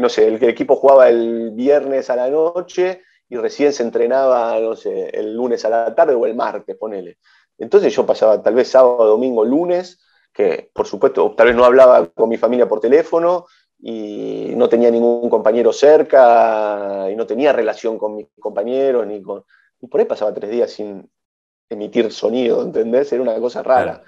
no 0.00 0.08
sé, 0.08 0.28
el, 0.28 0.42
equipo 0.44 0.76
jugaba 0.76 1.08
el 1.08 1.50
viernes 1.52 2.08
a 2.10 2.16
la 2.16 2.30
noche 2.30 3.02
y 3.28 3.36
recién 3.36 3.72
se 3.72 3.82
entrenaba, 3.82 4.58
no 4.60 4.76
sé, 4.76 5.10
el 5.10 5.34
lunes 5.34 5.64
a 5.64 5.70
la 5.70 5.94
tarde 5.94 6.14
o 6.14 6.26
el 6.26 6.34
martes, 6.34 6.76
ponele. 6.76 7.18
Entonces 7.58 7.94
yo 7.94 8.06
pasaba 8.06 8.42
tal 8.42 8.54
vez 8.54 8.68
sábado, 8.68 9.06
domingo, 9.06 9.44
lunes, 9.44 10.00
que 10.36 10.70
por 10.72 10.86
supuesto 10.86 11.34
tal 11.34 11.46
vez 11.46 11.56
no 11.56 11.64
hablaba 11.64 12.06
con 12.06 12.28
mi 12.28 12.36
familia 12.36 12.68
por 12.68 12.80
teléfono 12.80 13.46
y 13.78 14.52
no 14.54 14.68
tenía 14.68 14.90
ningún 14.90 15.30
compañero 15.30 15.72
cerca 15.72 17.06
y 17.10 17.16
no 17.16 17.26
tenía 17.26 17.52
relación 17.52 17.98
con 17.98 18.16
mis 18.16 18.26
compañeros 18.38 19.06
ni 19.06 19.22
con... 19.22 19.44
Y 19.80 19.86
por 19.86 20.00
ahí 20.00 20.06
pasaba 20.06 20.34
tres 20.34 20.50
días 20.50 20.70
sin 20.70 21.08
emitir 21.68 22.12
sonido, 22.12 22.62
¿entendés? 22.62 23.12
Era 23.12 23.22
una 23.22 23.34
cosa 23.36 23.62
rara. 23.62 24.02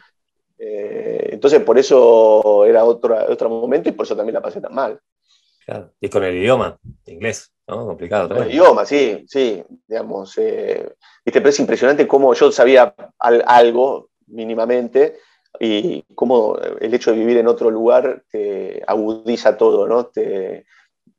Eh, 0.58 1.30
entonces, 1.32 1.62
por 1.62 1.78
eso 1.78 2.64
era 2.64 2.84
otro, 2.84 3.16
otro 3.28 3.48
momento 3.48 3.88
y 3.88 3.92
por 3.92 4.04
eso 4.04 4.16
también 4.16 4.34
la 4.34 4.42
pasé 4.42 4.60
tan 4.60 4.74
mal. 4.74 4.98
Claro. 5.64 5.92
Y 6.00 6.08
con 6.08 6.24
el 6.24 6.34
idioma, 6.34 6.78
inglés, 7.06 7.52
¿no? 7.66 7.86
Complicado 7.86 8.28
también. 8.28 8.44
Con 8.44 8.50
el 8.50 8.54
idioma, 8.54 8.84
sí, 8.86 9.24
sí, 9.28 9.62
digamos. 9.86 10.36
Eh, 10.38 10.94
pero 11.24 11.48
es 11.48 11.60
impresionante 11.60 12.08
cómo 12.08 12.32
yo 12.34 12.50
sabía 12.50 12.94
algo 13.18 14.08
mínimamente 14.26 15.18
y 15.60 16.02
cómo 16.14 16.56
el 16.80 16.94
hecho 16.94 17.10
de 17.10 17.18
vivir 17.18 17.38
en 17.38 17.48
otro 17.48 17.70
lugar 17.70 18.22
te 18.30 18.82
agudiza 18.86 19.56
todo, 19.56 19.88
¿no? 19.88 20.06
Te, 20.06 20.64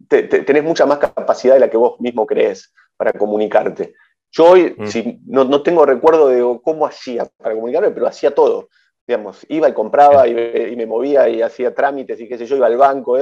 tenés 0.08 0.64
mucha 0.64 0.86
más 0.86 0.98
capacidad 0.98 1.56
de 1.56 1.60
la 1.60 1.70
que 1.70 1.78
vos 1.78 2.00
mismo 2.00 2.26
crees 2.26 2.74
para 2.98 3.14
comunicarte. 3.14 3.96
Yo 4.32 4.52
hoy 4.52 4.76
mm. 4.78 4.88
si, 4.88 5.20
no, 5.26 5.44
no, 5.44 5.62
tengo 5.62 5.86
recuerdo 5.86 6.28
de 6.30 6.60
cómo 6.64 6.86
hacía 6.86 7.28
para 7.38 7.56
comunicarme, 7.56 7.92
pero 7.92 8.08
hacía 8.08 8.34
todo 8.34 8.70
digamos, 9.10 9.44
iba 9.50 9.68
y 9.68 9.74
compraba 9.74 10.28
y, 10.28 10.76
me 10.76 10.86
movía 10.86 11.28
y 11.28 11.42
hacía 11.42 11.74
trámites 11.74 12.22
y 12.22 12.28
qué 12.28 12.38
sé 12.38 12.46
yo, 12.46 12.56
iba 12.56 12.68
al 12.68 12.78
banco, 12.78 13.18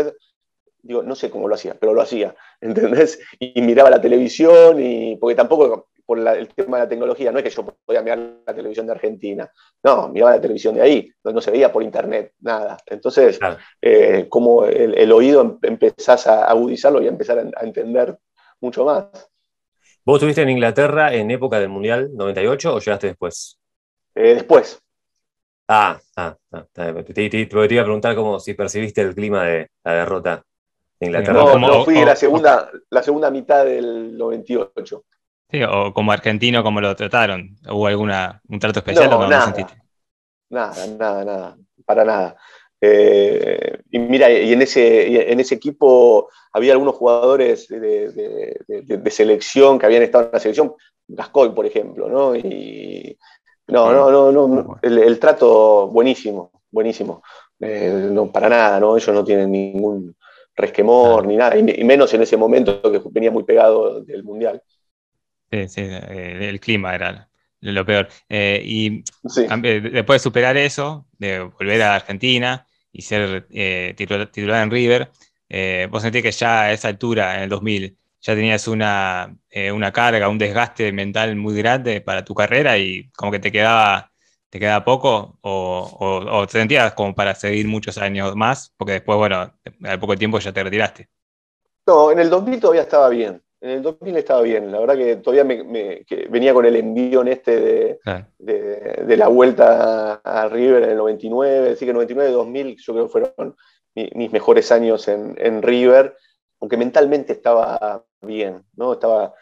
digo, 0.81 1.01
no 1.01 1.15
sé 1.15 1.29
cómo 1.29 1.47
lo 1.47 1.55
hacía, 1.55 1.77
pero 1.79 1.93
lo 1.93 2.01
hacía, 2.01 2.35
¿entendés? 2.61 3.21
Y, 3.39 3.61
miraba 3.61 3.89
la 3.89 4.01
televisión 4.01 4.81
y, 4.81 5.15
porque 5.15 5.35
tampoco 5.35 5.87
por 6.07 6.17
el 6.17 6.47
tema 6.47 6.77
de 6.77 6.83
la 6.83 6.89
tecnología, 6.89 7.31
no 7.31 7.37
es 7.37 7.43
que 7.43 7.51
yo 7.51 7.65
podía 7.85 8.01
mirar 8.01 8.17
la 8.47 8.55
televisión 8.55 8.87
de 8.87 8.93
Argentina, 8.93 9.51
no, 9.83 10.07
miraba 10.07 10.31
la 10.31 10.41
televisión 10.41 10.73
de 10.73 10.81
ahí, 10.81 11.11
no, 11.23 11.39
se 11.39 11.51
veía 11.51 11.71
por 11.71 11.83
internet, 11.83 12.33
nada. 12.39 12.77
Entonces, 12.87 13.37
eh, 13.81 14.25
como 14.27 14.65
el, 14.65 15.11
oído 15.11 15.41
em, 15.41 15.57
empezás 15.61 16.25
a 16.25 16.45
agudizarlo 16.45 17.01
y 17.01 17.05
a 17.05 17.09
empezar 17.09 17.37
a, 17.37 17.63
entender 17.63 18.17
mucho 18.59 18.85
más. 18.85 19.05
¿Vos 20.03 20.15
estuviste 20.15 20.41
en 20.41 20.49
Inglaterra 20.49 21.13
en 21.13 21.29
época 21.29 21.59
del 21.59 21.69
Mundial 21.69 22.09
98 22.13 22.73
o 22.73 22.79
llegaste 22.79 23.07
después? 23.07 23.59
Eh, 24.15 24.33
después, 24.33 24.81
Ah, 25.67 25.99
ah, 26.15 26.35
ah 26.53 26.65
te, 26.71 26.89
iba 27.37 27.81
a 27.81 27.85
preguntar 27.85 28.15
como 28.15 28.39
si 28.39 28.53
percibiste 28.53 29.01
el 29.01 29.13
clima 29.13 29.43
de 29.43 29.69
la 29.83 29.93
derrota 29.93 30.43
de 30.97 31.07
Inglaterra. 31.07 31.43
No, 31.43 31.59
no 31.59 31.83
fui 31.83 32.05
la 32.05 32.15
segunda, 32.15 32.71
la 32.89 33.03
segunda 33.03 33.29
mitad 33.29 33.65
del 33.65 34.17
98. 34.17 35.03
Sí, 35.49 35.63
o 35.63 35.93
como 35.93 36.11
argentino, 36.11 36.61
¿cómo 36.63 36.81
lo 36.81 36.95
trataron? 36.95 37.55
¿Hubo 37.69 37.87
alguna, 37.87 38.41
un 38.49 38.59
trato 38.59 38.79
especial 38.79 39.09
no, 39.09 39.27
nada, 39.27 39.53
Nada, 40.49 40.87
nada, 40.87 41.25
nada, 41.25 41.57
para 41.85 42.03
nada. 42.05 42.35
Eh, 42.79 43.79
y 43.89 43.99
mira, 43.99 44.29
y 44.29 44.53
en 44.53 44.61
ese, 44.61 45.31
en 45.31 45.39
ese 45.39 45.55
equipo 45.55 46.29
había 46.51 46.73
algunos 46.73 46.95
jugadores 46.95 47.67
de, 47.67 48.11
de, 48.67 49.11
selección 49.11 49.79
que 49.79 49.85
habían 49.85 50.03
estado 50.03 50.25
en 50.25 50.31
la 50.33 50.39
selección, 50.39 50.75
Gascoy, 51.07 51.53
por 51.53 51.65
ejemplo, 51.65 52.09
¿no? 52.09 52.35
Y, 52.35 53.17
no, 53.67 53.91
no, 53.91 54.31
no, 54.31 54.47
no. 54.47 54.79
El, 54.81 55.19
trato 55.19 55.87
buenísimo, 55.87 56.51
buenísimo. 56.71 57.23
Eh, 57.59 58.09
no, 58.11 58.31
para 58.31 58.49
nada, 58.49 58.79
¿no? 58.79 58.95
Ellos 58.95 59.13
no 59.13 59.23
tienen 59.23 59.51
ningún 59.51 60.15
resquemor 60.55 61.25
ni 61.25 61.35
nada, 61.35 61.57
y, 61.57 61.83
menos 61.83 62.13
en 62.13 62.23
ese 62.23 62.35
momento 62.35 62.81
que 62.81 63.01
venía 63.11 63.31
muy 63.31 63.43
pegado 63.43 64.01
del 64.01 64.23
Mundial. 64.23 64.61
Sí, 65.51 65.67
sí, 65.67 65.81
eh, 65.81 66.49
el 66.49 66.59
clima 66.59 66.95
era 66.95 67.29
lo 67.61 67.85
peor. 67.85 68.07
Eh, 68.29 68.61
y 68.63 69.03
después 69.91 70.21
de 70.21 70.23
superar 70.23 70.57
eso, 70.57 71.07
de 71.17 71.39
volver 71.41 71.81
a 71.81 71.95
Argentina 71.95 72.67
y 72.91 73.01
ser 73.01 73.47
titular, 73.95 74.63
en 74.63 74.71
River, 74.71 75.11
vos 75.89 76.01
sentís 76.01 76.23
que 76.23 76.31
ya 76.31 76.63
a 76.63 76.71
esa 76.73 76.87
altura, 76.89 77.35
en 77.35 77.43
el 77.43 77.49
2000, 77.49 77.97
ya 78.21 78.35
tenías 78.35 78.67
una, 78.67 79.37
eh, 79.49 79.71
una 79.71 79.91
carga, 79.91 80.29
un 80.29 80.37
desgaste 80.37 80.91
mental 80.91 81.35
muy 81.35 81.55
grande 81.55 82.01
para 82.01 82.25
tu 82.25 82.33
carrera 82.33 82.77
y 82.77 83.09
como 83.15 83.31
que 83.31 83.39
te 83.39 83.51
quedaba, 83.51 84.11
te 84.49 84.59
quedaba 84.59 84.83
poco 84.83 85.37
o, 85.41 86.27
o, 86.31 86.45
te 86.47 86.53
sentías 86.53 86.93
como 86.93 87.13
para 87.15 87.35
seguir 87.35 87.67
muchos 87.67 87.97
años 87.97 88.35
más, 88.35 88.73
porque 88.77 88.93
después, 88.93 89.17
bueno, 89.17 89.53
al 89.83 89.99
poco 89.99 90.15
tiempo 90.17 90.39
ya 90.39 90.51
te 90.51 90.63
retiraste. 90.63 91.09
No, 91.85 92.11
en 92.11 92.19
el 92.19 92.29
2000 92.29 92.59
todavía 92.59 92.81
estaba 92.81 93.09
bien. 93.09 93.41
En 93.67 93.73
el 93.73 93.81
2000 93.81 94.15
estaba 94.15 94.41
bien. 94.41 94.71
La 94.71 94.79
verdad 94.79 94.95
que 94.95 95.17
todavía 95.17 95.43
me, 95.43 96.05
venía 96.29 96.53
con 96.53 96.65
el 96.65 96.75
envío 96.77 97.21
en 97.21 97.27
este 97.27 97.99
de, 98.39 99.17
la 99.17 99.27
vuelta 99.27 100.21
a 100.23 100.47
River 100.47 100.83
en 100.83 100.91
el 100.91 100.97
99. 100.97 101.71
Así 101.71 101.85
que 101.85 101.91
99 101.91 102.31
2000 102.31 102.77
yo 102.77 102.93
creo 102.93 103.05
que 103.05 103.11
fueron 103.11 103.55
mis 103.93 104.31
mejores 104.31 104.71
años 104.71 105.07
en, 105.07 105.35
en 105.37 105.61
River 105.61 106.15
aunque 106.59 106.77
mentalmente 106.77 107.33
estaba 107.33 108.03
bien, 108.21 108.63
¿no? 108.75 108.93
Estaba 108.93 109.33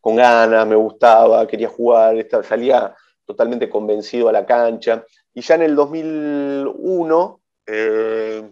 con 0.00 0.16
ganas, 0.16 0.66
me 0.66 0.76
gustaba, 0.76 1.46
quería 1.46 1.68
jugar, 1.68 2.16
salía 2.42 2.94
totalmente 3.24 3.68
convencido 3.68 4.28
a 4.28 4.32
la 4.32 4.46
cancha. 4.46 5.04
Y 5.34 5.42
ya 5.42 5.54
en 5.56 5.62
el 5.62 5.74
2001, 5.74 7.40
eh, 7.66 8.50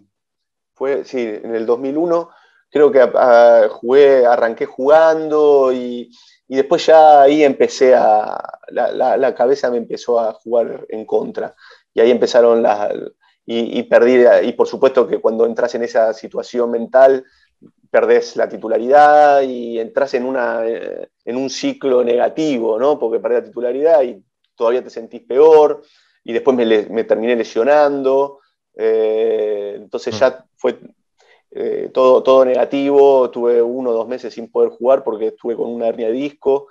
fue, 0.74 1.04
sí, 1.04 1.20
en 1.20 1.54
el 1.54 1.66
2001 1.66 2.30
creo 2.70 2.90
que 2.90 3.00
ah, 3.00 3.68
jugué, 3.70 4.24
arranqué 4.24 4.66
jugando 4.66 5.72
y, 5.72 6.10
después 6.48 6.86
ya 6.86 7.22
ahí 7.22 7.44
empecé 7.44 7.94
a, 7.94 8.36
la, 8.68 9.34
cabeza 9.34 9.70
me 9.70 9.76
empezó 9.76 10.18
a 10.18 10.32
jugar 10.32 10.86
en 10.88 11.04
contra. 11.04 11.54
Y 11.94 12.00
ahí 12.00 12.10
empezaron 12.10 12.62
las, 12.62 12.92
y, 13.46 13.78
y 13.78 13.82
perdí, 13.84 14.24
y 14.42 14.52
por 14.52 14.66
supuesto 14.66 15.06
que 15.06 15.18
cuando 15.18 15.46
entras 15.46 15.74
en 15.74 15.82
esa 15.82 16.12
situación 16.12 16.70
mental, 16.70 17.24
perdés 17.90 18.36
la 18.36 18.48
titularidad 18.48 19.42
y 19.42 19.78
entras 19.78 20.14
en, 20.14 20.24
una, 20.24 20.66
eh, 20.66 21.08
en 21.24 21.36
un 21.36 21.50
ciclo 21.50 22.04
negativo, 22.04 22.78
¿no? 22.78 22.98
Porque 22.98 23.18
perdés 23.18 23.40
la 23.40 23.46
titularidad 23.46 24.02
y 24.02 24.22
todavía 24.54 24.82
te 24.82 24.90
sentís 24.90 25.22
peor, 25.22 25.82
y 26.22 26.32
después 26.32 26.56
me, 26.56 27.04
terminé 27.04 27.34
lesionando, 27.34 28.40
eh, 28.74 29.74
entonces 29.76 30.18
ya 30.18 30.30
mm. 30.30 30.44
fue 30.54 30.78
eh, 31.50 31.90
todo, 31.92 32.22
todo 32.22 32.44
negativo, 32.44 33.30
tuve 33.30 33.60
uno 33.60 33.90
o 33.90 33.92
dos 33.92 34.08
meses 34.08 34.34
sin 34.34 34.50
poder 34.50 34.70
jugar 34.70 35.02
porque 35.02 35.28
estuve 35.28 35.56
con 35.56 35.68
una 35.68 35.88
hernia 35.88 36.08
de 36.08 36.12
disco, 36.12 36.68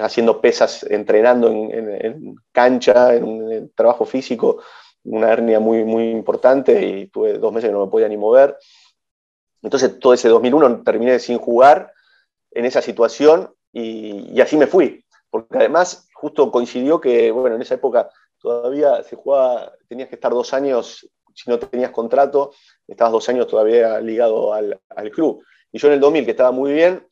haciendo 0.00 0.40
pesas, 0.40 0.82
entrenando 0.84 1.48
en, 1.48 2.36
cancha, 2.52 3.14
en 3.14 3.24
un 3.24 3.70
trabajo 3.74 4.06
físico, 4.06 4.62
una 5.04 5.30
hernia 5.30 5.60
muy, 5.60 5.84
muy 5.84 6.10
importante 6.10 6.82
y 6.82 7.08
tuve 7.08 7.34
dos 7.34 7.52
meses 7.52 7.68
que 7.68 7.74
no 7.74 7.84
me 7.84 7.90
podía 7.90 8.08
ni 8.08 8.16
mover. 8.16 8.56
Entonces 9.62 9.98
todo 9.98 10.14
ese 10.14 10.28
2001 10.28 10.82
terminé 10.84 11.18
sin 11.18 11.38
jugar 11.38 11.92
en 12.52 12.64
esa 12.64 12.82
situación 12.82 13.52
y, 13.72 14.40
así 14.40 14.56
me 14.56 14.66
fui. 14.66 15.04
Porque 15.30 15.58
además 15.58 16.08
justo 16.14 16.50
coincidió 16.50 17.00
que, 17.00 17.30
bueno, 17.30 17.56
en 17.56 17.62
esa 17.62 17.74
época 17.74 18.08
todavía 18.38 19.02
se 19.02 19.16
jugaba, 19.16 19.72
tenías 19.88 20.08
que 20.08 20.14
estar 20.14 20.32
dos 20.32 20.54
años, 20.54 21.08
si 21.34 21.50
no 21.50 21.58
tenías 21.58 21.90
contrato, 21.90 22.52
estabas 22.88 23.12
dos 23.12 23.28
años 23.28 23.46
todavía 23.46 24.00
ligado 24.00 24.52
al, 24.52 24.80
club. 25.10 25.44
Y 25.72 25.78
yo 25.78 25.88
en 25.88 25.94
el 25.94 26.00
2000, 26.00 26.24
que 26.24 26.30
estaba 26.30 26.52
muy 26.52 26.72
bien, 26.72 27.06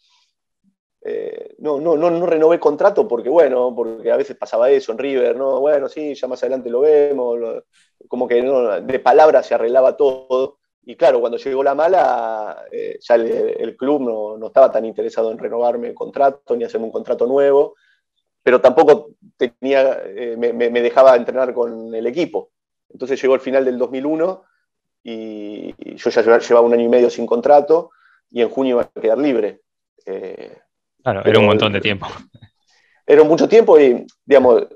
eh, 1.03 1.55
no, 1.59 1.81
no, 1.81 1.97
no, 1.97 2.11
no 2.11 2.27
renové 2.27 2.59
contrato 2.59 3.07
porque, 3.07 3.29
bueno, 3.29 3.75
porque 3.75 4.11
a 4.11 4.17
veces 4.17 4.37
pasaba 4.37 4.71
eso 4.71 4.93
en 4.93 4.99
River, 4.99 5.37
¿no? 5.37 5.61
Bueno, 5.61 5.89
sí, 5.89 6.15
ya 6.15 6.29
más 6.29 6.43
adelante 6.43 6.71
lo 6.71 6.81
vemos, 6.81 7.63
como 8.09 8.27
que 8.27 8.41
de 8.41 8.99
palabras 9.01 9.47
se 9.47 9.55
arreglaba 9.55 9.97
todo. 9.97 10.59
Y 10.87 10.97
claro, 10.97 11.21
cuando 11.21 11.39
llegó 11.39 11.63
la 11.63 11.75
mala, 11.75 12.65
eh, 12.71 12.99
ya 13.01 13.15
el, 13.15 13.77
club 13.77 14.37
no, 14.39 14.47
estaba 14.47 14.71
tan 14.71 14.85
interesado 14.85 15.31
en 15.31 15.39
renovarme 15.39 15.89
el 15.89 15.95
contrato 15.95 16.55
ni 16.57 16.65
hacerme 16.65 16.87
un 16.87 16.93
contrato 16.93 17.27
nuevo, 17.27 17.75
pero 18.43 18.61
tampoco 18.61 19.11
tenía, 19.37 20.03
eh, 20.05 20.37
me, 20.39 20.53
me, 20.53 20.83
dejaba 20.83 21.17
entrenar 21.17 21.55
con 21.55 21.95
el 21.95 22.07
equipo. 22.07 22.51
Entonces 22.91 23.21
llegó 23.21 23.35
el 23.35 23.41
final 23.41 23.65
del 23.65 23.79
2001 23.79 24.45
y, 25.05 25.97
yo 25.97 26.11
ya 26.11 26.39
llevaba 26.39 26.67
un 26.67 26.73
año 26.73 26.85
y 26.85 26.89
medio 26.89 27.11
sin 27.11 27.27
contrato 27.27 27.91
y 28.31 28.43
en 28.43 28.49
junio 28.49 28.77
iba 28.77 28.83
a 28.83 29.01
quedar 29.01 29.19
libre. 29.19 29.61
Claro, 31.03 31.23
era 31.25 31.39
un 31.39 31.47
montón 31.47 31.73
de 31.73 31.81
tiempo. 31.81 32.07
Era 33.07 33.23
mucho 33.23 33.47
tiempo 33.47 33.79
y, 33.79 34.07
digamos, 34.25 34.67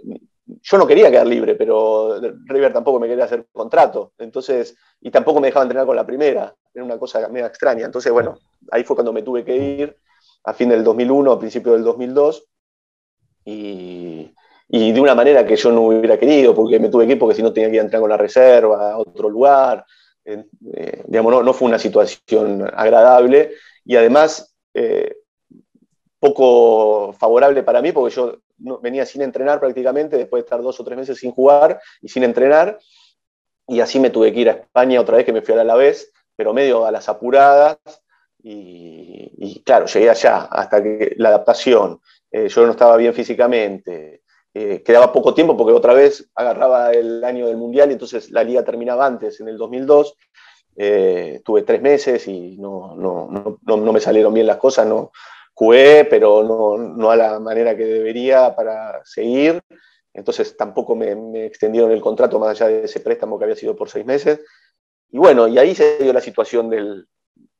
yo 0.62 0.79
no 0.79 0.87
quería 0.87 1.11
quedar 1.11 1.26
libre, 1.26 1.55
pero 1.55 2.20
River 2.20 2.74
tampoco 2.74 3.01
me 3.01 3.09
quería 3.09 3.24
hacer 3.24 3.47
contrato. 3.53 4.12
Entonces, 4.18 4.76
y 5.01 5.11
tampoco 5.11 5.41
me 5.41 5.49
dejaba 5.49 5.64
entrenar 5.64 5.87
con 5.87 5.97
la 5.97 6.07
primera. 6.07 6.55
Era 6.74 6.85
una 6.85 6.99
cosa 6.99 7.26
medio 7.29 7.47
extraña. 7.47 7.87
Entonces, 7.87 8.12
bueno, 8.12 8.39
ahí 8.70 8.85
fue 8.85 8.97
cuando 8.97 9.14
me 9.14 9.22
tuve 9.22 9.45
que 9.45 9.57
ir, 9.57 9.97
a 10.45 10.53
fin 10.53 10.68
del 10.68 10.85
2001, 10.85 11.33
a 11.33 11.39
principio 11.39 11.72
del 11.72 11.85
2002. 11.85 12.45
Y, 13.47 14.35
y 14.68 14.93
de 14.93 15.01
una 15.01 15.14
manera 15.14 15.47
que 15.47 15.57
yo 15.57 15.72
no 15.72 15.83
hubiera 15.83 16.18
querido, 16.18 16.55
porque 16.55 16.79
me 16.79 16.91
tuve 16.91 17.07
que 17.07 17.12
ir 17.12 17.18
porque 17.18 17.35
si 17.35 17.43
no 17.43 17.53
tenía 17.53 17.70
que 17.70 17.76
ir 17.76 17.81
a 17.81 17.85
entrenar 17.85 18.03
con 18.03 18.11
la 18.11 18.16
reserva 18.18 18.93
a 18.93 18.99
otro 18.99 19.31
lugar. 19.31 19.85
Eh, 20.29 21.03
digamos, 21.07 21.33
no, 21.33 21.43
no, 21.43 21.55
fue 21.55 21.68
una 21.68 21.79
situación 21.79 22.68
agradable. 22.74 23.53
Y 23.85 23.97
además, 23.97 24.55
eh, 24.74 25.16
poco 26.20 27.12
favorable 27.14 27.62
para 27.62 27.81
mí, 27.81 27.93
porque 27.93 28.14
yo 28.14 28.39
venía 28.83 29.07
sin 29.07 29.22
entrenar 29.22 29.61
prácticamente, 29.61 30.16
después 30.16 30.43
de 30.43 30.47
estar 30.47 30.62
dos 30.62 30.79
o 30.81 30.85
tres 30.85 30.99
meses 30.99 31.18
sin 31.18 31.31
jugar 31.31 31.81
y 32.03 32.09
sin 32.09 32.24
entrenar, 32.24 32.79
y 33.66 33.81
así 33.81 34.01
me 34.01 34.11
tuve 34.11 34.33
que 34.33 34.41
ir 34.41 34.49
a 34.49 34.53
España 34.53 35.01
otra 35.01 35.16
vez 35.16 35.26
que 35.26 35.33
me 35.33 35.43
fui 35.43 35.55
a 35.55 35.64
la 35.64 35.76
vez, 35.76 36.12
pero 36.37 36.53
medio 36.53 36.85
a 36.85 36.91
las 36.91 37.09
apuradas, 37.09 37.79
y, 38.41 39.62
claro, 39.64 39.87
llegué 39.87 40.11
allá 40.11 40.45
hasta 40.51 40.83
que 40.83 41.14
la 41.16 41.29
adaptación, 41.31 42.01
eh, 42.31 42.49
yo 42.49 42.64
no 42.64 42.72
estaba 42.72 42.97
bien 42.97 43.12
físicamente, 43.12 44.22
eh, 44.61 44.82
quedaba 44.82 45.12
poco 45.12 45.34
tiempo 45.34 45.56
porque 45.56 45.72
otra 45.72 45.94
vez 45.94 46.28
agarraba 46.34 46.90
el 46.90 47.22
año 47.22 47.46
del 47.46 47.56
Mundial 47.56 47.90
y 47.90 47.92
entonces 47.92 48.32
la 48.32 48.42
liga 48.42 48.64
terminaba 48.64 49.06
antes, 49.06 49.38
en 49.38 49.46
el 49.46 49.56
2002, 49.56 50.16
eh, 50.74 51.40
tuve 51.44 51.62
tres 51.62 51.80
meses 51.80 52.26
y 52.26 52.56
no, 52.56 52.96
no, 52.96 53.28
no, 53.62 53.76
no, 53.76 53.92
me 53.92 54.00
salieron 54.00 54.34
bien 54.34 54.48
las 54.48 54.56
cosas, 54.56 54.84
no, 54.88 55.12
jugué, 55.54 56.04
pero 56.06 56.42
no, 56.42 57.09
a 57.09 57.14
la 57.14 57.38
manera 57.38 57.76
que 57.76 57.84
debería 57.84 58.56
para 58.56 59.00
seguir. 59.04 59.62
Entonces 60.12 60.56
tampoco 60.56 60.96
me, 60.96 61.46
extendieron 61.46 61.92
el 61.92 62.00
contrato 62.00 62.40
más 62.40 62.61
allá 62.61 62.66
de 62.66 62.84
ese 62.86 62.98
préstamo 62.98 63.38
que 63.38 63.44
había 63.44 63.54
sido 63.54 63.76
por 63.76 63.88
seis 63.88 64.04
meses. 64.04 64.40
Y 65.12 65.18
bueno, 65.18 65.46
y 65.46 65.56
ahí 65.56 65.72
se 65.76 65.98
dio 65.98 66.12
la 66.12 66.20
situación 66.20 66.68
del, 66.68 67.06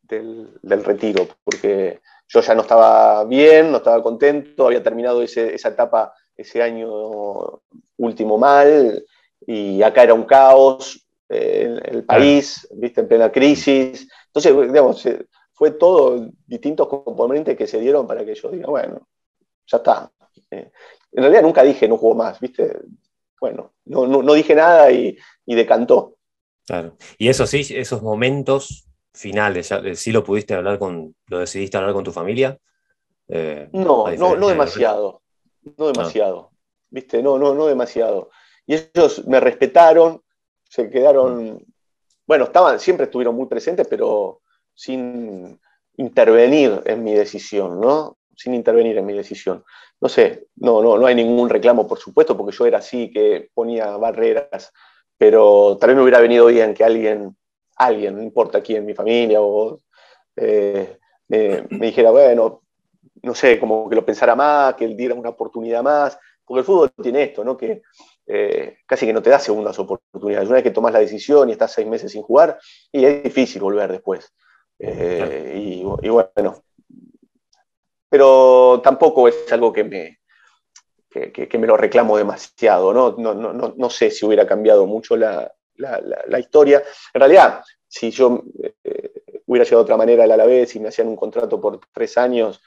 del, 0.03 0.85
retiro, 0.85 1.29
porque 1.45 2.01
yo 2.27 2.41
ya 2.41 2.57
no 2.57 2.63
estaba 2.63 3.23
bien, 3.23 3.71
no 3.71 3.77
estaba 3.77 4.03
contento, 4.03 4.67
había 4.67 4.83
terminado 4.83 5.23
esa 5.23 5.69
etapa, 5.69 6.13
ese 6.39 6.63
año 6.63 7.61
último 7.99 8.39
mal, 8.39 9.05
y 9.47 9.83
acá 9.83 10.05
era 10.05 10.15
un 10.15 10.25
caos, 10.25 11.07
eh, 11.29 11.79
el, 11.85 12.05
país, 12.05 12.67
viste, 12.73 13.03
en 13.03 13.09
plena 13.09 13.31
crisis. 13.31 14.09
Entonces, 14.27 14.73
digamos, 14.73 15.07
fue 15.53 15.73
todo 15.73 16.31
distintos 16.47 16.89
componentes 16.89 17.57
que 17.57 17.67
se 17.67 17.81
dieron 17.81 18.07
para 18.07 18.25
que 18.25 18.35
yo 18.35 18.51
diga, 18.51 18.69
bueno, 18.69 19.09
ya 19.67 19.79
está. 19.79 20.11
Eh, 20.51 20.71
en 21.13 21.23
realidad 21.23 21.43
nunca 21.43 21.63
dije 21.63 21.89
no 21.89 21.97
juego 21.97 22.15
más, 22.15 22.39
¿viste? 22.41 22.79
Bueno, 23.41 23.73
no, 23.85 24.35
dije 24.35 24.55
nada 24.55 24.91
y, 24.91 25.17
decantó. 25.47 26.17
Claro. 26.67 26.97
Y 27.19 27.29
eso 27.29 27.47
sí, 27.47 27.67
esos 27.71 28.03
momentos 28.03 28.89
finales, 29.13 29.71
eh, 29.73 29.95
¿sí 29.95 30.13
lo 30.13 30.23
pudiste 30.25 30.55
hablar 30.55 30.79
con, 30.79 31.15
lo 31.27 31.39
decidiste 31.39 31.77
hablar 31.77 31.93
con 31.93 32.05
tu 32.05 32.13
familia? 32.13 32.59
Eh, 33.29 33.69
no, 33.73 34.11
no, 34.17 34.37
no 34.37 34.49
demasiado. 34.49 35.23
No 35.77 35.89
demasiado. 35.89 36.51
¿Viste? 36.91 37.23
No, 37.23 37.39
no, 37.39 37.55
no 37.55 37.67
demasiado. 37.67 38.31
Y 38.67 38.75
ellos 38.75 39.27
me 39.27 39.41
respetaron, 39.41 40.23
se 40.65 40.91
quedaron, 40.91 41.55
mm. 41.55 41.59
bueno, 42.27 42.45
estaban, 42.45 42.79
siempre 42.81 43.05
estuvieron 43.05 43.35
muy 43.35 43.47
presentes, 43.47 43.87
pero 43.89 44.41
sin 44.75 45.59
intervenir 45.97 46.83
en 46.85 47.03
mi 47.03 47.15
decisión, 47.15 47.81
¿no? 47.81 48.19
Sin 48.37 48.55
intervenir 48.55 48.97
en 48.99 49.07
mi 49.07 49.15
decisión. 49.15 49.65
No 50.01 50.09
sé, 50.09 50.47
no, 50.57 50.81
no, 50.81 50.97
no 50.97 51.07
hay 51.07 51.15
ningún 51.15 51.49
reclamo, 51.49 51.87
por 51.87 51.99
supuesto, 51.99 52.37
porque 52.37 52.57
yo 52.57 52.67
era 52.67 52.79
así, 52.79 53.11
que 53.11 53.51
ponía 53.53 53.97
barreras, 53.97 54.73
pero 55.17 55.77
también 55.79 55.97
me 55.97 56.03
hubiera 56.05 56.21
venido 56.21 56.47
bien 56.47 56.73
que 56.73 56.85
alguien, 56.85 57.37
alguien, 57.77 58.17
no 58.17 58.23
importa 58.23 58.63
quién, 58.63 58.87
mi 58.87 58.95
familia, 58.95 59.41
o 59.41 59.81
eh, 60.37 60.99
me, 61.27 61.67
dijera, 61.71 62.11
bueno, 62.11 62.63
no 63.23 63.35
sé, 63.35 63.59
como 63.59 63.89
que 63.89 63.97
lo 63.97 64.05
pensara 64.05 64.35
más, 64.35 64.75
que 64.75 64.85
él 64.85 64.97
diera 64.97 65.15
una 65.15 65.31
oportunidad 65.31 65.83
más, 65.83 66.19
porque 66.45 66.61
el 66.61 66.65
fútbol 66.65 66.91
tiene 67.03 67.25
esto, 67.25 67.45
¿no? 67.45 67.57
Que 67.57 67.83
eh, 68.27 68.79
casi 68.87 69.07
que 69.07 69.13
no 69.13 69.23
te 69.23 69.31
da 69.31 69.39
segundas 69.39 69.79
oportunidades. 69.79 70.49
Una 70.49 70.57
vez 70.57 70.65
que 70.65 70.71
tomas 70.71 70.93
la 70.93 71.01
decisión 71.01 71.49
y 71.49 71.53
estás 71.53 71.73
seis 71.73 71.87
meses 71.87 72.13
sin 72.13 72.23
jugar, 72.23 72.59
y 72.93 73.05
es 73.05 73.23
difícil 73.23 73.63
volver 73.63 73.91
después. 73.93 74.33
Eh, 74.79 75.83
y, 76.03 76.09
bueno, 76.09 76.63
pero 78.09 78.81
tampoco 78.83 79.29
es 79.29 79.53
algo 79.53 79.73
que 79.73 79.85
me, 79.85 80.19
que, 81.11 81.59
me 81.59 81.67
lo 81.67 81.77
reclamo 81.77 82.17
demasiado, 82.17 82.93
¿no? 82.93 83.15
No, 83.19 83.35
no, 83.35 83.75
no 83.77 83.91
sé 83.91 84.11
si 84.11 84.25
hubiera 84.25 84.47
cambiado 84.47 84.87
mucho 84.87 85.17
la, 85.17 85.53
la, 85.79 86.39
historia. 86.39 86.83
En 87.15 87.21
realidad, 87.21 87.63
si 87.87 88.11
yo 88.11 88.43
eh, 88.85 89.13
hubiera 89.47 89.65
llegado 89.65 89.83
de 89.83 89.85
otra 89.85 89.97
manera 89.97 90.25
al 90.25 90.33
Alavés 90.33 90.75
y 90.77 90.81
me 90.81 90.89
hacían 90.89 91.09
un 91.09 91.17
contrato 91.17 91.61
por 91.61 91.81
tres 91.93 92.19
años, 92.19 92.61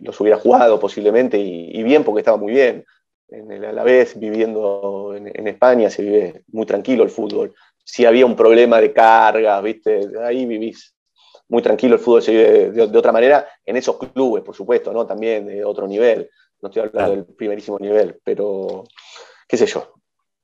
los 0.00 0.20
hubiera 0.20 0.38
jugado 0.38 0.80
posiblemente 0.80 1.38
y, 1.38 1.82
bien 1.82 2.04
porque 2.04 2.20
estaba 2.20 2.36
muy 2.36 2.52
bien. 2.52 2.84
En 3.28 3.52
el 3.52 3.64
Alavés, 3.64 4.18
viviendo 4.18 5.14
en, 5.16 5.30
en, 5.32 5.46
España, 5.46 5.88
se 5.88 6.02
vive 6.02 6.42
muy 6.48 6.66
tranquilo 6.66 7.04
el 7.04 7.10
fútbol. 7.10 7.54
Si 7.84 8.04
había 8.04 8.26
un 8.26 8.34
problema 8.34 8.80
de 8.80 8.92
carga, 8.92 9.60
¿viste? 9.60 10.00
ahí 10.24 10.46
vivís 10.46 10.94
muy 11.50 11.62
tranquilo 11.62 11.96
el 11.96 12.00
fútbol 12.00 12.22
se 12.22 12.30
vive 12.30 12.70
de, 12.70 12.98
otra 12.98 13.12
manera, 13.12 13.46
en 13.66 13.76
esos 13.76 13.98
clubes, 13.98 14.42
por 14.42 14.54
supuesto, 14.54 14.92
¿no? 14.92 15.04
También 15.04 15.46
de 15.46 15.64
otro 15.64 15.86
nivel. 15.86 16.30
No 16.62 16.68
estoy 16.68 16.82
hablando 16.82 17.16
del 17.16 17.24
primerísimo 17.24 17.78
nivel, 17.78 18.20
pero 18.24 18.84
qué 19.48 19.56
sé 19.56 19.66
yo. 19.66 19.94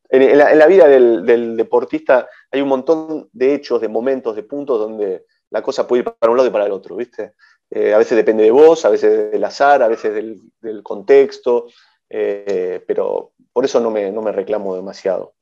En, 0.08 0.36
la, 0.36 0.66
vida 0.66 0.88
del, 0.88 1.56
deportista 1.56 2.28
hay 2.50 2.60
un 2.60 2.68
montón 2.68 3.28
de 3.32 3.54
hechos, 3.54 3.80
de 3.80 3.88
momentos, 3.88 4.34
de 4.34 4.42
puntos 4.42 4.78
donde 4.80 5.24
la 5.50 5.62
cosa 5.62 5.86
puede 5.86 6.02
ir 6.02 6.12
para 6.18 6.30
un 6.30 6.36
lado 6.36 6.48
y 6.48 6.52
para 6.52 6.66
el 6.66 6.72
otro, 6.72 6.96
¿viste? 6.96 7.34
Eh, 7.70 7.92
a 7.92 7.98
veces 7.98 8.16
depende 8.16 8.44
de 8.44 8.50
vos, 8.50 8.84
a 8.84 8.90
veces 8.90 9.32
del 9.32 9.44
azar, 9.44 9.82
a 9.82 9.88
veces 9.88 10.14
del, 10.14 10.82
contexto, 10.82 11.66
eh, 12.08 12.82
pero 12.86 13.32
por 13.52 13.64
eso 13.64 13.80
no 13.80 13.90
me, 13.90 14.10
no 14.12 14.22
me 14.22 14.32
reclamo 14.32 14.76
demasiado. 14.76 15.34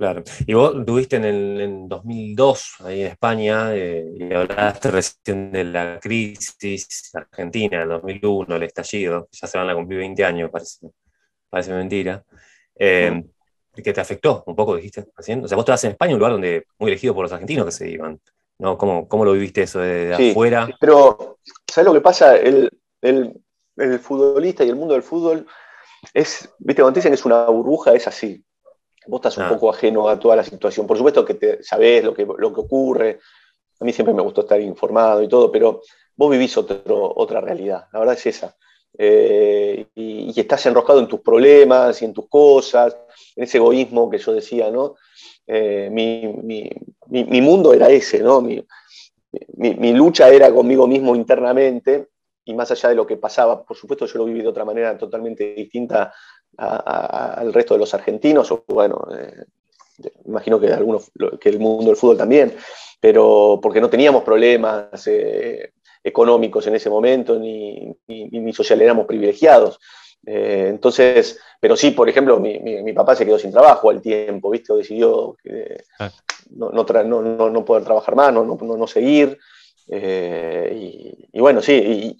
Claro. 0.00 0.22
Y 0.46 0.54
vos 0.54 0.76
estuviste 0.78 1.16
en 1.16 1.24
el 1.26 1.86
2002 1.86 2.76
ahí 2.84 3.02
en 3.02 3.08
España 3.08 3.74
eh, 3.74 4.02
y 4.18 4.32
hablaste 4.32 4.90
recién 4.90 5.52
de 5.52 5.64
la 5.64 5.98
crisis 6.00 7.10
argentina, 7.12 7.82
el 7.82 7.88
2001, 7.90 8.56
el 8.56 8.62
estallido, 8.62 9.28
ya 9.30 9.46
se 9.46 9.58
van 9.58 9.68
a 9.68 9.74
cumplir 9.74 9.98
20 9.98 10.24
años, 10.24 10.50
parece, 10.50 10.88
parece 11.50 11.72
mentira. 11.74 12.24
Eh, 12.76 13.22
que 13.82 13.92
te 13.92 14.00
afectó 14.00 14.42
un 14.46 14.56
poco, 14.56 14.76
dijiste 14.76 15.06
recién. 15.14 15.44
O 15.44 15.48
sea, 15.48 15.56
vos 15.56 15.64
estabas 15.64 15.84
en 15.84 15.90
España, 15.90 16.14
un 16.14 16.18
lugar 16.18 16.32
donde 16.32 16.64
muy 16.78 16.90
elegido 16.90 17.14
por 17.14 17.24
los 17.24 17.32
argentinos 17.32 17.66
que 17.66 17.72
se 17.72 17.90
iban. 17.90 18.18
¿No? 18.60 18.78
¿Cómo, 18.78 19.08
cómo 19.08 19.24
lo 19.24 19.32
viviste 19.32 19.62
eso 19.62 19.80
de, 19.80 20.30
afuera? 20.30 20.68
Pero, 20.78 21.38
¿sabes 21.66 21.86
lo 21.86 21.94
que 21.94 22.00
pasa? 22.00 22.36
El, 22.36 22.70
el, 23.02 23.40
el, 23.76 23.98
futbolista 23.98 24.62
y 24.64 24.68
el 24.68 24.76
mundo 24.76 24.94
del 24.94 25.02
fútbol 25.02 25.46
es, 26.14 26.48
viste, 26.58 26.82
cuando 26.82 26.94
te 26.94 27.00
dicen 27.00 27.10
que 27.10 27.16
es 27.16 27.24
una 27.24 27.44
burbuja, 27.46 27.92
es 27.92 28.06
así 28.06 28.44
vos 29.06 29.18
estás 29.18 29.36
un 29.38 29.44
ah. 29.44 29.48
poco 29.48 29.70
ajeno 29.70 30.08
a 30.08 30.18
toda 30.18 30.36
la 30.36 30.44
situación. 30.44 30.86
Por 30.86 30.96
supuesto 30.96 31.24
que 31.24 31.34
te, 31.34 31.62
sabés 31.62 32.04
lo 32.04 32.14
que, 32.14 32.24
lo 32.24 32.52
que 32.52 32.60
ocurre, 32.60 33.20
a 33.78 33.84
mí 33.84 33.92
siempre 33.92 34.14
me 34.14 34.22
gustó 34.22 34.42
estar 34.42 34.60
informado 34.60 35.22
y 35.22 35.28
todo, 35.28 35.50
pero 35.50 35.82
vos 36.16 36.30
vivís 36.30 36.56
otro, 36.56 37.12
otra 37.16 37.40
realidad, 37.40 37.86
la 37.92 37.98
verdad 37.98 38.14
es 38.14 38.26
esa. 38.26 38.56
Eh, 38.96 39.86
y, 39.94 40.38
estás 40.38 40.64
enroscado 40.66 41.00
en 41.00 41.08
tus 41.08 41.20
problemas 41.20 42.00
y 42.02 42.04
en 42.04 42.12
tus 42.12 42.28
cosas, 42.28 42.96
en 43.36 43.44
ese 43.44 43.58
egoísmo 43.58 44.10
que 44.10 44.18
yo 44.18 44.32
decía, 44.32 44.70
¿no? 44.70 44.96
Eh, 45.52 45.88
mi, 45.90 46.28
mi, 46.44 46.70
mi, 47.08 47.40
mundo 47.40 47.74
era 47.74 47.88
ese, 47.88 48.20
¿no? 48.20 48.40
Mi, 48.40 49.92
lucha 49.92 50.28
era 50.28 50.52
conmigo 50.52 50.86
mismo 50.86 51.16
internamente 51.16 52.06
y 52.44 52.54
más 52.54 52.70
allá 52.70 52.90
de 52.90 52.94
lo 52.94 53.04
que 53.04 53.16
pasaba, 53.16 53.64
por 53.64 53.76
supuesto 53.76 54.06
yo 54.06 54.18
lo 54.18 54.26
viví 54.26 54.42
de 54.42 54.48
otra 54.48 54.64
manera 54.64 54.96
totalmente 54.96 55.54
distinta 55.54 56.12
al 56.56 57.52
resto 57.52 57.74
de 57.74 57.80
los 57.80 57.92
argentinos, 57.94 58.52
o 58.52 58.64
bueno, 58.68 59.08
eh, 59.16 59.44
imagino 60.26 60.60
que, 60.60 60.72
algunos, 60.72 61.10
que 61.40 61.48
el 61.48 61.58
mundo 61.58 61.86
del 61.86 61.96
fútbol 61.96 62.18
también, 62.18 62.54
pero 63.00 63.58
porque 63.60 63.80
no 63.80 63.90
teníamos 63.90 64.22
problemas, 64.22 65.04
eh, 65.08 65.72
económicos 66.02 66.66
en 66.66 66.74
ese 66.74 66.90
momento, 66.90 67.38
ni, 67.38 67.94
ni, 68.06 68.52
social, 68.52 68.80
éramos 68.80 69.06
privilegiados. 69.06 69.78
Eh, 70.26 70.66
entonces, 70.68 71.40
pero 71.60 71.76
sí, 71.76 71.92
por 71.92 72.08
ejemplo, 72.08 72.38
mi, 72.38 72.92
papá 72.92 73.16
se 73.16 73.24
quedó 73.24 73.38
sin 73.38 73.52
trabajo 73.52 73.90
al 73.90 74.02
tiempo, 74.02 74.50
¿viste? 74.50 74.72
O 74.72 74.76
decidió 74.76 75.36
ah. 75.98 76.10
no, 76.50 76.70
no, 76.72 77.50
no, 77.50 77.64
poder 77.64 77.84
trabajar 77.84 78.14
más, 78.14 78.32
no, 78.32 78.44
no, 78.44 78.86
seguir. 78.86 79.38
Eh, 79.88 81.26
y, 81.32 81.40
bueno, 81.40 81.60
sí, 81.62 82.18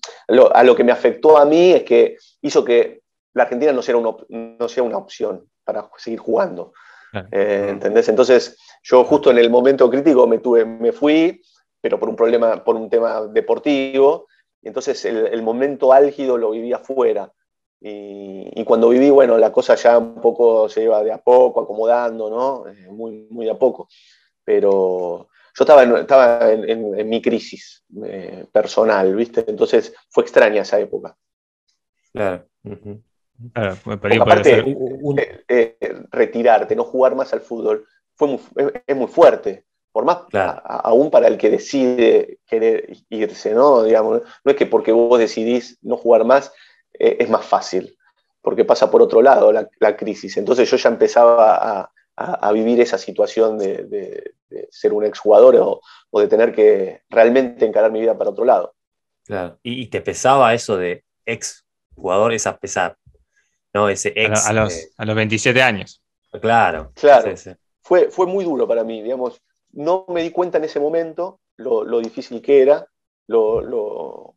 a 0.53 0.65
lo 0.65 0.75
que 0.75 0.85
me 0.85 0.93
afectó 0.93 1.39
a 1.39 1.45
mí 1.45 1.73
es 1.73 1.85
que 1.85 2.17
hizo 2.43 2.65
que 2.65 3.03
la 3.35 3.45
Argentina 3.45 3.73
no 3.73 3.83
sea 3.83 3.97
una, 3.97 4.17
no 4.29 4.69
sea 4.69 4.83
una 4.83 4.99
opción 4.99 5.49
para 5.65 5.89
seguir 5.97 6.19
jugando. 6.19 6.73
Eh, 7.33 7.67
¿Entendés? 7.71 8.09
Entonces, 8.09 8.57
yo 8.83 9.05
justo 9.05 9.31
en 9.31 9.39
el 9.39 9.51
momento 9.51 9.91
crítico 9.91 10.27
me, 10.27 10.39
tuve, 10.39 10.65
me 10.65 10.93
fui, 10.93 11.43
pero 11.81 11.99
por 11.99 12.09
un 12.09 12.17
problema, 12.17 12.63
por 12.63 12.77
un 12.77 12.89
tema 12.89 13.27
deportivo, 13.27 14.27
y 14.63 14.69
entonces 14.69 15.05
el, 15.05 15.43
momento 15.43 15.93
álgido 15.93 16.37
lo 16.37 16.51
viví 16.51 16.73
afuera. 16.73 17.33
Y, 17.83 18.63
cuando 18.65 18.91
viví, 18.91 19.09
bueno, 19.11 19.39
la 19.39 19.51
cosa 19.51 19.75
ya 19.75 19.97
un 19.99 20.21
poco 20.21 20.69
se 20.69 20.83
iba 20.83 21.03
de 21.03 21.13
a 21.13 21.19
poco, 21.19 21.63
acomodando, 21.63 22.29
¿no? 22.29 22.69
Eh, 22.69 22.89
muy, 22.91 23.27
muy 23.31 23.47
de 23.47 23.53
a 23.53 23.59
poco. 23.59 23.89
Pero 24.45 25.29
yo 25.55 25.65
estaba 25.65 25.83
en, 25.83 25.97
estaba 25.97 26.53
en, 26.53 27.09
mi 27.09 27.23
crisis 27.23 27.85
eh, 28.05 28.45
personal, 28.53 29.15
¿viste? 29.15 29.45
Entonces 29.49 29.95
fue 30.11 30.25
extraña 30.25 30.63
esa 30.63 30.79
época. 30.79 31.17
Claro. 32.13 32.47
Claro, 33.55 33.77
aparte, 34.21 34.59
eh, 34.59 35.45
eh, 35.49 36.03
retirarte, 36.11 36.77
no 36.77 36.85
jugar 36.85 37.15
más 37.15 37.33
al 37.33 37.41
fútbol, 37.41 37.87
fue 38.15 38.39
es, 38.87 38.97
muy 38.97 39.07
fuerte. 39.07 39.65
Por 39.93 40.05
más, 40.05 40.19
aún 40.65 41.11
para 41.11 41.27
el 41.27 41.37
que 41.37 41.51
decide 41.51 42.39
querer 42.47 42.93
irse, 43.09 43.55
¿no? 43.55 43.83
Digamos, 43.83 44.23
no 44.45 44.51
es 44.53 44.57
que 44.57 44.67
porque 44.67 44.93
vos 44.93 45.19
decidís 45.19 45.79
no 45.83 45.97
jugar 45.97 46.25
más 46.25 46.53
eh, 47.01 47.17
es 47.19 47.29
más 47.29 47.45
fácil, 47.45 47.97
porque 48.41 48.65
pasa 48.65 48.91
por 48.91 49.03
otro 49.03 49.23
lado 49.23 49.53
la, 49.53 49.97
crisis. 49.97 50.37
Entonces 50.37 50.71
yo 50.71 50.77
ya 50.77 50.91
empezaba 50.91 51.81
a, 52.17 52.53
vivir 52.53 52.81
esa 52.81 52.99
situación 52.99 53.59
de, 53.59 54.35
ser 54.71 54.93
un 54.93 55.05
exjugador 55.05 55.57
o, 55.57 55.81
o 56.11 56.21
de 56.21 56.29
tener 56.29 56.55
que 56.55 57.03
realmente 57.09 57.65
encarar 57.65 57.91
mi 57.91 58.01
vida 58.01 58.17
para 58.17 58.31
otro 58.31 58.45
lado. 58.45 58.75
Claro. 59.25 59.59
¿Y, 59.63 59.87
te 59.87 60.01
pesaba 60.01 60.53
eso 60.55 60.77
de 60.77 61.05
ex 61.25 61.65
jugador, 61.95 62.33
esa 62.33 62.59
pesar, 62.59 62.99
¿no? 63.73 63.89
Ese 63.89 64.13
ex. 64.15 64.47
A, 64.47 64.53
los, 64.53 64.89
a 64.97 65.05
los 65.05 65.17
27 65.17 65.63
años. 65.63 66.03
Claro. 66.41 66.93
Claro. 66.95 67.35
Fue, 67.81 68.11
fue 68.11 68.27
muy 68.27 68.45
duro 68.45 68.67
para 68.69 68.85
mí, 68.85 69.03
digamos. 69.03 69.41
No 69.73 70.05
me 70.09 70.23
di 70.23 70.31
cuenta 70.31 70.59
en 70.59 70.65
ese 70.65 70.81
momento 70.81 71.41
lo, 71.57 72.01
difícil 72.01 72.43
que 72.43 72.63
era, 72.63 72.87
lo, 73.27 74.35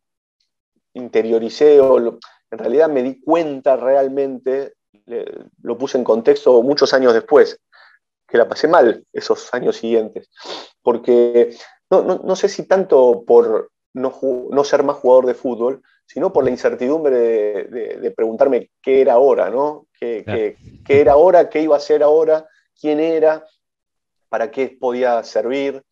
interioricé 0.92 1.80
o 1.80 2.18
en 2.54 2.58
realidad 2.58 2.88
me 2.88 3.02
di 3.02 3.20
cuenta 3.20 3.76
realmente, 3.76 4.74
lo 5.62 5.78
puse 5.78 5.98
en 5.98 6.04
contexto 6.04 6.62
muchos 6.62 6.94
años 6.94 7.12
después, 7.12 7.60
que 8.26 8.38
la 8.38 8.48
pasé 8.48 8.68
mal 8.68 9.04
esos 9.12 9.52
años 9.52 9.76
siguientes. 9.76 10.30
Porque 10.82 11.56
no, 11.90 12.02
no 12.02 12.36
sé 12.36 12.48
si 12.48 12.66
tanto 12.66 13.24
por 13.26 13.70
no, 13.94 14.12
no, 14.50 14.64
ser 14.64 14.82
más 14.82 14.96
jugador 14.96 15.26
de 15.26 15.34
fútbol, 15.34 15.82
sino 16.06 16.32
por 16.32 16.44
la 16.44 16.50
incertidumbre 16.50 17.16
de, 17.16 18.10
preguntarme 18.10 18.70
qué 18.82 19.00
era 19.00 19.14
ahora, 19.14 19.50
¿no? 19.50 19.86
¿Qué, 19.98 20.56
era 20.88 21.12
ahora? 21.12 21.48
¿Qué 21.48 21.62
iba 21.62 21.76
a 21.76 21.80
ser 21.80 22.02
ahora? 22.02 22.46
¿Quién 22.78 23.00
era? 23.00 23.44
¿Para 24.28 24.50
qué 24.50 24.76
podía 24.78 25.22
servir? 25.22 25.82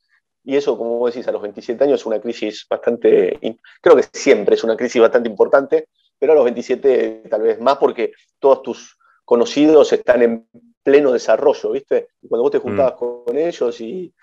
Y 0.45 0.57
eso, 0.57 0.77
como 0.77 1.07
decís, 1.07 1.27
a 1.29 1.33
los 1.33 1.41
27 1.41 1.85
años 1.85 2.01
es 2.01 2.07
una 2.07 2.21
crisis 2.21 2.67
bastante, 2.69 3.39
creo 3.81 3.97
que 3.97 4.05
siempre 4.13 4.57
es 4.57 4.65
una 4.65 4.77
crisis 4.77 5.01
bastante 5.01 5.29
importante, 5.29 5.89
pero 6.23 6.35
a 6.35 6.37
los 6.37 6.45
27 6.45 7.25
tal 7.29 7.43
vez 7.43 7.61
más 7.61 7.79
porque 7.79 8.13
todos 8.39 8.63
tus 8.63 8.97
conocidos 9.25 9.93
están 9.93 10.23
en 10.23 10.49
pleno 10.81 11.11
desarrollo, 11.11 11.73
¿viste? 11.73 12.11
Y 12.23 12.29
cuando 12.29 12.45
vos 12.45 12.53
te 12.53 12.61
juntabas 12.61 12.95
mm. 12.95 12.97
con 12.97 13.37
ellos 13.37 13.81
y 13.81 14.15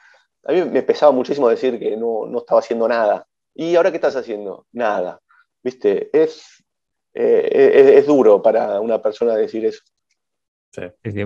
a 0.45 0.53
mí 0.53 0.63
me 0.63 0.81
pesaba 0.81 1.11
muchísimo 1.11 1.49
decir 1.49 1.77
que 1.77 1.97
no, 1.97 2.25
no 2.25 2.37
estaba 2.37 2.61
haciendo 2.61 2.87
nada. 2.87 3.27
¿Y 3.53 3.75
ahora 3.75 3.91
qué 3.91 3.97
estás 3.97 4.15
haciendo? 4.15 4.65
Nada. 4.71 5.19
¿Viste? 5.61 6.09
Es, 6.13 6.63
eh, 7.13 7.97
es, 7.97 8.07
duro 8.07 8.41
para 8.41 8.79
una 8.79 9.01
persona 9.01 9.35
decir 9.35 9.65
eso. 9.65 9.83
Sí. 10.71 10.83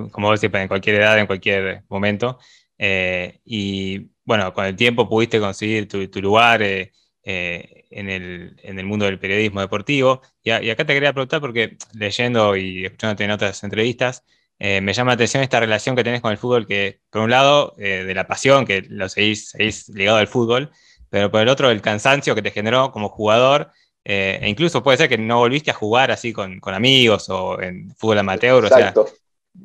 Como 0.10 0.30
vos 0.30 0.42
decís, 0.42 0.60
en 0.60 0.68
cualquier 0.68 0.96
edad, 0.96 1.20
en 1.20 1.28
cualquier 1.28 1.84
momento. 1.88 2.40
Eh, 2.80 3.42
y 3.46 4.10
bueno, 4.24 4.52
con 4.56 4.66
el 4.66 4.76
tiempo 4.76 5.08
pudiste 5.08 5.40
conseguir 5.40 5.88
tu, 5.88 6.20
lugar 6.20 6.64
eh, 6.64 6.94
en, 7.24 8.10
el, 8.10 8.86
mundo 8.86 9.06
del 9.06 9.20
periodismo 9.20 9.62
deportivo. 9.62 10.22
Y, 10.44 10.52
acá 10.52 10.86
te 10.86 10.94
quería 10.94 11.14
preguntar, 11.14 11.42
porque 11.42 11.78
leyendo 11.94 12.56
y 12.56 12.86
escuchándote 12.86 13.24
en 13.24 13.32
otras 13.32 13.64
entrevistas, 13.64 14.24
me 14.60 14.94
llama 14.94 15.12
la 15.12 15.16
atención 15.16 15.44
esta 15.44 15.60
relación 15.60 15.96
que 15.96 16.04
tenés 16.04 16.22
con 16.22 16.32
el 16.32 16.38
fútbol, 16.38 16.66
que 16.66 17.00
por 17.10 17.22
un 17.22 17.32
lado, 17.32 17.74
de 17.78 18.14
la 18.14 18.28
pasión, 18.28 18.66
que 18.66 18.82
lo 18.88 19.10
seguís, 19.10 19.50
seguís 19.50 19.90
ligado 19.90 20.18
al 20.18 20.28
fútbol, 20.28 20.72
pero 21.10 21.30
por 21.30 21.42
el 21.42 21.50
otro, 21.50 21.70
el 21.70 21.82
cansancio 21.82 22.36
que 22.36 22.42
te 22.42 22.52
generó 22.52 22.92
como 22.92 23.10
jugador 23.10 23.72
eh, 24.06 24.40
e 24.42 24.50
incluso 24.50 24.84
puede 24.84 24.98
ser 24.98 25.10
que 25.10 25.18
no 25.18 25.38
volviste 25.38 25.72
a 25.72 25.74
jugar 25.74 26.12
así 26.12 26.34
con, 26.34 26.60
amigos 26.66 27.30
o 27.30 27.62
en 27.62 27.96
fútbol 27.96 28.20
amateur. 28.20 28.66
Exacto. 28.66 29.02
O 29.02 29.08
sea, 29.08 29.16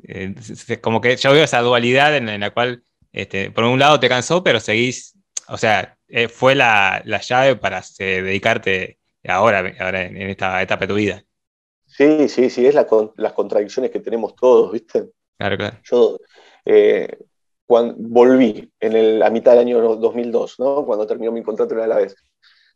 eh, 0.06 0.80
como 0.80 1.00
que 1.00 1.16
yo 1.16 1.32
veo 1.32 1.44
esa 1.44 1.60
dualidad 1.60 2.16
en, 2.16 2.40
la 2.40 2.50
cual, 2.50 2.82
este, 3.12 3.50
por 3.50 3.64
un 3.64 3.78
lado 3.78 3.98
te 3.98 4.08
cansó, 4.08 4.42
pero 4.44 4.60
seguís, 4.60 5.14
o 5.48 5.56
sea, 5.56 5.97
eh, 6.08 6.28
fue 6.28 6.54
la, 6.54 7.02
llave 7.04 7.56
para 7.56 7.82
dedicarte 7.98 8.98
ahora, 9.26 9.74
ahora 9.78 10.02
en, 10.02 10.16
esta 10.16 10.60
etapa 10.62 10.82
de 10.82 10.88
tu 10.88 10.94
vida. 10.94 11.22
Sí, 11.86 12.28
sí, 12.28 12.50
sí, 12.50 12.66
es 12.66 12.74
las 12.74 13.32
contradicciones 13.32 13.90
que 13.90 14.00
tenemos 14.00 14.36
todos, 14.36 14.72
¿viste? 14.72 15.10
Claro, 15.38 15.56
claro. 15.56 15.76
Yo 15.84 16.18
cuando 17.68 17.94
volví 17.98 18.72
en 18.80 18.96
el, 18.96 19.22
a 19.22 19.28
mitad 19.28 19.52
del 19.52 19.60
año 19.60 19.96
2002, 19.96 20.58
¿no? 20.58 20.86
cuando 20.86 21.06
terminó 21.06 21.30
mi 21.30 21.42
contrato 21.42 21.78
en 21.78 21.86
la 21.86 21.96
vez. 21.96 22.16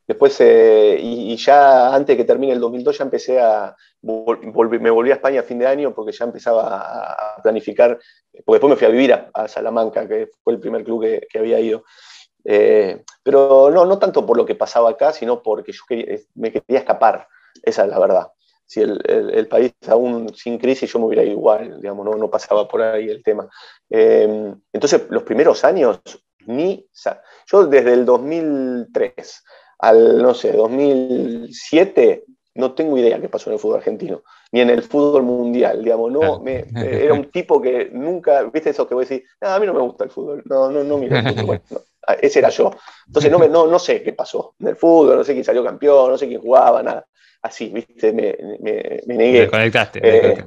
Después, 0.07 0.39
eh, 0.41 0.99
y, 1.01 1.35
ya 1.37 1.95
antes 1.95 2.09
de 2.09 2.17
que 2.19 2.27
termine 2.27 2.53
el 2.53 2.61
2002, 2.61 2.99
ya 2.99 3.05
empecé 3.05 3.41
a. 3.41 3.75
me 4.03 4.91
volví 4.91 5.11
a 5.11 5.15
España 5.15 5.41
a 5.41 5.45
fin 5.45 5.59
de 5.59 5.67
año 5.67 5.95
porque 5.95 6.13
ya 6.13 6.27
empezaba 6.27 7.37
a, 7.37 7.43
planificar. 7.43 7.99
Porque 8.45 8.57
después 8.57 8.71
me 8.71 8.77
fui 8.77 8.87
a 8.87 8.91
vivir 8.91 9.15
a, 9.33 9.49
Salamanca, 9.49 10.07
que 10.07 10.29
fue 10.45 10.53
el 10.53 10.61
primer 10.61 10.85
club 10.85 11.03
que, 11.03 11.39
había 11.39 11.59
ido. 11.59 11.85
Eh, 12.45 13.03
pero 13.23 13.71
no, 13.71 13.85
no 13.85 13.99
tanto 13.99 14.27
por 14.27 14.37
lo 14.37 14.45
que 14.45 14.55
pasaba 14.55 14.91
acá, 14.91 15.13
sino 15.13 15.43
porque 15.43 15.73
yo 15.73 15.83
me 16.35 16.53
quería 16.53 16.79
escapar. 16.79 17.29
Esa 17.63 17.85
es 17.85 17.89
la 17.89 17.99
verdad. 17.99 18.29
Si 18.67 18.81
el, 18.81 19.49
país 19.49 19.73
aún 19.87 20.35
sin 20.35 20.57
crisis, 20.59 20.91
yo 20.91 20.99
me 20.99 21.07
hubiera 21.07 21.23
ido 21.23 21.33
igual, 21.33 21.81
digamos, 21.81 22.07
no, 22.07 22.15
no 22.15 22.31
pasaba 22.31 22.67
por 22.67 22.81
ahí 22.81 23.09
el 23.11 23.23
tema. 23.23 23.49
Eh, 23.91 24.55
entonces, 24.73 25.03
los 25.11 25.25
primeros 25.25 25.63
años, 25.65 26.01
ni. 26.47 26.89
Yo 27.47 27.67
desde 27.67 27.93
el 27.93 28.07
2003 28.07 29.45
al, 29.83 30.23
no 30.23 30.33
sé, 30.33 30.53
2007, 30.53 32.25
no 32.55 32.73
tengo 32.73 32.97
idea 32.97 33.21
qué 33.21 33.29
pasó 33.29 33.51
en 33.51 33.55
el 33.55 33.61
fútbol 33.61 33.79
argentino, 33.79 34.23
ni 34.53 34.61
en 34.61 34.71
el 34.71 34.83
fútbol 34.83 35.25
mundial, 35.25 35.83
digamos, 35.83 36.13
no, 36.13 36.41
me, 36.41 36.65
era 36.75 37.13
un 37.13 37.31
tipo 37.31 37.61
que 37.61 37.91
nunca, 37.93 38.43
viste 38.45 38.71
eso 38.71 38.87
que 38.87 38.95
voy 38.95 39.05
a 39.05 39.09
decir, 39.09 39.25
a 39.41 39.59
mí 39.59 39.67
no 39.67 39.75
me 39.75 39.81
gusta 39.81 40.05
el 40.05 40.11
fútbol, 40.11 40.43
no, 40.47 40.71
no, 40.71 40.85
no 40.85 40.99
miro 40.99 41.17
el 41.17 41.35
fútbol, 41.35 41.61
ese 42.21 42.39
era 42.39 42.49
yo. 42.49 42.71
Entonces 43.07 43.31
no, 43.31 43.39
me, 43.39 43.49
no, 43.49 43.67
no 43.67 43.79
sé 43.79 44.03
qué 44.03 44.13
pasó 44.13 44.55
en 44.61 44.69
el 44.69 44.77
fútbol, 44.77 45.17
no 45.17 45.25
sé 45.25 45.33
quién 45.33 45.45
salió 45.45 45.65
campeón, 45.65 46.11
no 46.11 46.19
sé 46.19 46.29
quién 46.29 46.41
jugaba, 46.41 46.83
nada. 46.83 47.07
Así, 47.43 47.69
viste, 47.69 48.13
me, 48.13 48.37
me, 48.61 49.01
me 49.07 49.17
negué. 49.17 49.41
Desconectaste, 49.41 50.01
eh, 50.03 50.45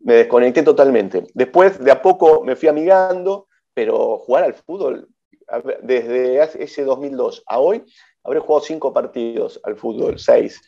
me 0.00 0.14
desconecté 0.14 0.62
totalmente. 0.62 1.24
Después, 1.34 1.82
de 1.82 1.90
a 1.90 2.00
poco, 2.00 2.44
me 2.44 2.56
fui 2.56 2.68
amigando, 2.68 3.48
pero 3.74 4.18
jugar 4.18 4.44
al 4.44 4.54
fútbol, 4.54 5.08
desde 5.82 6.42
ese 6.62 6.84
2002 6.84 7.42
a 7.46 7.58
hoy, 7.58 7.84
habré 8.22 8.40
jugado 8.40 8.64
cinco 8.64 8.92
partidos 8.92 9.60
al 9.64 9.76
fútbol, 9.76 10.18
seis, 10.18 10.60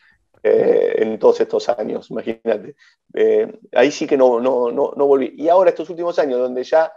eh, 0.42 0.94
en 0.96 1.18
todos 1.18 1.40
estos 1.40 1.68
años, 1.68 2.10
imagínate. 2.10 2.74
Eh, 3.14 3.52
ahí 3.72 3.90
sí 3.90 4.06
que 4.06 4.16
no, 4.16 4.40
no, 4.40 4.70
no, 4.70 4.92
no, 4.96 5.06
volví. 5.06 5.34
Y 5.36 5.48
ahora 5.48 5.70
estos 5.70 5.90
últimos 5.90 6.18
años, 6.18 6.38
donde 6.38 6.64
ya, 6.64 6.90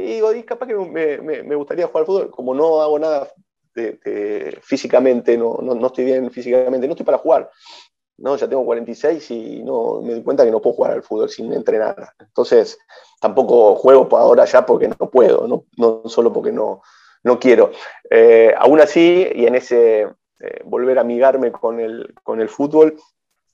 digo, 0.00 0.30
capaz 0.46 0.66
que 0.66 0.74
me, 0.74 1.42
me, 1.42 1.54
gustaría 1.54 1.86
jugar 1.86 2.06
fútbol, 2.06 2.30
como 2.30 2.54
no 2.54 2.80
hago 2.80 2.98
nada 2.98 3.28
físicamente, 4.62 5.38
no, 5.38 5.58
no, 5.62 5.86
estoy 5.86 6.04
bien 6.04 6.30
físicamente, 6.30 6.86
no 6.86 6.92
estoy 6.92 7.06
para 7.06 7.18
jugar. 7.18 7.50
¿no? 8.18 8.36
Ya 8.36 8.48
tengo 8.48 8.64
46 8.64 9.30
y 9.30 9.62
no, 9.62 10.02
me 10.02 10.12
doy 10.12 10.22
cuenta 10.22 10.44
que 10.44 10.50
no 10.50 10.60
puedo 10.60 10.76
jugar 10.76 10.92
al 10.92 11.02
fútbol 11.02 11.30
sin 11.30 11.52
entrenar. 11.52 12.12
Entonces, 12.18 12.78
tampoco 13.20 13.76
juego 13.76 14.08
ahora 14.16 14.44
ya 14.44 14.66
porque 14.66 14.88
no 14.88 15.10
puedo, 15.10 15.46
no, 15.46 15.64
no 15.76 16.02
solo 16.06 16.32
porque 16.32 16.52
no, 16.52 16.82
no 17.22 17.38
quiero. 17.38 17.70
Eh, 18.10 18.54
aún 18.56 18.80
así, 18.80 19.26
y 19.34 19.46
en 19.46 19.54
ese 19.54 20.02
eh, 20.02 20.62
volver 20.64 20.98
a 20.98 21.02
amigarme 21.02 21.52
con 21.52 21.80
el, 21.80 22.14
con 22.22 22.40
el 22.40 22.48
fútbol, 22.48 22.96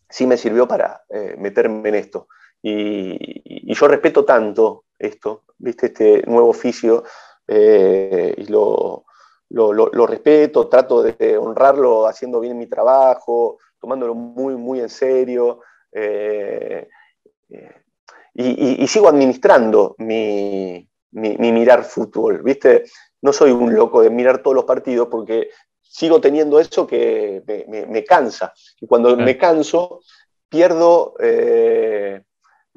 sí 0.09 0.27
me 0.27 0.37
sirvió 0.37 0.69
para 0.69 1.03
eh, 1.09 1.35
meterme 1.39 1.89
en 1.89 1.95
esto. 1.97 2.29
Y, 2.63 3.73
yo 3.75 3.89
respeto 3.89 4.25
tanto 4.25 4.85
esto, 4.99 5.45
¿viste? 5.59 5.87
este 5.87 6.23
nuevo 6.27 6.49
oficio, 6.49 7.05
y 7.49 8.47
lo, 8.49 9.05
lo, 9.51 10.07
respeto, 10.07 10.69
trato 10.69 11.03
de 11.03 11.39
honrarlo 11.39 12.07
haciendo 12.07 12.41
bien 12.41 12.59
mi 12.59 12.67
trabajo, 12.67 13.59
tomándolo 13.79 14.15
muy, 14.15 14.57
muy 14.57 14.81
en 14.81 14.89
serio. 14.89 15.61
Eh, 15.93 16.89
y, 18.35 18.87
sigo 18.87 19.09
administrando 19.09 19.95
mi, 19.99 20.87
mirar 21.13 21.85
fútbol, 21.85 22.43
¿viste? 22.43 22.85
No 23.23 23.33
soy 23.33 23.51
un 23.51 23.75
loco 23.75 24.03
de 24.03 24.11
mirar 24.11 24.43
todos 24.43 24.55
los 24.55 24.65
partidos 24.65 25.09
porque 25.11 25.49
sigo 25.81 26.21
teniendo 26.21 26.61
eso 26.61 26.87
que 26.87 27.43
me, 27.89 28.05
cansa. 28.05 28.53
Y 28.81 28.87
cuando 28.87 29.17
me 29.17 29.39
canso, 29.39 30.01
pierdo, 30.49 31.15
eh, 31.21 32.23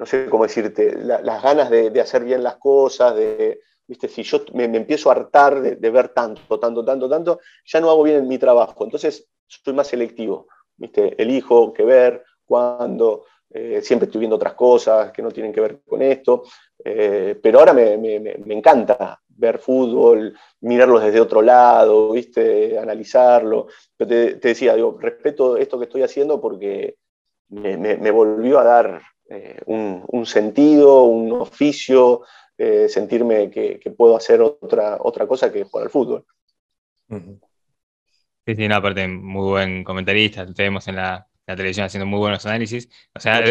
no 0.00 0.06
sé 0.06 0.30
cómo 0.30 0.44
decirte, 0.44 0.96
las 0.96 1.42
ganas 1.42 1.68
de, 1.68 2.00
hacer 2.00 2.24
bien 2.24 2.42
las 2.42 2.56
cosas, 2.56 3.14
de, 3.14 3.60
¿viste? 3.86 4.08
Si 4.08 4.22
yo 4.22 4.40
me, 4.54 4.64
empiezo 4.64 5.10
a 5.10 5.12
hartar 5.12 5.60
de, 5.60 5.90
ver 5.90 6.08
tanto, 6.08 6.58
tanto, 6.58 6.82
tanto, 6.82 7.06
tanto, 7.06 7.40
ya 7.66 7.80
no 7.82 7.90
hago 7.90 8.02
bien 8.02 8.26
mi 8.26 8.38
trabajo. 8.38 8.82
Entonces 8.82 9.28
soy 9.46 9.74
más 9.74 9.88
selectivo, 9.88 10.48
¿viste? 10.78 11.20
Elijo 11.22 11.74
qué 11.74 11.84
ver, 11.84 12.24
cuándo, 12.46 13.26
eh, 13.50 13.82
siempre 13.82 14.06
estoy 14.06 14.20
viendo 14.20 14.36
otras 14.36 14.54
cosas 14.54 15.12
que 15.12 15.20
no 15.20 15.30
tienen 15.30 15.52
que 15.52 15.60
ver 15.60 15.80
con 15.86 16.00
esto, 16.00 16.44
eh, 16.82 17.38
pero 17.42 17.58
ahora 17.58 17.74
me, 17.74 17.92
encanta 18.46 19.20
ver 19.28 19.58
fútbol, 19.58 20.34
mirarlo 20.60 20.98
desde 20.98 21.20
otro 21.20 21.42
lado, 21.42 22.12
¿viste? 22.12 22.78
analizarlo. 22.78 23.66
Pero 23.98 24.08
te, 24.08 24.34
decía, 24.36 24.74
digo, 24.76 24.96
respeto 24.98 25.58
esto 25.58 25.78
que 25.78 25.84
estoy 25.84 26.02
haciendo 26.04 26.40
porque 26.40 26.96
me, 27.50 28.10
volvió 28.10 28.58
a 28.60 28.64
dar 28.64 29.02
eh, 29.30 29.60
un, 29.66 30.26
sentido, 30.26 31.04
un 31.04 31.32
oficio, 31.32 32.22
sentirme 32.88 33.50
que, 33.50 33.80
puedo 33.96 34.16
hacer 34.16 34.42
otra, 34.42 34.98
otra 35.00 35.26
cosa 35.26 35.50
que 35.50 35.64
jugar 35.64 35.86
al 35.86 35.90
fútbol. 35.90 36.26
Sí, 37.08 38.54
sí, 38.54 38.64
aparte, 38.66 39.08
muy 39.08 39.48
buen 39.48 39.82
comentarista, 39.82 40.44
te 40.46 40.64
vemos 40.64 40.86
en 40.88 40.96
la, 40.96 41.26
la 41.46 41.56
televisión 41.56 41.86
haciendo 41.86 42.06
muy 42.06 42.18
buenos 42.18 42.44
análisis. 42.46 42.88
O 43.14 43.20
sea, 43.20 43.42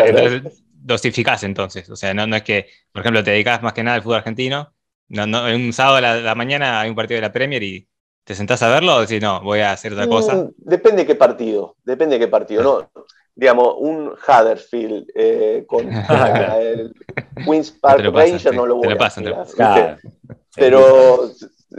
dosificás 0.74 1.44
entonces. 1.44 1.90
O 1.90 1.96
sea, 1.96 2.14
no, 2.14 2.26
no 2.26 2.36
es 2.36 2.44
que, 2.44 2.68
por 2.92 3.02
ejemplo, 3.02 3.24
te 3.24 3.32
dedicas 3.32 3.62
más 3.62 3.74
que 3.74 3.84
nada 3.84 3.96
al 3.96 4.04
fútbol 4.04 4.18
argentino. 4.18 4.74
No, 5.10 5.26
no, 5.26 5.48
en 5.48 5.62
un 5.62 5.74
sábado 5.74 5.98
a 5.98 6.02
la, 6.02 6.36
mañana 6.36 6.82
hay 6.82 6.90
un 6.90 6.96
partido 6.96 7.18
de 7.18 7.28
la 7.28 7.34
Premier 7.34 7.62
y 7.64 7.88
te 8.24 8.36
sentás 8.36 8.62
a 8.62 8.70
verlo 8.70 8.96
o 8.96 9.02
decís, 9.02 9.22
no, 9.22 9.42
voy 9.42 9.60
a 9.60 9.72
hacer 9.72 9.94
otra 9.94 10.08
cosa. 10.08 10.36
Mm, 10.36 10.52
depende 10.58 11.02
de 11.02 11.08
qué 11.08 11.16
partido, 11.16 11.76
depende 11.84 12.18
de 12.18 12.26
qué 12.26 12.28
partido. 12.28 12.64
No, 12.64 13.04
digamos, 13.36 13.76
un 13.78 14.10
Huddersfield 14.10 15.08
eh, 15.16 15.64
con 15.68 15.90
el 16.60 16.94
Queen's 17.46 17.72
Park 17.72 18.04
Rangers 18.14 18.56
no 18.56 18.66
lo 18.66 18.76
voy 18.76 18.88
a 18.88 18.98
Pero 20.56 21.32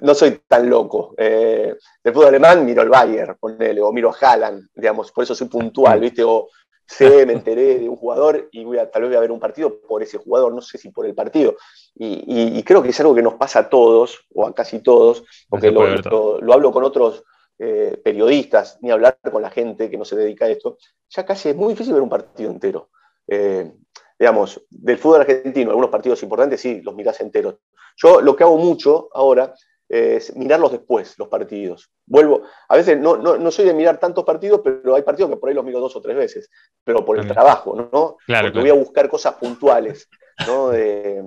no 0.03 0.15
soy 0.15 0.41
tan 0.47 0.69
loco. 0.69 1.15
Eh, 1.19 1.75
del 2.03 2.15
fútbol 2.15 2.29
alemán 2.29 2.65
miro 2.65 2.83
al 2.83 2.89
Bayern, 2.89 3.37
ponele, 3.39 3.83
o 3.83 3.93
miro 3.93 4.11
a 4.11 4.17
Haaland, 4.19 4.69
digamos, 4.75 5.13
por 5.13 5.25
eso 5.25 5.35
soy 5.35 5.49
puntual, 5.49 6.01
¿viste? 6.01 6.23
O 6.23 6.49
sé, 6.91 7.25
me 7.25 7.35
enteré 7.35 7.79
de 7.79 7.89
un 7.89 7.97
jugador 7.97 8.49
y 8.51 8.65
voy 8.65 8.79
a, 8.79 8.91
tal 8.91 9.03
vez 9.03 9.11
voy 9.11 9.17
a 9.17 9.21
ver 9.21 9.31
un 9.31 9.39
partido 9.39 9.81
por 9.81 10.03
ese 10.03 10.19
jugador, 10.19 10.53
no 10.53 10.61
sé 10.61 10.77
si 10.77 10.91
por 10.91 11.07
el 11.07 11.15
partido. 11.15 11.57
Y, 11.95 12.63
creo 12.65 12.83
que 12.83 12.91
es 12.91 13.01
algo 13.01 13.15
que 13.15 13.23
nos 13.23 13.35
pasa 13.35 13.61
a 13.61 13.69
todos, 13.69 14.27
o 14.35 14.47
a 14.47 14.55
casi 14.55 14.81
todos, 14.81 15.25
porque 15.49 15.71
lo, 15.71 16.53
hablo 16.53 16.73
con 16.73 16.85
otros 16.85 17.23
eh, 17.63 18.01
periodistas, 18.03 18.79
ni 18.81 18.91
hablar 18.91 19.19
con 19.31 19.43
la 19.43 19.51
gente 19.51 19.91
que 19.91 19.99
no 19.99 20.07
se 20.07 20.17
dedica 20.17 20.47
a 20.47 20.49
esto, 20.49 20.79
ya 21.11 21.27
casi 21.27 21.51
es 21.51 21.57
muy 21.57 21.75
difícil 21.75 21.93
ver 21.93 22.03
un 22.03 22.09
partido 22.09 22.51
entero. 22.51 22.89
Eh, 23.29 23.71
digamos, 24.19 24.63
del 24.71 24.97
fútbol 24.97 25.21
argentino, 25.21 25.69
algunos 25.69 25.91
partidos 25.91 26.23
importantes 26.23 26.59
sí, 26.59 26.81
los 26.81 26.95
mirás 26.95 27.21
enteros. 27.21 27.57
Yo 27.97 28.23
lo 28.23 28.35
que 28.35 28.45
hago 28.45 28.57
mucho 28.57 29.11
ahora 29.13 29.55
es 29.87 30.35
mirarlos 30.37 30.73
después, 30.73 31.19
los 31.19 31.29
partidos. 31.29 31.91
Vuelvo, 32.07 32.45
a 32.67 32.77
veces 32.77 32.99
no, 32.99 33.19
no, 33.19 33.51
soy 33.51 33.67
de 33.67 33.75
mirar 33.75 34.01
tantos 34.01 34.25
partidos, 34.25 34.63
pero 34.65 34.95
hay 34.95 35.03
partidos 35.03 35.31
que 35.31 35.37
por 35.37 35.51
ahí 35.51 35.55
los 35.55 35.65
miro 35.65 35.81
dos 35.81 35.95
o 35.97 36.01
tres 36.01 36.17
veces, 36.17 36.49
pero 36.83 37.05
por 37.05 37.19
el 37.19 37.29
trabajo, 37.29 37.77
¿no? 37.77 38.17
Claro, 38.25 38.49
Porque 38.49 38.61
voy 38.61 38.71
a 38.71 38.83
buscar 38.83 39.07
cosas 39.11 39.35
puntuales. 39.35 40.09
¿no? 40.47 40.73
Eh, 40.73 41.23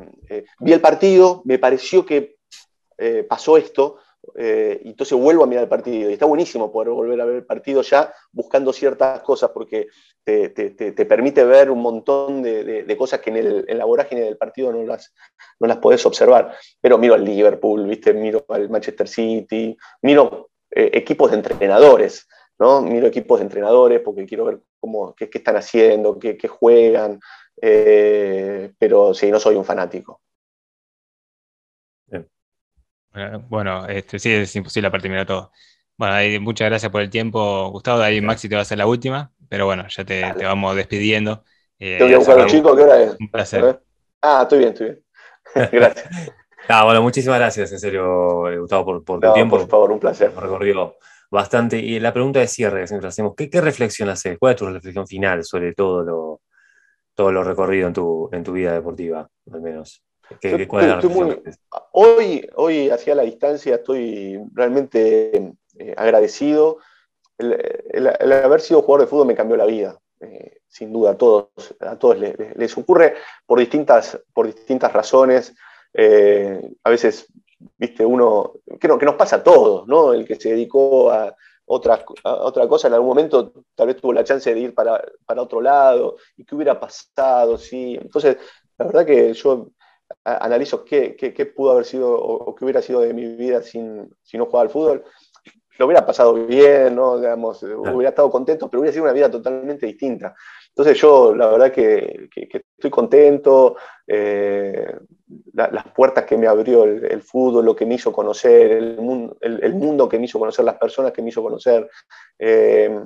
vi 0.59 0.73
el 0.73 0.81
partido, 0.81 1.43
me 1.45 1.59
pareció 1.59 2.03
que 2.03 2.38
eh, 2.97 3.23
pasó 3.23 3.57
esto, 3.57 3.97
eh, 4.36 4.82
y 4.84 4.89
entonces 4.89 5.17
vuelvo 5.17 5.43
a 5.43 5.47
mirar 5.47 5.63
el 5.63 5.69
partido. 5.69 6.09
Y 6.09 6.13
está 6.13 6.26
buenísimo 6.26 6.71
poder 6.71 6.89
volver 6.89 7.19
a 7.21 7.26
ver 7.26 7.36
el 7.38 7.45
partido 7.45 7.82
ya 7.82 8.13
buscando 8.32 8.71
ciertas 8.74 9.21
cosas, 9.21 9.51
porque 9.53 9.88
te, 10.24 10.49
permite 11.05 11.43
ver 11.43 11.69
un 11.69 11.82
montón 11.82 12.41
de, 12.41 12.95
cosas 12.97 13.19
que 13.19 13.30
en, 13.32 13.78
la 13.78 13.86
vorágine 13.86 14.21
del 14.21 14.38
partido 14.38 14.71
no 14.71 14.84
las, 14.84 15.13
no 15.59 15.67
las 15.67 15.78
podés 15.78 16.05
observar. 16.05 16.55
Pero 16.80 16.97
miro 16.97 17.13
al 17.13 17.26
Liverpool, 17.26 17.88
¿viste? 17.88 18.13
miro 18.13 18.45
al 18.49 18.69
Manchester 18.69 19.07
City, 19.07 19.78
miro 20.01 20.49
eh, 20.71 20.91
equipos 20.93 21.32
de 21.32 21.38
entrenadores. 21.38 22.28
¿no? 22.59 22.82
Miro 22.82 23.07
equipos 23.07 23.39
de 23.39 23.45
entrenadores 23.45 24.01
porque 24.01 24.26
quiero 24.26 24.45
ver 24.45 24.59
cómo, 24.80 25.13
qué, 25.15 25.30
están 25.34 25.57
haciendo, 25.57 26.17
qué, 26.19 26.47
juegan, 26.47 27.19
eh, 27.61 28.71
pero 28.78 29.13
sí, 29.13 29.32
no 29.32 29.39
soy 29.39 29.55
un 29.55 29.65
fanático. 29.65 30.21
Eh, 33.16 33.39
bueno, 33.49 33.88
este, 33.88 34.20
sí, 34.20 34.32
es 34.32 34.55
imposible 34.55 34.88
aparte 34.88 35.09
mirar 35.09 35.26
todo. 35.26 35.51
Bueno, 35.97 36.41
muchas 36.41 36.70
gracias 36.70 36.91
por 36.91 37.01
el 37.01 37.09
tiempo, 37.09 37.70
Gustavo. 37.70 38.01
Ahí 38.01 38.20
Maxi 38.22 38.49
te 38.49 38.55
va 38.55 38.59
a 38.59 38.64
hacer 38.64 38.78
la 38.78 38.88
última, 38.88 39.32
pero 39.47 39.66
bueno, 39.66 39.86
ya 39.88 40.03
te, 40.03 40.24
vamos 40.43 40.76
despidiendo. 40.76 41.43
Eh, 41.78 41.97
¿Te 41.97 42.03
voy 42.03 42.14
a 42.14 42.18
buscar 42.18 42.39
a 42.39 42.43
los 42.43 42.51
chicos? 42.51 42.76
¿Qué 42.76 42.84
hora 42.84 43.01
es? 43.01 43.16
Un 43.20 43.30
placer. 43.30 43.82
Ah, 44.22 44.39
estoy 44.43 44.59
bien, 44.59 44.72
estoy 44.72 44.88
bien. 44.88 45.03
gracias. 45.72 46.34
Ah, 46.68 46.86
bueno, 46.86 47.01
muchísimas 47.01 47.39
gracias, 47.39 47.72
en 47.72 47.80
serio, 47.80 48.49
eh, 48.49 48.57
Gustavo, 48.57 48.86
por, 48.86 49.03
por 49.03 49.20
tu 49.20 49.34
tiempo. 49.34 49.57
Por 49.57 49.68
favor, 49.68 49.91
un 49.91 49.99
placer. 49.99 50.34
Recorrido 50.36 50.97
bastante. 51.34 51.80
Y 51.80 51.99
la 51.99 52.14
pregunta 52.14 52.39
de 52.39 52.47
cierre 52.47 52.82
que 52.82 52.88
siempre 52.88 53.09
hacemos, 53.09 53.34
¿qué, 53.36 53.59
reflexión 53.59 54.07
haces? 54.09 54.38
¿Cuál 54.39 54.53
es 54.53 54.59
tu 54.59 54.68
reflexión 54.68 55.07
final 55.07 55.43
sobre 55.43 55.74
todo 55.74 56.03
lo, 56.03 56.41
todo 57.16 57.32
lo 57.32 57.43
recorrido 57.43 57.88
en 57.88 57.93
tu, 57.93 58.30
en 58.32 58.43
tu 58.43 58.53
vida 58.53 58.74
deportiva, 58.74 59.28
al 59.51 59.61
menos? 59.61 60.03
Hoy, 61.91 62.47
hoy, 62.55 62.89
hacia 62.89 63.15
la 63.15 63.23
distancia, 63.23 63.75
estoy 63.75 64.39
realmente 64.53 65.53
eh, 65.77 65.93
agradecido. 65.97 66.79
El, 67.38 68.07
haber 68.31 68.61
sido 68.61 68.81
jugador 68.81 69.01
de 69.01 69.09
fútbol 69.09 69.27
me 69.27 69.36
cambió 69.36 69.57
la 69.57 69.65
vida, 69.65 69.99
eh, 70.19 70.59
sin 70.67 70.93
duda, 70.93 71.11
a 71.11 71.17
todos, 71.17 71.49
a 71.79 71.97
todos 71.97 72.17
les, 72.19 72.77
ocurre 72.77 73.15
por 73.45 73.59
distintas, 73.59 74.19
por 74.34 74.47
distintas 74.47 74.93
razones. 74.93 75.53
Eh, 75.93 76.61
a 76.84 76.89
veces, 76.89 77.27
viste, 77.77 78.05
uno, 78.05 78.53
que, 78.79 78.88
que 78.88 79.05
nos 79.05 79.15
pasa 79.15 79.38
a 79.38 79.43
todos, 79.43 79.88
¿no? 79.88 80.13
El 80.13 80.25
que 80.25 80.36
se 80.36 80.49
dedicó 80.49 81.11
a, 81.11 81.36
otra, 81.65 82.03
otra 82.23 82.67
cosa, 82.67 82.88
en 82.88 82.93
algún 82.93 83.09
momento 83.09 83.53
tal 83.75 83.88
vez 83.88 83.97
tuvo 83.97 84.13
la 84.13 84.23
chance 84.23 84.53
de 84.53 84.59
ir 84.59 84.73
para, 84.73 85.01
para 85.25 85.41
otro 85.41 85.61
lado, 85.61 86.17
y 86.36 86.43
qué 86.43 86.55
hubiera 86.55 86.79
pasado, 86.79 87.57
sí. 87.57 87.97
Entonces, 88.01 88.38
la 88.77 88.86
verdad 88.86 89.05
que 89.05 89.34
yo 89.34 89.69
analizo 90.24 90.86
qué, 90.86 91.16
qué, 91.16 91.45
pudo 91.45 91.72
haber 91.72 91.86
sido 91.86 92.14
o, 92.14 92.56
qué 92.56 92.66
hubiera 92.66 92.82
sido 92.82 93.01
de 93.01 93.14
mi 93.14 93.36
vida 93.36 93.62
sin, 93.62 94.14
si 94.22 94.38
no 94.38 94.45
jugaba 94.45 94.64
al 94.64 94.70
fútbol, 94.70 95.04
lo 95.78 95.86
hubiera 95.86 96.06
pasado 96.06 96.34
bien, 96.34 96.95
¿no? 96.95 97.18
Digamos, 97.18 97.64
hubiera 97.64 98.10
estado 98.10 98.30
contento, 98.30 98.70
pero 98.70 98.82
hubiera 98.82 98.93
sido 98.93 99.06
una 99.06 99.14
vida 99.14 99.32
totalmente 99.32 99.86
distinta. 99.86 100.36
Entonces 100.70 100.99
yo, 100.99 101.36
la 101.36 101.47
verdad 101.49 101.72
que, 101.72 102.30
estoy 102.36 102.91
contento, 102.91 103.76
eh, 104.08 104.95
las 105.54 105.88
puertas 105.95 106.26
que 106.26 106.38
me 106.38 106.47
abrió 106.47 106.84
el, 106.84 107.22
fútbol, 107.22 107.66
lo 107.66 107.76
que 107.76 107.86
me 107.86 107.95
hizo 107.95 108.12
conocer, 108.12 108.72
el, 108.72 108.97
mundo, 108.97 109.38
el, 109.41 109.74
mundo 109.74 110.08
que 110.08 110.20
me 110.20 110.26
hizo 110.26 110.39
conocer, 110.39 110.66
las 110.66 110.78
personas 110.78 111.12
que 111.12 111.22
me 111.22 111.30
hizo 111.30 111.41
conocer. 111.41 111.89
Eh, 112.38 112.99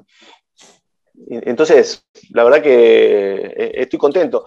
entonces, 1.29 2.05
la 2.31 2.43
verdad 2.43 2.61
que 2.61 3.35
eh, 3.35 3.71
estoy 3.75 3.97
contento. 3.97 4.45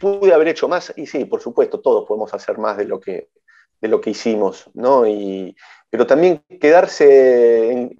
¿Pude 0.00 0.32
haber 0.32 0.48
hecho 0.48 0.68
más? 0.68 0.92
Y 0.96 1.06
sí, 1.06 1.24
por 1.24 1.40
supuesto, 1.40 1.80
todos 1.80 2.06
podemos 2.06 2.32
hacer 2.34 2.58
más 2.58 2.76
de 2.76 2.84
lo 2.84 3.00
que, 3.00 3.28
de 3.80 3.88
lo 3.88 4.00
que 4.00 4.10
hicimos, 4.10 4.70
¿no? 4.74 5.06
Y, 5.06 5.56
pero 5.90 6.06
también 6.06 6.42
quedarse 6.60 7.90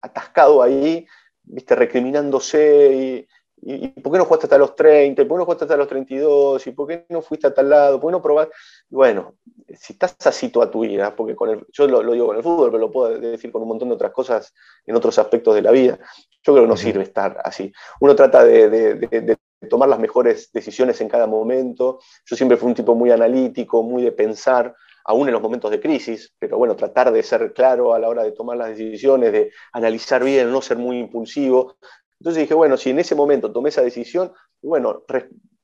atascado 0.00 0.62
ahí, 0.62 1.06
¿viste? 1.42 1.74
recriminándose 1.74 2.94
y, 2.94 3.28
y, 3.62 3.88
por 3.88 4.12
qué 4.12 4.18
no 4.18 4.24
jugaste 4.24 4.46
hasta 4.46 4.58
los 4.58 4.76
30? 4.76 5.22
¿Por 5.24 5.36
qué 5.36 5.38
no 5.38 5.44
jugaste 5.44 5.64
hasta 5.64 5.76
los 5.76 5.88
32? 5.88 6.66
¿Y 6.66 6.72
por 6.72 6.86
qué 6.86 7.06
no 7.08 7.22
fuiste 7.22 7.46
a 7.46 7.54
tal 7.54 7.70
lado? 7.70 8.00
¿Por 8.00 8.10
qué 8.10 8.12
no 8.12 8.22
probaste? 8.22 8.54
Bueno, 8.88 9.34
si 9.74 9.94
estás 9.94 10.16
así 10.24 10.50
toda 10.50 10.70
tu 10.70 10.80
vida, 10.80 11.16
porque 11.16 11.34
con 11.34 11.50
el, 11.50 11.66
yo 11.72 11.88
lo, 11.88 12.12
digo 12.12 12.26
con 12.26 12.36
el 12.36 12.42
fútbol, 12.42 12.70
pero 12.70 12.78
lo 12.78 12.92
puedo 12.92 13.18
decir 13.18 13.50
con 13.50 13.62
un 13.62 13.68
montón 13.68 13.88
de 13.88 13.94
otras 13.94 14.12
cosas 14.12 14.54
en 14.86 14.94
otros 14.94 15.18
aspectos 15.18 15.54
de 15.54 15.62
la 15.62 15.70
vida, 15.70 15.98
yo 16.42 16.52
creo 16.52 16.64
que 16.64 16.68
no 16.68 16.76
sirve 16.76 17.02
estar 17.02 17.38
así. 17.42 17.72
Uno 18.00 18.14
trata 18.14 18.44
de 18.44 19.37
tomar 19.68 19.88
las 19.88 19.98
mejores 19.98 20.50
decisiones 20.52 21.00
en 21.00 21.08
cada 21.08 21.26
momento. 21.26 21.98
Yo 22.26 22.36
siempre 22.36 22.56
fui 22.56 22.68
un 22.68 22.74
tipo 22.74 22.94
muy 22.94 23.10
analítico, 23.10 23.82
muy 23.82 24.02
de 24.02 24.12
pensar, 24.12 24.74
aún 25.04 25.26
en 25.26 25.32
los 25.32 25.42
momentos 25.42 25.70
de 25.70 25.80
crisis, 25.80 26.34
pero 26.38 26.58
bueno, 26.58 26.76
tratar 26.76 27.10
de 27.10 27.22
ser 27.22 27.52
claro 27.54 27.94
a 27.94 27.98
la 27.98 28.08
hora 28.08 28.22
de 28.22 28.32
tomar 28.32 28.56
las 28.56 28.76
decisiones, 28.76 29.32
de 29.32 29.50
analizar 29.72 30.22
bien, 30.22 30.52
no 30.52 30.60
ser 30.60 30.76
muy 30.76 30.98
impulsivo. 30.98 31.76
Entonces 32.20 32.42
dije, 32.42 32.54
bueno, 32.54 32.76
si 32.76 32.90
en 32.90 32.98
ese 32.98 33.14
momento 33.14 33.50
tomé 33.50 33.70
esa 33.70 33.82
decisión, 33.82 34.32
bueno, 34.60 35.04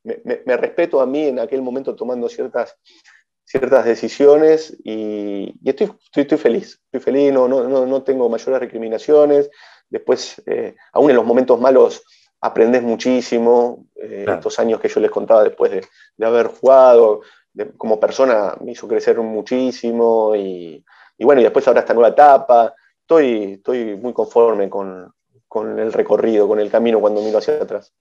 me, 0.02 0.56
respeto 0.56 1.00
a 1.00 1.06
mí 1.06 1.26
en 1.26 1.38
aquel 1.38 1.62
momento 1.62 1.94
tomando 1.94 2.28
ciertas, 2.28 2.76
ciertas 3.44 3.84
decisiones 3.84 4.76
y, 4.84 5.54
estoy, 5.64 5.92
estoy, 6.14 6.38
feliz, 6.38 6.80
estoy 6.86 7.00
feliz, 7.00 7.32
no, 7.32 7.48
no, 7.48 7.86
no, 7.86 8.02
tengo 8.02 8.28
mayores 8.28 8.60
recriminaciones. 8.60 9.50
Después, 9.90 10.42
eh, 10.46 10.74
aún 10.92 11.10
en 11.10 11.16
los 11.16 11.26
momentos 11.26 11.60
malos, 11.60 12.02
aprendes 12.44 12.82
muchísimo. 12.82 13.86
Eh, 13.96 14.26
estos 14.28 14.58
años 14.58 14.80
que 14.80 14.88
yo 14.88 15.00
les 15.00 15.10
contaba 15.10 15.42
después 15.44 15.72
de, 15.72 16.26
haber 16.26 16.48
jugado, 16.48 17.22
como 17.78 17.98
persona 17.98 18.54
me 18.60 18.72
hizo 18.72 18.86
crecer 18.86 19.18
muchísimo 19.18 20.34
y, 20.36 20.84
bueno, 21.18 21.40
y 21.40 21.44
después 21.44 21.66
ahora 21.66 21.80
esta 21.80 21.94
nueva 21.94 22.10
etapa. 22.10 22.74
Estoy, 23.00 23.54
estoy 23.54 23.96
muy 23.96 24.12
conforme 24.12 24.68
con, 24.68 25.12
con 25.48 25.78
el 25.78 25.92
recorrido, 25.92 26.46
con 26.46 26.60
el 26.60 26.70
camino 26.70 27.00
cuando 27.00 27.22
miro 27.22 27.38
hacia 27.38 27.54
atrás. 27.54 27.92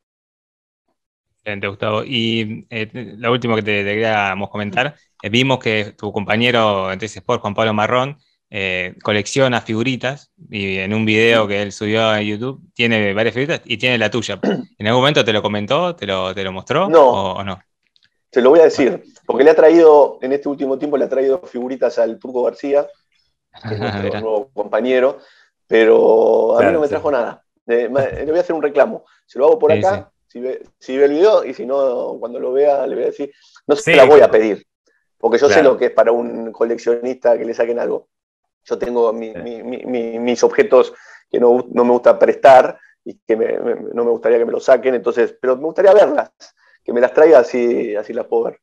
Excelente, 1.37 1.67
Gustavo. 1.67 2.03
Y 2.05 2.65
eh, 2.69 2.89
lo 3.17 3.31
último 3.31 3.55
que 3.55 3.63
te, 3.63 3.83
queríamos 3.83 4.49
comentar, 4.49 4.95
eh, 5.21 5.29
vimos 5.29 5.59
que 5.59 5.93
tu 5.97 6.11
compañero 6.11 6.91
en 6.91 7.01
Sport, 7.01 7.41
Juan 7.41 7.53
Pablo 7.53 7.73
Marrón, 7.73 8.17
eh, 8.55 8.93
colecciona 9.01 9.61
figuritas 9.61 10.31
y 10.51 10.77
en 10.77 10.93
un 10.93 11.05
video 11.05 11.47
que 11.47 11.63
él 11.63 11.71
subió 11.71 12.07
a 12.07 12.21
YouTube 12.21 12.61
tiene 12.75 13.11
varias 13.11 13.33
figuritas 13.33 13.61
y 13.65 13.77
tiene 13.77 13.97
la 13.97 14.11
tuya. 14.11 14.39
¿En 14.77 14.85
algún 14.85 15.01
momento 15.01 15.25
te 15.25 15.33
lo 15.33 15.41
comentó, 15.41 15.95
te 15.95 16.05
lo, 16.05 16.35
te 16.35 16.43
lo 16.43 16.51
mostró 16.51 16.87
no, 16.87 17.33
o, 17.33 17.43
no? 17.43 17.59
Te 18.29 18.41
lo 18.41 18.51
voy 18.51 18.59
a 18.59 18.65
decir, 18.65 19.05
porque 19.25 19.43
le 19.43 19.49
ha 19.49 19.55
traído, 19.55 20.19
en 20.21 20.33
este 20.33 20.49
último 20.49 20.77
tiempo 20.77 20.97
le 20.97 21.05
ha 21.05 21.09
traído 21.09 21.39
figuritas 21.39 21.97
al 21.97 22.19
Turco 22.19 22.43
García, 22.43 22.87
que 23.67 23.73
es 23.73 23.79
nuestro 23.79 24.21
nuevo 24.21 24.51
compañero, 24.53 25.17
pero 25.65 26.55
a 26.55 26.61
mí 26.63 26.71
no 26.71 26.79
me 26.79 26.87
trajo 26.87 27.09
nada. 27.09 27.43
le 27.65 27.87
voy 27.87 28.37
a 28.37 28.41
hacer 28.41 28.55
un 28.55 28.61
reclamo. 28.61 29.03
Se 29.25 29.39
lo 29.39 29.45
hago 29.45 29.57
por 29.57 29.71
acá 29.71 30.11
si 30.27 30.39
ve, 30.39 30.63
el 30.87 31.11
video 31.11 31.43
y 31.43 31.55
si 31.55 31.65
no, 31.65 32.17
cuando 32.19 32.39
lo 32.39 32.53
vea, 32.53 32.85
le 32.85 32.93
voy 32.93 33.03
a 33.05 33.07
decir, 33.07 33.33
no 33.65 33.75
se 33.75 33.95
la 33.95 34.03
voy 34.03 34.21
a 34.21 34.29
pedir, 34.29 34.63
porque 35.17 35.39
yo 35.39 35.49
sé 35.49 35.63
lo 35.63 35.75
que 35.75 35.85
es 35.85 35.91
para 35.91 36.11
un 36.11 36.51
coleccionista 36.51 37.35
que 37.35 37.45
le 37.45 37.55
saquen 37.55 37.79
algo. 37.79 38.09
Yo 38.65 38.77
tengo 38.77 39.11
mis 39.13 40.43
objetos 40.43 40.93
que 41.29 41.39
no, 41.39 41.65
me 41.71 41.91
gusta 41.91 42.17
prestar 42.17 42.79
y 43.03 43.19
que 43.25 43.35
no 43.35 44.05
me 44.05 44.11
gustaría 44.11 44.37
que 44.37 44.45
me 44.45 44.51
los 44.51 44.65
saquen, 44.65 44.95
entonces, 44.95 45.35
pero 45.41 45.57
me 45.57 45.63
gustaría 45.63 45.93
verlas, 45.93 46.31
que 46.83 46.93
me 46.93 47.01
las 47.01 47.13
traiga 47.13 47.39
así, 47.39 47.95
así 47.95 48.13
las 48.13 48.27
puedo 48.27 48.45
ver. 48.45 48.59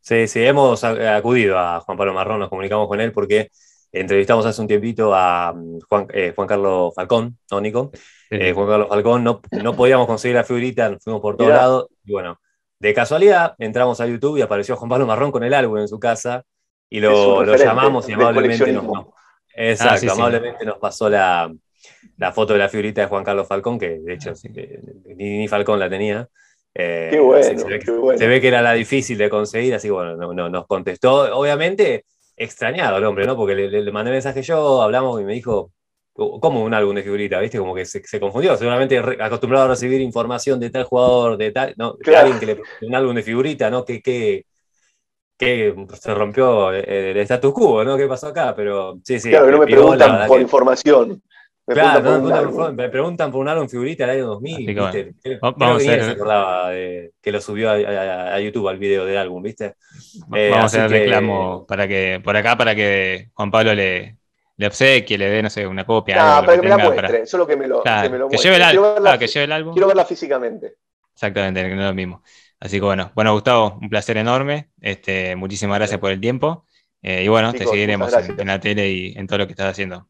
Sí, 0.00 0.26
sí, 0.26 0.44
hemos 0.44 0.82
acudido 0.82 1.58
a 1.58 1.80
Juan 1.80 1.98
Pablo 1.98 2.14
Marrón, 2.14 2.40
nos 2.40 2.48
comunicamos 2.48 2.88
con 2.88 3.00
él 3.00 3.12
porque 3.12 3.50
entrevistamos 3.92 4.46
hace 4.46 4.60
un 4.60 4.68
tiempito 4.68 5.14
a 5.14 5.52
mm, 5.52 5.80
Juan, 5.88 6.06
eh, 6.12 6.32
Juan 6.34 6.48
Carlos 6.48 6.94
Falcón, 6.94 7.38
¿no, 7.50 7.60
Nico? 7.60 7.90
Eh, 8.30 8.52
Juan 8.52 8.68
Carlos 8.68 8.88
Falcón, 8.88 9.24
no, 9.24 9.40
no, 9.50 9.74
podíamos 9.74 10.06
conseguir 10.06 10.36
la 10.36 10.44
figurita, 10.44 10.96
fuimos 11.02 11.20
por 11.20 11.36
todos 11.36 11.50
lados, 11.50 11.88
y 12.04 12.12
bueno, 12.12 12.40
de 12.78 12.94
casualidad 12.94 13.54
entramos 13.58 14.00
a 14.00 14.06
YouTube 14.06 14.38
y 14.38 14.42
apareció 14.42 14.76
Juan 14.76 14.88
Pablo 14.88 15.06
Marrón 15.06 15.32
con 15.32 15.44
el 15.44 15.54
álbum 15.54 15.78
en 15.78 15.88
su 15.88 15.98
casa, 15.98 16.44
y 16.88 17.00
lo, 17.00 17.44
lo 17.44 17.56
llamamos 17.56 18.08
y 18.08 18.12
amablemente 18.12 18.72
nos, 18.72 18.86
exacto, 19.56 20.06
ah, 20.10 20.12
amablemente 20.14 20.64
nos 20.64 20.78
pasó 20.78 21.08
la, 21.08 21.52
la, 22.18 22.32
foto 22.32 22.52
de 22.52 22.58
la 22.58 22.68
figurita 22.68 23.00
de 23.00 23.06
Juan 23.08 23.24
Carlos 23.24 23.48
Falcón, 23.48 23.78
que 23.78 23.98
de 23.98 24.14
hecho 24.14 24.32
ni, 25.16 25.38
ni, 25.38 25.48
Falcón 25.48 25.78
la 25.78 25.88
tenía. 25.88 26.28
Eh, 26.74 27.08
qué 27.10 27.20
bueno, 27.20 27.42
se, 27.42 27.66
ve, 27.66 27.78
qué 27.78 27.90
bueno. 27.90 28.18
se, 28.18 28.26
ve, 28.26 28.40
que 28.40 28.48
era 28.48 28.60
la 28.60 28.74
difícil 28.74 29.16
de 29.16 29.30
conseguir, 29.30 29.74
así 29.74 29.88
que 29.88 29.92
bueno, 29.92 30.14
no, 30.16 30.48
nos 30.50 30.66
contestó. 30.66 31.36
Obviamente, 31.36 32.04
extrañado 32.36 32.98
el 32.98 33.04
hombre, 33.04 33.26
¿no? 33.26 33.34
Porque 33.34 33.54
le, 33.54 33.92
mandé 33.92 34.10
mensaje 34.10 34.42
yo, 34.42 34.82
hablamos 34.82 35.18
y 35.20 35.24
me 35.24 35.32
dijo, 35.32 35.72
¿cómo 36.12 36.62
un 36.62 36.74
álbum 36.74 36.94
de 36.94 37.02
figurita? 37.02 37.40
¿Viste? 37.40 37.58
Como 37.58 37.74
que 37.74 37.86
se, 37.86 38.20
confundió. 38.20 38.56
Seguramente 38.56 38.98
acostumbrado 38.98 39.64
a 39.64 39.68
recibir 39.68 40.02
información 40.02 40.60
de 40.60 40.68
tal 40.68 40.84
jugador, 40.84 41.38
de 41.38 41.50
tal, 41.50 41.74
¿no? 41.78 41.96
alguien 42.14 42.38
que 42.38 42.46
le 42.46 42.60
un 42.82 42.94
álbum 42.94 43.14
de 43.14 43.22
figurita, 43.22 43.70
¿no? 43.70 43.84
Que, 43.84 44.02
que, 44.02 44.44
que 45.36 45.74
se 46.00 46.14
rompió 46.14 46.72
el 46.72 47.16
status 47.18 47.52
quo, 47.52 47.84
¿no? 47.84 47.96
¿Qué 47.96 48.06
pasó 48.06 48.28
acá? 48.28 48.54
Pero 48.54 48.98
sí, 49.04 49.20
sí. 49.20 49.30
Claro, 49.30 49.50
no 49.50 49.58
me 49.58 49.66
preguntan 49.66 50.26
por 50.26 50.40
información. 50.40 51.22
Me 51.68 51.74
claro, 51.74 52.00
preguntan, 52.00 52.52
por 52.52 52.72
me 52.74 52.88
preguntan 52.88 53.32
por 53.32 53.40
un 53.40 53.48
álbum 53.48 53.68
figurita 53.68 54.06
del 54.06 54.18
año 54.18 54.26
2000. 54.28 54.66
¿viste? 54.66 55.38
Vamos 55.40 55.82
que 55.82 55.90
a 55.90 56.04
se 56.04 56.10
acordaba 56.12 56.70
de, 56.70 57.10
que 57.20 57.32
lo 57.32 57.40
subió 57.40 57.70
a, 57.70 58.38
YouTube 58.38 58.68
al 58.68 58.78
video 58.78 59.04
del 59.04 59.18
álbum, 59.18 59.42
¿viste? 59.42 59.74
Eh, 60.32 60.48
vamos 60.50 60.62
a 60.62 60.84
hacer 60.84 60.90
reclamo 60.90 61.66
para 61.66 61.88
que, 61.88 62.20
por 62.22 62.36
acá 62.36 62.56
para 62.56 62.72
que 62.76 63.30
Juan 63.34 63.50
Pablo 63.50 63.74
le, 63.74 64.16
le 64.56 64.66
obsequie, 64.66 65.18
le 65.18 65.28
dé, 65.28 65.42
no 65.42 65.50
sé, 65.50 65.66
una 65.66 65.84
copia. 65.84 66.14
No, 66.14 66.46
para 66.46 66.54
que, 66.54 66.62
me 66.62 66.68
la 66.68 66.78
muestre, 66.78 67.26
solo 67.26 67.44
que 67.48 67.56
me 67.56 67.66
lo, 67.66 67.82
que 67.82 68.08
me 68.10 68.18
lo 68.18 68.28
que 68.28 68.36
lleve, 68.36 68.56
el 68.56 68.62
álbum, 68.62 69.18
que 69.18 69.26
lleve 69.26 69.44
el 69.44 69.52
álbum. 69.52 69.72
Quiero 69.72 69.88
verla 69.88 70.04
físicamente. 70.04 70.76
Exactamente, 71.14 71.62
que 71.62 71.74
no 71.74 71.80
es 71.80 71.88
lo 71.88 71.94
mismo. 71.94 72.22
Así 72.66 72.78
que 72.78 72.84
bueno, 72.84 73.12
bueno, 73.14 73.32
Gustavo, 73.32 73.78
un 73.80 73.88
placer 73.88 74.16
enorme. 74.16 74.72
Este, 74.80 75.36
muchísimas 75.36 75.78
gracias 75.78 76.00
por 76.00 76.10
el 76.10 76.20
tiempo. 76.20 76.64
Eh, 77.00 77.22
y 77.22 77.28
bueno, 77.28 77.52
te 77.52 77.64
seguiremos 77.64 78.12
en 78.12 78.48
la 78.48 78.58
tele 78.58 78.90
y 78.90 79.12
en 79.16 79.28
todo 79.28 79.38
lo 79.38 79.46
que 79.46 79.52
estás 79.52 79.70
haciendo. 79.70 80.08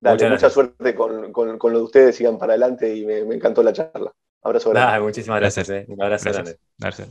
Dale, 0.00 0.30
mucha 0.30 0.48
suerte 0.48 0.94
con, 0.94 1.30
con, 1.30 1.58
con, 1.58 1.72
lo 1.74 1.80
de 1.80 1.84
ustedes, 1.84 2.16
sigan 2.16 2.38
para 2.38 2.54
adelante 2.54 2.96
y 2.96 3.04
me, 3.04 3.22
me 3.26 3.34
encantó 3.34 3.62
la 3.62 3.74
charla. 3.74 4.10
Abrazo 4.42 4.70
grande. 4.70 5.00
muchísimas 5.00 5.40
gracias, 5.40 5.68
eh. 5.68 5.84
un 5.88 6.02
abrazo 6.02 6.32
grande. 6.32 6.56
Gracias. 6.78 7.08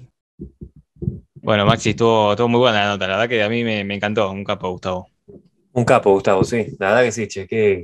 Bueno, 1.35 1.67
Maxi, 1.67 1.91
estuvo, 1.91 2.31
estuvo, 2.31 2.47
muy 2.47 2.59
buena 2.61 2.85
la 2.85 2.89
nota, 2.89 3.05
la 3.05 3.17
verdad 3.17 3.29
que 3.29 3.43
a 3.43 3.49
mí 3.49 3.63
me, 3.63 3.83
me, 3.83 3.93
encantó, 3.93 4.31
un 4.31 4.43
capo, 4.43 4.71
Gustavo. 4.71 5.07
Un 5.73 5.85
capo, 5.85 6.13
Gustavo, 6.13 6.43
sí, 6.43 6.75
la 6.79 6.87
verdad 6.87 7.03
que 7.03 7.11
sí, 7.11 7.27
che, 7.27 7.47
qué, 7.47 7.83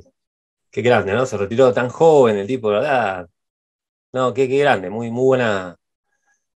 qué 0.72 0.82
grande, 0.82 1.14
¿no? 1.14 1.28
Se 1.28 1.38
retiró 1.38 1.72
tan 1.72 1.90
joven 1.90 2.38
el 2.38 2.48
tipo, 2.48 2.72
la 2.72 2.80
verdad. 2.80 3.30
No, 4.12 4.34
qué, 4.34 4.50
qué 4.50 4.58
grande, 4.58 4.90
muy, 4.90 5.12
muy 5.12 5.26
buena. 5.26 5.78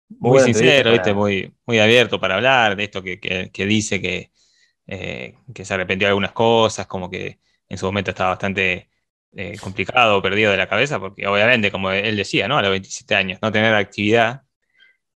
Muy, 0.08 0.40
sincero, 0.40 0.92
¿viste? 0.92 1.14
Muy, 1.14 1.54
muy 1.66 1.78
abierto 1.78 2.18
para 2.20 2.36
hablar 2.36 2.76
de 2.76 2.84
esto 2.84 3.02
que, 3.02 3.20
que, 3.20 3.50
que 3.52 3.66
dice 3.66 4.00
que, 4.00 4.32
eh, 4.86 5.34
que 5.54 5.64
se 5.64 5.74
arrepintió 5.74 6.06
de 6.06 6.10
algunas 6.10 6.32
cosas, 6.32 6.86
como 6.86 7.10
que 7.10 7.40
en 7.68 7.78
su 7.78 7.86
momento 7.86 8.10
estaba 8.10 8.30
bastante 8.30 8.88
eh, 9.32 9.58
complicado, 9.60 10.22
perdido 10.22 10.50
de 10.50 10.56
la 10.56 10.68
cabeza, 10.68 10.98
porque 10.98 11.26
obviamente, 11.26 11.70
como 11.70 11.90
él 11.90 12.16
decía, 12.16 12.48
¿no? 12.48 12.56
A 12.56 12.62
los 12.62 12.70
27 12.70 13.14
años, 13.14 13.38
no 13.42 13.52
tener 13.52 13.74
actividad 13.74 14.42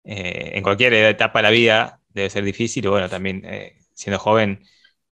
eh, 0.05 0.53
en 0.55 0.63
cualquier 0.63 0.93
etapa 0.95 1.39
de 1.39 1.43
la 1.45 1.51
vida 1.51 2.01
debe 2.11 2.31
ser 2.31 2.45
difícil, 2.45 2.85
y 2.85 2.89
bueno, 2.89 3.09
también 3.09 3.43
eh, 3.45 3.79
siendo 3.95 4.19
joven 4.19 4.65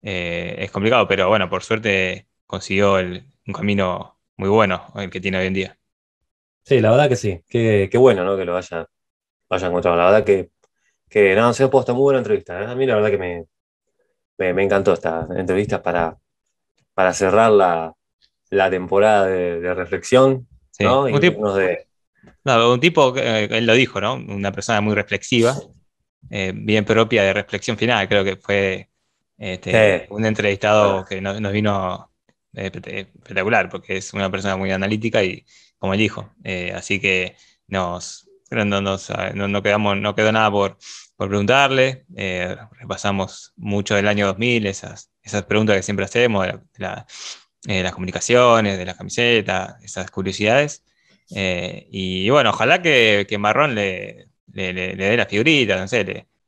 es 0.02 0.70
complicado, 0.72 1.08
pero 1.08 1.30
bueno, 1.30 1.50
por 1.50 1.64
suerte 1.64 2.28
consiguió 2.46 2.96
un 2.96 3.54
camino 3.54 4.20
muy 4.36 4.50
bueno, 4.50 4.86
el 4.96 5.10
que 5.10 5.22
tiene 5.22 5.38
hoy 5.38 5.48
en 5.48 5.54
día. 5.54 5.80
Sí, 6.66 6.82
la 6.82 6.92
verdad 6.92 7.08
que 7.10 7.16
sí, 7.16 7.42
qué, 7.48 7.90
bueno, 7.96 8.26
¿no? 8.26 8.38
Que 8.38 8.44
lo 8.44 8.58
haya, 8.58 8.86
haya 9.50 9.68
encontrado. 9.68 9.98
La 9.98 10.06
verdad 10.06 10.24
que, 10.24 10.52
que 11.10 11.36
no, 11.36 11.54
se 11.54 11.64
ha 11.64 11.70
puesto 11.70 11.94
muy 11.94 12.04
buena 12.04 12.20
entrevista. 12.20 12.72
A 12.72 12.76
mí 12.76 12.86
la 12.86 12.96
verdad 12.96 13.12
que 13.12 13.18
me, 13.18 13.46
me, 14.38 14.54
me 14.54 14.64
encantó 14.64 14.94
esta 14.94 15.28
entrevista 15.36 15.82
para, 15.82 16.18
para 16.94 17.14
cerrar 17.14 17.52
la, 17.52 17.94
la 18.54 18.70
temporada 18.70 19.26
de, 19.26 19.74
reflexión. 19.74 20.48
¿no? 20.80 21.04
Un, 21.04 21.20
tipo, 21.20 21.54
de... 21.54 21.88
un 22.46 22.80
tipo, 22.80 23.16
eh, 23.18 23.48
él 23.52 23.66
lo 23.66 23.74
dijo, 23.74 24.00
¿no? 24.00 24.14
Una 24.14 24.52
persona 24.52 24.82
muy 24.82 24.96
reflexiva, 24.96 25.56
eh, 26.30 26.52
bien 26.56 26.86
propia 26.86 27.24
de 27.24 27.34
reflexión 27.34 27.78
final. 27.78 28.08
Creo 28.08 28.24
que 28.24 28.38
fue 28.38 28.90
este, 29.38 30.08
un 30.10 30.26
entrevistado 30.26 31.06
que 31.06 31.20
nos, 31.22 31.52
vino 31.52 32.12
eh, 32.54 32.72
espectacular, 32.74 33.70
porque 33.70 33.98
es 33.98 34.14
una 34.14 34.30
persona 34.30 34.56
muy 34.56 34.72
analítica 34.72 35.24
y 35.24 35.46
como 35.78 35.94
él 35.94 36.00
dijo. 36.00 36.32
así 36.76 37.00
que 37.00 37.36
nos, 37.68 38.30
no, 38.54 38.82
nos, 38.82 39.12
no, 39.34 39.64
quedamos, 39.64 39.98
no 39.98 40.16
quedó 40.16 40.32
nada 40.32 40.52
por, 40.52 40.78
por 41.16 41.28
preguntarle. 41.30 42.06
repasamos 42.80 43.54
mucho 43.56 43.96
del 43.96 44.08
año 44.08 44.28
2000, 44.28 44.68
esas 44.68 45.14
esas 45.24 45.44
preguntas 45.44 45.76
que 45.78 45.84
siempre 45.84 46.06
hacemos 46.06 46.46
de, 46.46 46.60
eh, 47.68 47.82
las 47.82 47.94
comunicaciones, 47.94 48.78
de 48.78 48.86
las 48.86 48.98
camisetas, 48.98 49.82
esas 49.82 50.12
curiosidades. 50.12 50.84
Eh, 51.34 51.88
y 51.90 52.30
bueno, 52.30 52.50
ojalá 52.50 52.82
que, 52.82 53.26
Marrón 53.40 53.74
le, 53.74 54.28
le, 54.52 54.74
dé 54.74 55.18
la 55.18 55.26
figurita, 55.26 55.78
no 55.78 55.88
sé, 55.88 56.04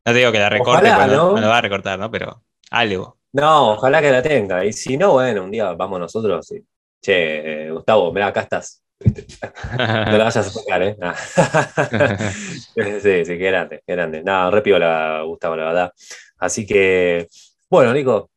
no 0.05 0.13
te 0.13 0.19
digo 0.19 0.31
que 0.31 0.39
la 0.39 0.49
recorte, 0.49 0.89
¿no? 0.89 1.39
lo 1.39 1.47
va 1.47 1.57
a 1.57 1.61
recortar, 1.61 1.97
¿no? 1.97 2.11
Pero 2.11 2.43
algo. 2.69 3.17
No, 3.31 3.71
ojalá 3.71 4.01
que 4.01 4.11
la 4.11 4.21
tenga. 4.21 4.63
Y 4.65 4.73
si 4.73 4.97
no, 4.97 5.13
bueno, 5.13 5.43
un 5.43 5.51
día 5.51 5.71
vamos 5.73 5.99
nosotros. 5.99 6.51
Y, 6.51 6.63
che, 7.05 7.69
Gustavo, 7.71 8.11
mira, 8.11 8.27
acá 8.27 8.41
estás. 8.41 8.81
no 8.99 10.17
la 10.17 10.23
vayas 10.23 10.37
a 10.37 10.43
sacar, 10.43 10.83
¿eh? 10.83 10.95
sí, 13.01 13.25
sí, 13.25 13.37
qué 13.37 13.37
grande, 13.37 13.83
qué 13.85 13.93
grande. 13.93 14.23
No, 14.23 14.49
repio 14.49 14.79
la 14.79 15.21
Gustavo, 15.23 15.55
la 15.55 15.65
verdad. 15.65 15.93
Así 16.37 16.65
que, 16.65 17.27
bueno, 17.69 17.93
Nico, 17.93 18.29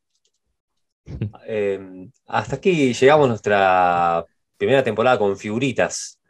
Em, 1.46 2.10
hasta 2.26 2.56
aquí 2.56 2.92
llegamos 2.92 3.28
nuestra 3.28 4.24
primera 4.56 4.82
temporada 4.82 5.18
con 5.18 5.36
figuritas, 5.36 6.20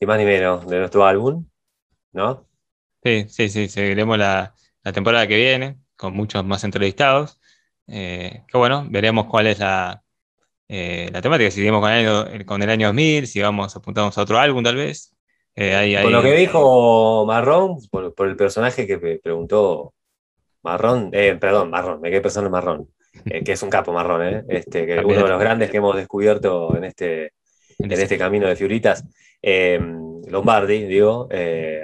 ni 0.00 0.06
más 0.06 0.18
ni 0.18 0.24
menos, 0.24 0.66
de 0.66 0.78
nuestro 0.78 1.04
álbum, 1.04 1.46
¿no? 2.12 2.46
Sí, 3.02 3.26
sí, 3.28 3.48
sí, 3.48 3.68
seguiremos 3.68 4.18
la, 4.18 4.54
temporada 4.92 5.26
que 5.26 5.36
viene 5.36 5.78
con 5.96 6.14
muchos 6.14 6.44
más 6.44 6.64
entrevistados. 6.64 7.40
Eh, 7.88 8.44
que 8.48 8.58
bueno, 8.58 8.86
veremos 8.88 9.26
cuál 9.26 9.48
es 9.48 9.58
la, 9.58 10.02
eh, 10.74 11.10
la 11.12 11.20
temática, 11.20 11.50
si 11.50 11.56
seguimos 11.56 11.82
con 11.82 11.92
el, 11.92 12.08
año, 12.08 12.46
con 12.46 12.62
el 12.62 12.70
año 12.70 12.86
2000, 12.86 13.26
si 13.26 13.42
vamos, 13.42 13.76
apuntamos 13.76 14.16
a 14.16 14.22
otro 14.22 14.38
álbum 14.38 14.64
tal 14.64 14.76
vez. 14.76 15.14
Eh, 15.54 15.98
con 16.02 16.12
lo 16.12 16.22
que 16.22 16.32
dijo 16.32 17.26
Marrón, 17.26 17.76
por, 17.90 18.14
el 18.26 18.36
personaje 18.36 18.86
que 18.86 18.96
preguntó 19.22 19.92
Marrón, 20.62 21.10
eh, 21.12 21.36
perdón, 21.38 21.68
marrón, 21.68 22.00
me 22.00 22.08
quedé 22.08 22.22
pensando 22.22 22.46
en 22.46 22.52
marrón, 22.52 22.88
eh, 23.26 23.44
que 23.44 23.52
es 23.52 23.62
un 23.62 23.68
capo 23.68 23.92
marrón, 23.92 24.26
¿eh? 24.26 24.44
Este, 24.48 24.86
que 24.86 25.00
uno 25.00 25.24
de 25.24 25.28
los 25.28 25.40
grandes 25.40 25.70
que 25.70 25.76
hemos 25.76 25.94
descubierto 25.94 26.74
en 26.74 26.84
este, 26.84 27.34
en 27.78 27.92
este 27.92 28.16
camino 28.16 28.48
de 28.48 28.56
figuritas. 28.56 29.04
Eh, 29.42 29.78
Lombardi, 30.26 30.86
digo, 30.86 31.28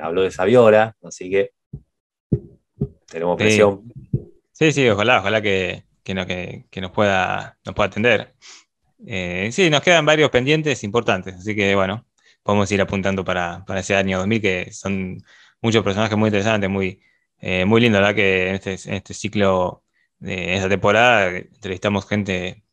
habló 0.00 0.22
de 0.22 0.30
Saviola, 0.30 0.96
así 1.02 1.28
que 1.28 1.50
tenemos 3.06 3.36
presión. 3.36 3.92
Sí, 4.52 4.72
sí, 4.72 4.88
ojalá, 4.88 5.18
ojalá 5.20 5.42
que, 5.42 5.84
que, 6.02 6.14
nos, 6.14 6.90
pueda, 6.90 7.58
nos 7.66 7.74
pueda 7.74 7.88
atender. 7.88 8.32
Sí, 8.98 9.70
nos 9.70 9.80
quedan 9.82 10.06
varios 10.06 10.30
pendientes 10.30 10.84
importantes, 10.84 11.34
así 11.36 11.54
que 11.54 11.74
bueno, 11.74 12.06
podemos 12.42 12.70
ir 12.72 12.80
apuntando 12.80 13.24
para, 13.24 13.64
para 13.66 13.80
ese 13.80 13.94
año 13.94 14.18
2000, 14.18 14.40
que 14.40 14.72
son 14.72 15.22
muchos 15.60 15.84
personajes 15.84 16.16
muy 16.16 16.28
interesantes, 16.28 16.70
muy, 16.70 17.00
eh, 17.40 17.64
muy 17.64 17.80
lindo, 17.80 17.98
¿verdad? 17.98 18.14
Que 18.14 18.48
en 18.48 18.54
este, 18.54 18.74
este 18.74 19.14
ciclo, 19.14 19.84
de 20.18 20.54
esta 20.54 20.68
temporada, 20.68 21.28
entrevistamos 21.28 22.08
gente 22.08 22.64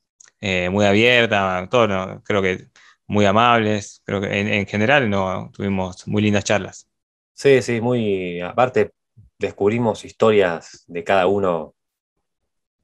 eh, 0.41 0.69
muy 0.69 0.85
abierta, 0.85 1.67
todo, 1.69 2.21
creo 2.23 2.41
que 2.41 2.67
muy 3.07 3.25
amables, 3.25 4.01
creo 4.05 4.21
que 4.21 4.39
en, 4.39 4.65
general 4.65 5.09
no, 5.09 5.51
tuvimos 5.53 6.07
muy 6.07 6.23
lindas 6.23 6.43
charlas. 6.43 6.89
Sí, 7.33 7.61
sí, 7.61 7.81
muy, 7.81 8.41
aparte 8.41 8.91
descubrimos 9.37 10.05
historias 10.05 10.85
de 10.87 11.03
cada 11.03 11.27
uno, 11.27 11.74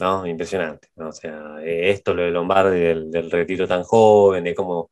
¿no? 0.02 0.26
Impresionante, 0.28 0.90
¿no? 0.96 1.10
O 1.10 1.12
sea, 1.14 1.56
eh, 1.64 1.92
esto, 1.92 2.14
lo 2.14 2.24
de 2.24 2.32
Lombardi, 2.32 2.80
del, 2.80 3.32
retiro 3.32 3.68
tan 3.68 3.84
joven, 3.84 4.44
de 4.44 4.56
cómo, 4.56 4.92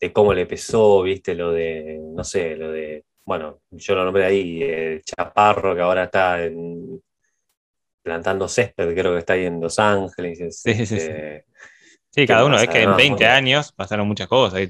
de 0.00 0.12
cómo 0.12 0.32
le 0.34 0.46
pesó, 0.46 1.02
viste, 1.02 1.34
lo 1.34 1.52
de, 1.52 1.98
no 2.00 2.22
sé, 2.24 2.56
lo 2.56 2.70
de 2.70 3.04
bueno, 3.30 3.60
yo 3.70 3.94
lo 3.94 4.04
nombré 4.04 4.24
ahí, 4.24 4.62
el 4.62 5.02
Chaparro, 5.04 5.74
que 5.74 5.80
ahora 5.80 6.04
está 6.04 6.38
plantando 8.02 8.48
césped, 8.48 8.92
creo 8.92 9.12
que 9.12 9.18
está 9.20 9.34
ahí 9.34 9.46
en 9.46 9.60
Los 9.60 9.78
Ángeles. 9.78 10.60
Sí, 10.60 10.74
sí, 10.74 10.86
sí. 10.86 10.96
Este, 10.96 11.44
sí, 12.10 12.26
cada 12.26 12.44
uno, 12.44 12.58
es 12.58 12.68
que 12.68 12.82
en 12.82 12.96
20 12.96 13.26
años 13.26 13.70
pasaron 13.70 14.08
muchas 14.08 14.26
cosas, 14.26 14.60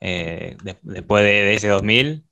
eh, 0.00 0.56
después 0.82 1.24
de, 1.24 1.54
ese 1.54 1.68
2000 1.68 2.22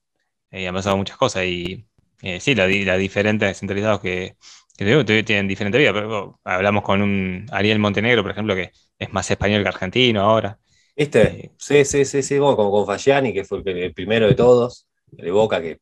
eh, 0.51 0.68
han 0.68 0.74
pasado 0.74 0.99
muchas 0.99 1.16
cosas 1.16 1.45
y 1.45 1.86
eh, 2.20 2.40
sí, 2.40 2.55
las 2.55 2.70
la 2.70 2.99
diferentes 2.99 3.59
centralizados 3.59 4.01
que, 4.01 4.36
que 4.77 5.22
tienen 5.25 5.49
diferente 5.49 5.79
vida, 5.79 5.93
pero 5.93 6.41
hablamos 6.45 6.83
con 6.83 7.01
un 7.03 7.47
Ariel 7.51 7.79
Montenegro, 7.79 8.22
por 8.22 8.33
ejemplo, 8.33 8.55
que 8.55 8.72
es 8.99 9.12
más 9.12 9.31
español 9.31 9.62
que 9.62 9.68
argentino 9.68 10.20
ahora. 10.22 10.59
¿Viste? 10.97 11.53
sí, 11.57 11.85
sí, 11.85 12.05
sí, 12.05 12.22
sí, 12.22 12.39
como 12.39 12.70
con 12.70 12.87
Fagiani, 12.87 13.33
que 13.33 13.45
fue 13.45 13.62
el 13.64 13.93
primero 13.93 14.27
de 14.27 14.35
todos 14.35 14.87
de 15.07 15.31
Boca, 15.31 15.61
que 15.61 15.79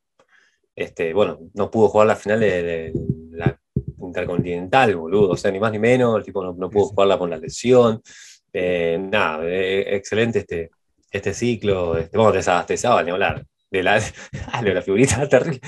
este, 0.74 1.12
bueno, 1.12 1.38
no 1.54 1.70
pudo 1.70 1.88
jugar 1.88 2.06
la 2.06 2.16
final 2.16 2.40
de, 2.40 2.92
la 3.30 3.58
Intercontinental, 4.00 4.96
boludo, 4.96 5.30
o 5.30 5.36
sea, 5.36 5.50
ni 5.50 5.60
más 5.60 5.72
ni 5.72 5.78
menos, 5.78 6.16
el 6.18 6.24
tipo 6.24 6.42
no, 6.44 6.70
pudo 6.70 6.86
jugarla 6.86 7.18
por 7.18 7.28
la 7.28 7.36
lesión. 7.38 8.02
Eh, 8.52 8.98
nada, 9.00 9.44
eh, 9.46 9.96
excelente 9.96 10.40
este, 10.40 10.70
este 11.10 11.32
ciclo. 11.32 11.96
Este, 11.96 12.16
bueno, 12.16 12.32
desabastezaba, 12.32 13.02
ni 13.02 13.10
hablar. 13.10 13.46
De 13.72 13.82
la, 13.82 13.98
de 14.62 14.74
la 14.74 14.82
figurita 14.82 15.28
terrible. 15.30 15.60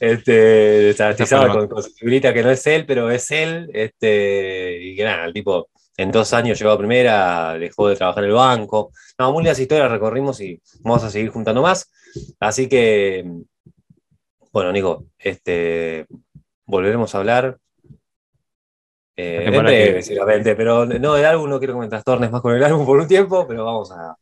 Este, 0.00 0.32
desabastezaba 0.32 1.48
con, 1.52 1.68
con, 1.68 1.82
su 1.82 1.90
figurita 1.90 2.34
que 2.34 2.42
no 2.42 2.50
es 2.50 2.66
él, 2.66 2.84
pero 2.84 3.10
es 3.10 3.30
él. 3.30 3.70
Este, 3.72 4.78
y 4.82 4.96
que 4.96 5.04
nada, 5.04 5.24
el 5.24 5.32
tipo 5.32 5.68
en 5.96 6.10
dos 6.10 6.32
años 6.32 6.58
llegó 6.58 6.72
a 6.72 6.78
primera, 6.78 7.54
dejó 7.58 7.88
de 7.88 7.96
trabajar 7.96 8.24
en 8.24 8.30
el 8.30 8.36
banco. 8.36 8.92
No, 9.18 9.32
muy 9.32 9.42
lindas 9.44 9.60
historias 9.60 9.90
recorrimos 9.90 10.40
y 10.40 10.60
vamos 10.80 11.04
a 11.04 11.10
seguir 11.10 11.30
juntando 11.30 11.62
más. 11.62 11.90
Así 12.40 12.68
que, 12.68 13.24
bueno, 14.52 14.72
Nico, 14.72 15.06
este, 15.18 16.06
volveremos 16.66 17.14
a 17.14 17.18
hablar. 17.18 17.58
Eh, 19.14 20.54
pero 20.56 20.86
no, 20.86 21.14
del 21.14 21.24
álbum 21.26 21.50
no 21.50 21.58
quiero 21.58 21.74
comentar 21.74 22.02
tornes 22.02 22.30
más 22.30 22.40
con 22.40 22.54
el 22.54 22.64
álbum 22.64 22.86
por 22.86 22.98
un 22.98 23.06
tiempo, 23.06 23.46
pero 23.46 23.64
vamos 23.64 23.92
a, 23.92 24.16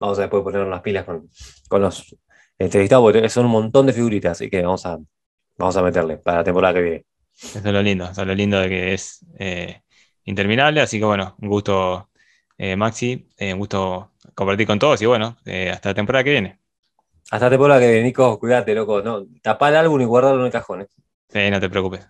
vamos 0.00 0.18
a 0.18 0.22
después 0.22 0.42
ponernos 0.42 0.70
las 0.70 0.80
pilas 0.80 1.04
con, 1.04 1.28
los 1.80 2.16
entrevistados, 2.64 3.02
porque 3.04 3.28
son 3.28 3.46
un 3.46 3.52
montón 3.52 3.86
de 3.86 3.92
figuritas, 3.92 4.32
así 4.32 4.50
que 4.50 4.62
vamos 4.62 4.84
a, 4.86 4.98
vamos 5.56 5.76
a 5.76 5.82
meterle 5.82 6.18
para 6.18 6.38
la 6.38 6.44
temporada 6.44 6.74
que 6.74 6.80
viene. 6.80 7.04
Eso 7.42 7.58
es 7.58 7.64
lo 7.64 7.82
lindo, 7.82 8.04
eso 8.04 8.20
es 8.22 8.26
lo 8.26 8.34
lindo 8.34 8.60
de 8.60 8.68
que 8.68 8.94
es 8.94 9.24
eh, 9.38 9.82
interminable, 10.24 10.80
así 10.80 10.98
que 10.98 11.04
bueno, 11.04 11.36
un 11.40 11.48
gusto, 11.48 12.10
eh, 12.58 12.76
Maxi, 12.76 13.28
un 13.40 13.58
gusto 13.58 14.12
compartir 14.34 14.66
con 14.66 14.78
todos 14.78 15.00
y 15.02 15.06
bueno, 15.06 15.36
hasta 15.72 15.90
la 15.90 15.94
temporada 15.94 16.24
que 16.24 16.30
viene. 16.30 16.62
Hasta 17.32 17.46
te 17.46 17.52
temporada 17.52 17.80
que 17.80 18.02
Nico, 18.02 18.38
cuídate, 18.38 18.74
loco. 18.74 19.00
No, 19.00 19.24
tapar 19.40 19.72
el 19.72 19.78
álbum 19.78 20.02
y 20.02 20.04
guardarlo 20.04 20.40
en 20.40 20.46
el 20.46 20.52
cajón. 20.52 20.82
¿eh? 20.82 20.86
Sí, 21.30 21.50
no 21.50 21.58
te 21.60 21.70
preocupes. 21.70 22.06